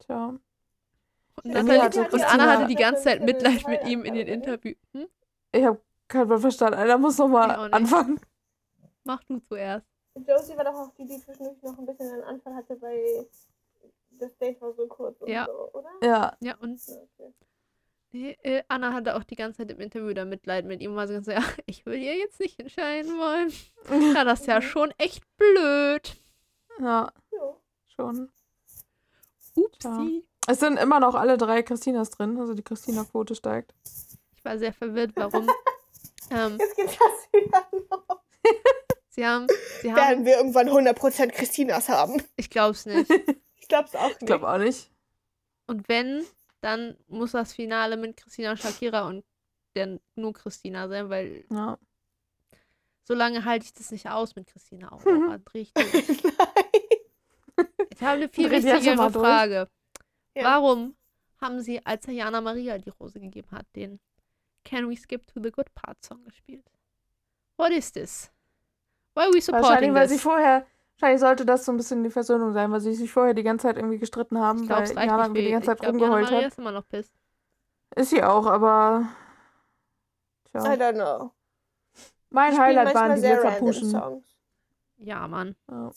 tja. 0.00 0.26
Und, 0.28 1.44
nee, 1.44 1.78
hatte 1.80 2.00
und 2.00 2.08
Christina- 2.10 2.26
Anna 2.32 2.52
hatte 2.52 2.66
die 2.66 2.74
ganze 2.74 3.02
Zeit 3.04 3.22
Mitleid 3.22 3.66
mit 3.68 3.84
ihm 3.86 4.04
in 4.04 4.14
den? 4.14 4.26
Interviews. 4.26 4.76
Hm? 4.92 5.06
Ich 5.52 5.64
habe 5.64 5.80
kein 6.08 6.28
Wort 6.28 6.40
verstanden. 6.42 6.78
Einer 6.78 6.98
muss 6.98 7.16
nochmal 7.18 7.72
anfangen. 7.72 8.20
Mach 9.06 9.22
du 9.24 9.38
zuerst. 9.38 9.86
Josie 10.26 10.56
war 10.56 10.64
doch 10.64 10.74
auch 10.74 10.90
die, 10.94 11.06
die 11.06 11.18
zwischendurch 11.20 11.62
noch 11.62 11.78
ein 11.78 11.86
bisschen 11.86 12.10
einen 12.10 12.24
Anfall 12.24 12.54
hatte, 12.54 12.80
weil 12.80 13.28
das 14.18 14.36
Date 14.38 14.60
war 14.60 14.72
so 14.74 14.86
kurz 14.86 15.20
und 15.20 15.28
Ja. 15.28 15.46
so, 15.46 15.70
oder? 15.72 15.90
Ja. 16.02 16.36
Ja, 16.40 16.56
und 16.58 16.84
Ja, 16.86 16.94
okay. 17.18 17.34
nee, 18.12 18.36
äh, 18.42 18.62
Anna 18.68 18.92
hatte 18.94 19.14
auch 19.16 19.24
die 19.24 19.36
ganze 19.36 19.58
Zeit 19.58 19.70
im 19.70 19.80
Interview 19.80 20.12
da 20.14 20.24
Mitleid 20.24 20.64
mit 20.64 20.80
ihm. 20.80 20.96
War 20.96 21.06
so 21.06 21.12
ganz 21.14 21.26
so, 21.26 21.32
ja, 21.32 21.42
ich 21.66 21.84
will 21.86 21.98
ja 22.02 22.12
jetzt 22.12 22.40
nicht 22.40 22.58
entscheiden 22.58 23.12
wollen. 23.18 23.52
Ja, 24.16 24.24
das 24.24 24.40
ist 24.40 24.46
ja 24.46 24.56
Mhm. 24.58 24.62
schon 24.62 24.90
echt 24.98 25.22
blöd. 25.36 26.16
Ja, 26.80 27.12
Ja. 27.30 27.56
schon. 27.94 28.32
Upsi. 29.54 30.24
Es 30.48 30.60
sind 30.60 30.76
immer 30.78 30.98
noch 31.00 31.14
alle 31.14 31.36
drei 31.38 31.62
Christinas 31.62 32.10
drin. 32.10 32.38
Also 32.38 32.54
die 32.54 32.62
Christina-Quote 32.62 33.34
steigt. 33.34 33.74
Ich 34.34 34.44
war 34.44 34.58
sehr 34.58 34.72
verwirrt, 34.72 35.12
warum. 35.16 35.46
ähm, 36.30 36.56
Jetzt 36.58 36.76
geht's 36.76 36.96
das 36.98 37.32
wieder 37.32 37.66
los. 37.72 38.18
Sie 39.16 39.26
haben, 39.26 39.46
sie 39.82 39.92
haben, 39.92 39.96
Werden 39.96 40.24
wir 40.24 40.36
irgendwann 40.36 40.68
100% 40.68 41.28
Christinas 41.32 41.88
haben? 41.88 42.22
ich 42.36 42.48
glaub's 42.50 42.86
nicht. 42.86 43.10
Ich 43.58 43.68
glaub's 43.68 43.96
auch 43.96 44.06
nicht. 44.10 44.20
Ich 44.22 44.26
glaube 44.26 44.48
auch 44.48 44.58
nicht. 44.58 44.92
Und 45.66 45.88
wenn, 45.88 46.24
dann 46.60 46.96
muss 47.08 47.32
das 47.32 47.52
Finale 47.52 47.96
mit 47.96 48.16
Christina 48.16 48.52
und 48.52 48.58
Shakira 48.60 49.08
und 49.08 49.24
dann 49.74 49.98
nur 50.14 50.34
Christina 50.34 50.86
sein, 50.86 51.10
weil 51.10 51.44
Ja. 51.50 51.76
so 53.02 53.14
lange 53.14 53.44
halte 53.44 53.64
ich 53.64 53.74
das 53.74 53.90
nicht 53.90 54.08
aus 54.08 54.36
mit 54.36 54.46
Christina 54.46 54.92
auch. 54.92 55.04
Mhm. 55.04 55.24
Aber 55.30 55.38
durch. 55.52 55.72
Nein. 55.74 57.66
Ich 57.90 58.00
habe 58.02 58.12
eine 58.12 58.28
viel 58.28 58.48
wichtigere. 58.52 59.10
Frage. 59.10 59.68
Ja. 60.36 60.44
Warum 60.44 60.94
haben 61.40 61.60
sie, 61.60 61.84
als 61.84 62.06
er 62.06 62.12
Jana 62.14 62.40
Maria 62.40 62.78
die 62.78 62.90
Rose 62.90 63.18
gegeben 63.18 63.50
hat, 63.50 63.66
den 63.74 63.98
Can 64.64 64.88
We 64.88 64.96
Skip 64.96 65.26
to 65.26 65.40
the 65.42 65.50
Good 65.50 65.74
Part 65.74 66.04
Song 66.04 66.22
gespielt? 66.24 66.70
What 67.56 67.72
is 67.72 67.90
this? 67.90 68.30
Why 69.16 69.20
are 69.22 69.28
we 69.30 69.36
Wahrscheinlich, 69.36 69.44
supporting 69.44 69.94
weil 69.94 70.08
sie 70.08 70.14
this? 70.16 70.22
vorher. 70.22 70.66
Wahrscheinlich 70.98 71.20
sollte 71.20 71.46
das 71.46 71.64
so 71.64 71.72
ein 71.72 71.76
bisschen 71.78 72.04
die 72.04 72.10
Versöhnung 72.10 72.52
sein, 72.52 72.70
weil 72.70 72.80
sie 72.80 72.94
sich 72.94 73.10
vorher 73.10 73.34
die 73.34 73.42
ganze 73.42 73.64
Zeit 73.64 73.76
irgendwie 73.76 73.98
gestritten 73.98 74.38
haben, 74.38 74.60
Ich 74.62 74.66
glaube, 74.68 74.88
weil 74.94 75.06
Jana 75.06 75.24
irgendwie 75.24 75.42
die 75.44 75.50
ganze 75.50 75.66
Zeit 75.68 75.82
Ich 75.82 75.88
rumgeheult 75.88 76.30
hat. 76.30 76.44
ist 76.44 76.58
immer 76.58 76.72
noch 76.72 76.86
pisst. 76.86 77.12
Ist 77.94 78.10
sie 78.10 78.22
auch, 78.22 78.46
aber. 78.46 79.08
I 80.48 80.50
Tja. 80.50 80.60
don't 80.60 80.94
know. 80.94 81.32
Mein 82.30 82.52
spielen 82.52 82.66
Highlight 82.66 82.94
waren 82.94 83.14
die 83.14 83.20
Glitzerpuschen. 83.22 83.90
Songs. 83.90 84.36
Ja, 84.98 85.26
Mann. 85.28 85.54
Ja. 85.70 85.90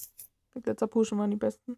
Die 0.55 0.61
Glitzerpuschen 0.61 1.17
waren 1.17 1.31
die 1.31 1.37
besten. 1.37 1.77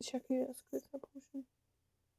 Shakiras 0.00 0.64
Glitzerpuschen. 0.70 1.46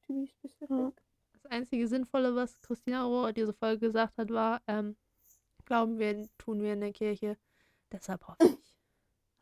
To 0.08 0.14
be 0.14 0.28
specific. 0.28 0.70
Ja. 0.70 0.92
Das 1.34 1.46
einzige 1.52 1.88
Sinnvolle, 1.88 2.36
was 2.36 2.60
Christina 2.62 3.04
Rohr 3.04 3.34
diese 3.34 3.54
Folge 3.54 3.80
gesagt 3.88 4.18
hat, 4.18 4.30
war, 4.32 4.62
ähm, 4.68 4.96
glauben 5.68 6.00
wir, 6.00 6.28
tun 6.40 6.64
wir 6.64 6.74
in 6.74 6.82
der 6.82 6.94
Kirche, 6.94 7.38
deshalb 7.92 8.28
hoffe 8.28 8.38
ich. 8.42 8.74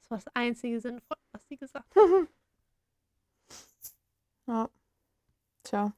Das 0.02 0.12
war 0.12 0.18
das 0.18 0.28
einzige 0.36 0.82
Sinnvolle, 0.82 1.22
was 1.32 1.48
sie 1.48 1.56
gesagt 1.56 1.96
hat. 1.96 2.04
ja. 4.48 4.70
Tja. 5.64 5.94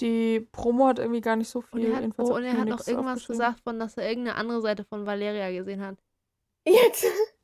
Die 0.00 0.40
Promo 0.40 0.88
hat 0.88 0.98
irgendwie 0.98 1.20
gar 1.20 1.36
nicht 1.36 1.48
so 1.48 1.60
Und 1.70 1.80
viel. 1.80 1.90
er 1.92 1.96
hat, 1.96 2.04
oh, 2.18 2.34
und 2.34 2.44
er 2.44 2.58
hat 2.58 2.68
noch 2.68 2.84
irgendwas 2.86 3.26
gesagt, 3.26 3.60
von 3.60 3.78
dass 3.78 3.96
er 3.96 4.08
irgendeine 4.08 4.36
andere 4.36 4.60
Seite 4.60 4.84
von 4.84 5.06
Valeria 5.06 5.50
gesehen 5.52 5.82
hat. 5.82 5.98
Jetzt. 6.66 7.04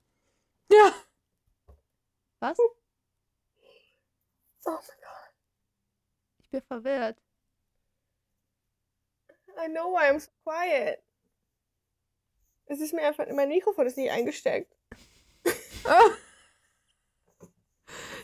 Ja. 0.73 0.95
Was? 2.39 2.57
Oh 2.61 2.71
mein 4.71 4.79
Ich 6.39 6.49
bin 6.49 6.63
verwirrt. 6.63 7.21
I 9.65 9.69
know 9.69 9.93
why 9.93 10.09
I'm 10.11 10.19
so 10.21 10.31
quiet. 10.45 11.03
Es 12.67 12.81
ist 12.81 12.93
mir 12.95 13.03
einfach, 13.03 13.27
mein 13.33 13.49
Mikrofon 13.49 13.87
ist 13.87 13.97
nicht 13.97 14.11
eingesteckt. 14.11 14.73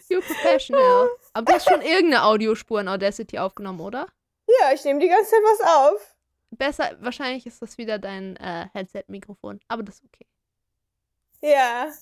You're 0.09 0.20
professional. 0.20 1.09
Aber 1.32 1.45
du 1.47 1.53
hast 1.55 1.68
schon 1.68 1.82
irgendeine 1.82 2.22
Audiospur 2.24 2.80
in 2.80 2.89
Audacity 2.89 3.39
aufgenommen, 3.39 3.80
oder? 3.80 4.07
Ja, 4.47 4.72
ich 4.72 4.84
nehme 4.84 5.01
die 5.01 5.09
ganze 5.09 5.30
Zeit 5.32 5.41
was 5.43 5.61
auf. 5.66 6.16
Besser, 6.51 6.97
wahrscheinlich 7.01 7.45
ist 7.47 7.61
das 7.61 7.76
wieder 7.76 7.99
dein 7.99 8.37
äh, 8.37 8.68
Headset-Mikrofon, 8.72 9.59
aber 9.66 9.82
das 9.82 9.97
ist 9.97 10.05
okay. 10.05 10.26
Ja. 11.43 11.93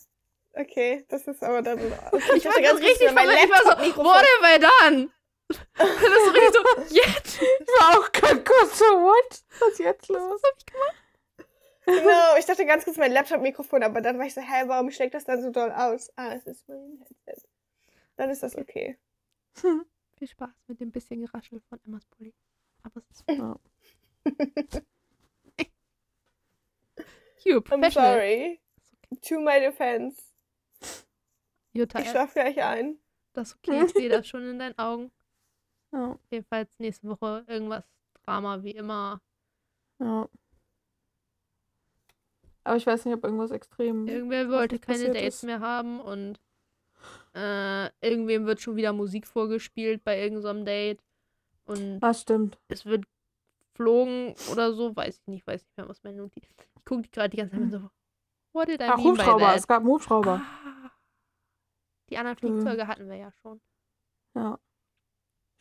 Okay, 0.52 1.04
das 1.08 1.26
ist 1.26 1.42
aber 1.42 1.62
dann. 1.62 1.78
Okay, 2.12 2.36
Ich 2.36 2.44
war 2.44 2.52
dachte 2.52 2.62
ganz 2.62 2.80
richtig 2.80 3.12
mein. 3.12 3.28
Ich 3.30 3.50
war 3.50 3.58
so, 3.62 3.68
Laptop-Mikrofon. 3.70 4.04
what 4.04 4.24
have 4.42 4.44
I 4.54 4.58
done? 4.60 5.10
Das 5.48 5.58
ist 5.58 6.34
richtig 6.34 6.52
so, 6.54 6.94
jetzt. 6.94 7.42
Ich 7.42 7.68
war 7.80 7.98
auch 7.98 8.12
ganz 8.12 8.44
kurz 8.44 8.78
so, 8.78 8.84
what? 8.84 9.44
Was 9.60 9.68
ist 9.72 9.78
jetzt 9.80 10.08
los? 10.08 10.18
Was 10.32 10.42
hab 10.42 10.58
ich 10.58 10.66
gemacht? 10.66 11.00
Genau, 11.86 12.36
ich 12.38 12.46
dachte 12.46 12.64
ganz 12.64 12.84
kurz 12.84 12.96
mein 12.96 13.12
Laptop-Mikrofon, 13.12 13.82
aber 13.82 14.00
dann 14.00 14.18
war 14.18 14.24
ich 14.24 14.32
so, 14.34 14.40
hä, 14.40 14.62
warum 14.66 14.90
schlägt 14.90 15.12
das 15.14 15.24
dann 15.24 15.42
so 15.42 15.50
doll 15.50 15.70
aus? 15.70 16.10
Ah, 16.16 16.32
es 16.32 16.46
ist 16.46 16.66
mein 16.66 16.98
Headset. 17.24 17.46
Dann 18.16 18.30
ist 18.30 18.42
das 18.42 18.56
okay. 18.56 18.96
Viel 19.54 20.28
Spaß 20.28 20.50
mit 20.68 20.80
dem 20.80 20.90
bisschen 20.92 21.20
Geraschel 21.26 21.60
von 21.68 21.78
Emmas 21.84 22.06
Pulli. 22.06 22.32
Aber 22.82 23.02
es 23.10 23.16
ist 23.20 23.24
Ja. 23.28 23.56
You're 27.44 27.60
I'm 27.70 27.90
sorry. 27.92 28.60
To 29.28 29.40
my 29.40 29.60
defense. 29.60 30.22
Jutta, 31.72 32.00
Ich 32.00 32.08
schlaf 32.10 32.32
gleich 32.32 32.62
ein. 32.62 32.98
das 33.34 33.48
ist 33.50 33.56
okay. 33.58 33.84
Ich 33.84 33.92
sehe 33.92 34.08
das 34.08 34.26
schon 34.26 34.48
in 34.48 34.58
deinen 34.58 34.78
Augen. 34.78 35.12
Ja, 35.94 36.18
Jedenfalls 36.30 36.78
nächste 36.80 37.08
Woche 37.08 37.44
irgendwas 37.46 37.84
Drama 38.24 38.62
wie 38.62 38.72
immer. 38.72 39.20
ja. 40.00 40.28
Aber 42.66 42.76
ich 42.76 42.86
weiß 42.86 43.04
nicht, 43.04 43.14
ob 43.14 43.22
irgendwas 43.24 43.50
extrem. 43.50 44.08
Irgendwer 44.08 44.48
wollte 44.48 44.78
keine 44.78 45.08
Dates 45.12 45.34
ist. 45.36 45.42
mehr 45.44 45.60
haben 45.60 46.00
und 46.00 46.40
äh, 47.34 47.86
irgendwem 48.00 48.46
wird 48.46 48.60
schon 48.62 48.76
wieder 48.76 48.94
Musik 48.94 49.26
vorgespielt 49.26 50.02
bei 50.02 50.18
irgendeinem 50.18 50.64
Date. 50.64 51.02
Und 51.66 51.98
Ah, 52.02 52.14
stimmt. 52.14 52.58
es 52.68 52.86
wird 52.86 53.04
geflogen 53.74 54.34
oder 54.50 54.72
so, 54.72 54.96
weiß 54.96 55.18
ich 55.18 55.26
nicht, 55.26 55.46
weiß 55.46 55.62
nicht 55.62 55.76
mehr, 55.76 55.88
was 55.88 56.02
meine 56.04 56.16
Notiz. 56.16 56.44
Ich 56.78 56.84
gucke 56.86 57.02
die 57.02 57.10
gerade 57.10 57.28
die 57.30 57.36
ganze 57.36 57.56
Zeit 57.60 57.70
so. 57.70 57.90
What 58.54 58.68
did 58.68 58.80
I 58.80 58.84
Ach, 58.84 58.96
mean 58.96 59.14
by 59.14 59.20
Hubschrauber. 59.20 59.54
Es 59.56 59.66
gab 59.66 59.80
einen 59.80 59.88
Hubschrauber. 59.88 60.40
Ah, 60.42 60.90
die 62.08 62.16
anderen 62.16 62.36
Mhm. 62.40 62.60
Flugzeuge 62.62 62.86
hatten 62.86 63.08
wir 63.10 63.16
ja 63.16 63.30
schon. 63.42 63.60
Ja. 64.34 64.58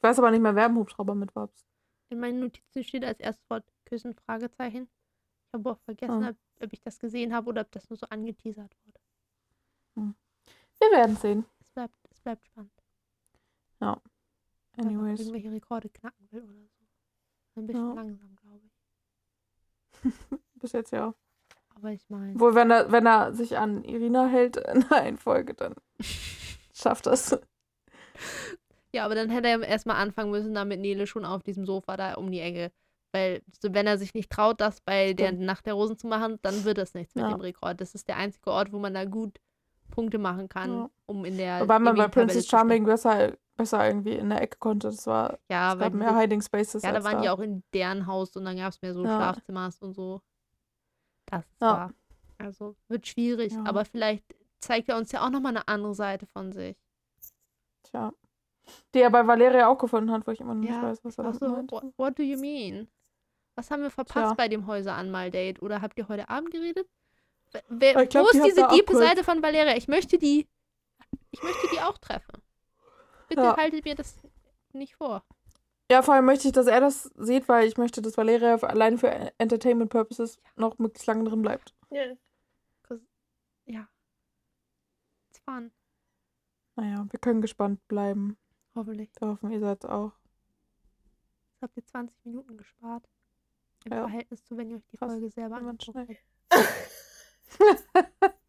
Ich 0.03 0.09
weiß 0.09 0.19
aber 0.19 0.31
nicht 0.31 0.41
mehr, 0.41 0.53
wer 0.53 0.65
im 0.65 0.75
Hubschrauber 0.75 1.15
mit 1.15 1.33
war. 1.33 1.49
In 2.09 2.19
meinen 2.19 2.41
Notizen 2.41 2.83
steht 2.83 3.05
als 3.05 3.21
erstes 3.21 3.49
Wort 3.49 3.63
Küssen, 3.85 4.13
Fragezeichen. 4.13 4.89
Ich 5.47 5.53
habe 5.53 5.71
auch 5.71 5.79
vergessen, 5.79 6.25
Ah. 6.25 6.29
ob, 6.31 6.35
ob 6.61 6.73
ich 6.73 6.81
das 6.81 6.99
gesehen 6.99 7.33
habe 7.33 7.47
oder 7.47 7.61
ob 7.61 7.71
das 7.71 7.89
nur 7.89 7.95
so 7.95 8.05
angeteasert 8.09 8.75
wurde. 8.83 8.99
Wir 9.95 10.91
werden 10.91 11.15
sehen. 11.15 11.45
Es 11.61 11.69
bleibt, 11.69 11.95
es 12.11 12.19
bleibt 12.19 12.45
spannend. 12.45 12.73
Ja. 13.79 14.01
Weil 14.75 14.85
er 14.87 14.91
Anyways. 14.91 15.21
irgendwelche 15.21 15.51
Rekorde 15.53 15.87
knacken 15.89 16.27
will 16.31 16.43
oder 16.43 16.67
so. 16.67 17.61
Ein 17.61 17.67
bisschen 17.67 17.87
Ja. 17.87 17.93
langsam, 17.93 18.35
glaube 18.35 18.61
ich. 18.65 20.03
Bis 20.55 20.73
jetzt 20.73 20.91
ja. 20.91 21.15
Aber 21.75 21.91
ich 21.91 22.09
meine, 22.09 22.33
Obwohl, 22.35 22.55
wenn 22.55 22.71
er, 22.71 22.91
wenn 22.91 23.05
er 23.05 23.33
sich 23.33 23.57
an 23.57 23.85
Irina 23.85 24.27
hält 24.27 24.57
in 24.57 24.83
einer 24.91 25.17
Folge, 25.17 25.53
dann 25.53 25.75
schafft 26.73 27.05
das. 27.05 27.39
Ja, 28.93 29.05
aber 29.05 29.15
dann 29.15 29.29
hätte 29.29 29.47
er 29.47 29.61
erstmal 29.63 29.97
anfangen 29.97 30.31
müssen, 30.31 30.53
da 30.53 30.65
mit 30.65 30.79
Nele 30.79 31.07
schon 31.07 31.25
auf 31.25 31.43
diesem 31.43 31.65
Sofa 31.65 31.97
da 31.97 32.13
um 32.15 32.31
die 32.31 32.39
Ecke. 32.39 32.71
Weil, 33.11 33.41
wenn 33.61 33.85
er 33.85 33.97
sich 33.99 34.13
nicht 34.15 34.31
traut, 34.31 34.59
das 34.59 34.81
bei 34.81 35.13
der. 35.13 35.31
Nacht 35.33 35.65
der 35.67 35.75
Rosen 35.75 35.97
zu 35.97 36.07
machen, 36.07 36.39
dann 36.41 36.63
wird 36.63 36.77
das 36.79 36.93
nichts 36.95 37.13
mit 37.13 37.23
Ja. 37.23 37.31
dem 37.31 37.41
Rekord. 37.41 37.79
Das 37.79 37.93
ist 37.93 38.07
der 38.07 38.17
einzige 38.17 38.49
Ort, 38.49 38.71
wo 38.73 38.79
man 38.79 38.93
da 38.95 39.05
gut 39.05 39.39
Punkte 39.91 40.17
machen 40.17 40.49
kann, 40.49 40.71
Ja. 40.71 40.89
um 41.05 41.23
in 41.25 41.37
der. 41.37 41.61
Wobei 41.61 41.77
man 41.77 41.95
bei 41.95 42.07
Princess. 42.07 42.47
Charming 42.47 42.85
besser, 42.85 43.33
besser 43.55 43.85
irgendwie 43.87 44.13
in 44.13 44.29
der 44.29 44.41
Ecke 44.41 44.57
konnte. 44.57 44.87
Das 44.89 45.05
war, 45.05 45.37
Ja, 45.51 45.73
es 45.73 45.79
weil 45.79 45.91
gab 45.91 45.93
mehr 45.99 46.17
Hiding 46.17 46.41
Spaces. 46.41 46.81
Ja, 46.81 46.91
da 46.91 47.03
waren 47.03 47.17
da. 47.17 47.21
die 47.21 47.29
auch 47.29 47.39
in 47.39 47.63
deren 47.73 48.07
Haus 48.07 48.35
und 48.35 48.45
dann 48.45 48.57
gab 48.57 48.69
es 48.73 48.81
mehr 48.81 48.93
so 48.95 49.03
Ja. 49.05 49.15
Schlafzimmers 49.15 49.79
und 49.83 49.93
so. 49.93 50.21
Das 51.27 51.43
Ja. 51.61 51.67
wahr. 51.67 51.93
Also 52.39 52.75
wird 52.87 53.05
schwierig, 53.07 53.53
aber 53.63 53.85
vielleicht 53.85 54.25
zeigt 54.59 54.89
er 54.89 54.97
uns 54.97 55.11
ja 55.11 55.23
auch 55.23 55.29
nochmal 55.29 55.51
eine 55.55 55.67
andere 55.67 55.93
Seite 55.93 56.25
von 56.25 56.51
sich. 56.51 56.75
Tja. 57.83 58.11
Die 58.93 58.99
er 58.99 59.09
bei 59.09 59.25
Valeria 59.25 59.67
auch 59.67 59.77
gefunden 59.77 60.11
hat, 60.11 60.25
wo 60.27 60.31
ich 60.31 60.39
immer 60.39 60.53
noch 60.53 60.61
nicht 60.61 60.69
Ja, 60.71 60.81
weiß, 60.83 61.03
was 61.03 61.17
er 61.17 61.25
Ach 61.25 61.37
damit 61.37 61.69
so, 61.69 61.75
meint. 61.79 61.93
what, 61.97 62.17
do 62.17 62.23
you 62.23 62.37
mean? 62.39 62.87
Was 63.55 63.69
haben 63.71 63.83
wir 63.83 63.91
verpasst 63.91 64.13
Tja. 64.27 64.33
bei 64.35 64.47
dem 64.47 64.65
Häuser-Anmal-Date? 64.67 65.61
Oder 65.61 65.81
habt 65.81 65.97
ihr 65.97 66.07
heute 66.07 66.29
Abend 66.29 66.51
geredet? 66.51 66.87
Wer- 67.69 68.05
glaub, 68.07 68.25
wo 68.27 68.31
die 68.31 68.37
ist 68.39 68.43
hat 68.43 68.49
diese 68.51 68.67
diepe. 68.69 68.95
Seite 68.97 69.23
von 69.23 69.41
Valeria? 69.43 69.75
Ich 69.77 69.87
möchte 69.87 70.17
die. 70.17 70.47
Ich 71.31 71.43
möchte 71.43 71.67
die 71.73 71.79
auch 71.81 71.97
treffen. 71.99 72.41
Bitte 73.29 73.41
Ja. 73.43 73.57
haltet 73.57 73.85
mir 73.85 73.93
das 73.95 74.15
nicht 74.73 74.95
vor. 74.95 75.23
Ja, 75.91 76.01
vor 76.01 76.15
allem 76.15 76.25
möchte 76.25 76.47
ich, 76.47 76.53
dass 76.53 76.65
er 76.65 76.79
das 76.79 77.03
sieht, 77.15 77.47
weil 77.47 77.67
ich 77.67 77.77
möchte, 77.77 78.01
dass 78.01 78.17
Valeria 78.17 78.55
allein 78.55 78.97
für 78.97 79.09
Entertainment 79.37 79.91
Purposes 79.91 80.39
noch 80.55 80.79
möglichst 80.79 81.05
lange 81.05 81.23
drin 81.29 81.41
bleibt. 81.43 81.75
Ja. 81.91 82.03
Ja. 83.65 83.87
It's 85.29 85.39
fun. 85.45 85.71
Naja, 86.75 87.05
wir 87.09 87.19
können 87.19 87.41
gespannt 87.41 87.87
bleiben. 87.87 88.35
Hoffentlich. 88.75 89.09
Wir 89.19 89.27
hoffen, 89.27 89.51
ihr 89.51 89.59
seid 89.59 89.85
auch. 89.85 90.11
Jetzt 91.51 91.61
habt 91.61 91.77
ihr 91.77 91.85
20 91.85 92.25
Minuten 92.25 92.57
gespart. 92.57 93.07
Im 93.85 93.91
Ja. 93.93 94.01
Verhältnis 94.07 94.43
zu, 94.43 94.57
wenn 94.57 94.69
ihr 94.69 94.77
euch 94.77 94.87
die 94.91 94.97
Krass. 94.97 95.11
Folge 95.11 95.29
selber 95.29 95.57
anguckt. 95.57 96.09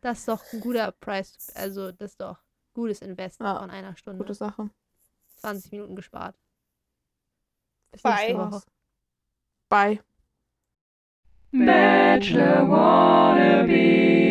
Das 0.00 0.18
ist 0.18 0.26
doch 0.26 0.42
ein 0.52 0.58
guter 0.58 0.90
Preis. 0.90 1.48
Also, 1.54 1.92
das 1.92 2.10
ist 2.10 2.20
doch 2.20 2.36
gutes 2.74 3.02
Invest 3.02 3.40
Ja, 3.40 3.60
von 3.60 3.70
einer 3.70 3.94
Stunde. 3.96 4.18
Gute 4.18 4.34
Sache. 4.34 4.68
20 5.36 5.70
Minuten 5.70 5.94
gespart. 5.94 6.36
Bis 7.92 8.02
Bye. 8.02 8.14
nächste 8.34 8.38
Woche. 8.38 8.62
Bye. 9.68 10.00
Bachelor 11.52 12.68
wannabe. 12.68 14.21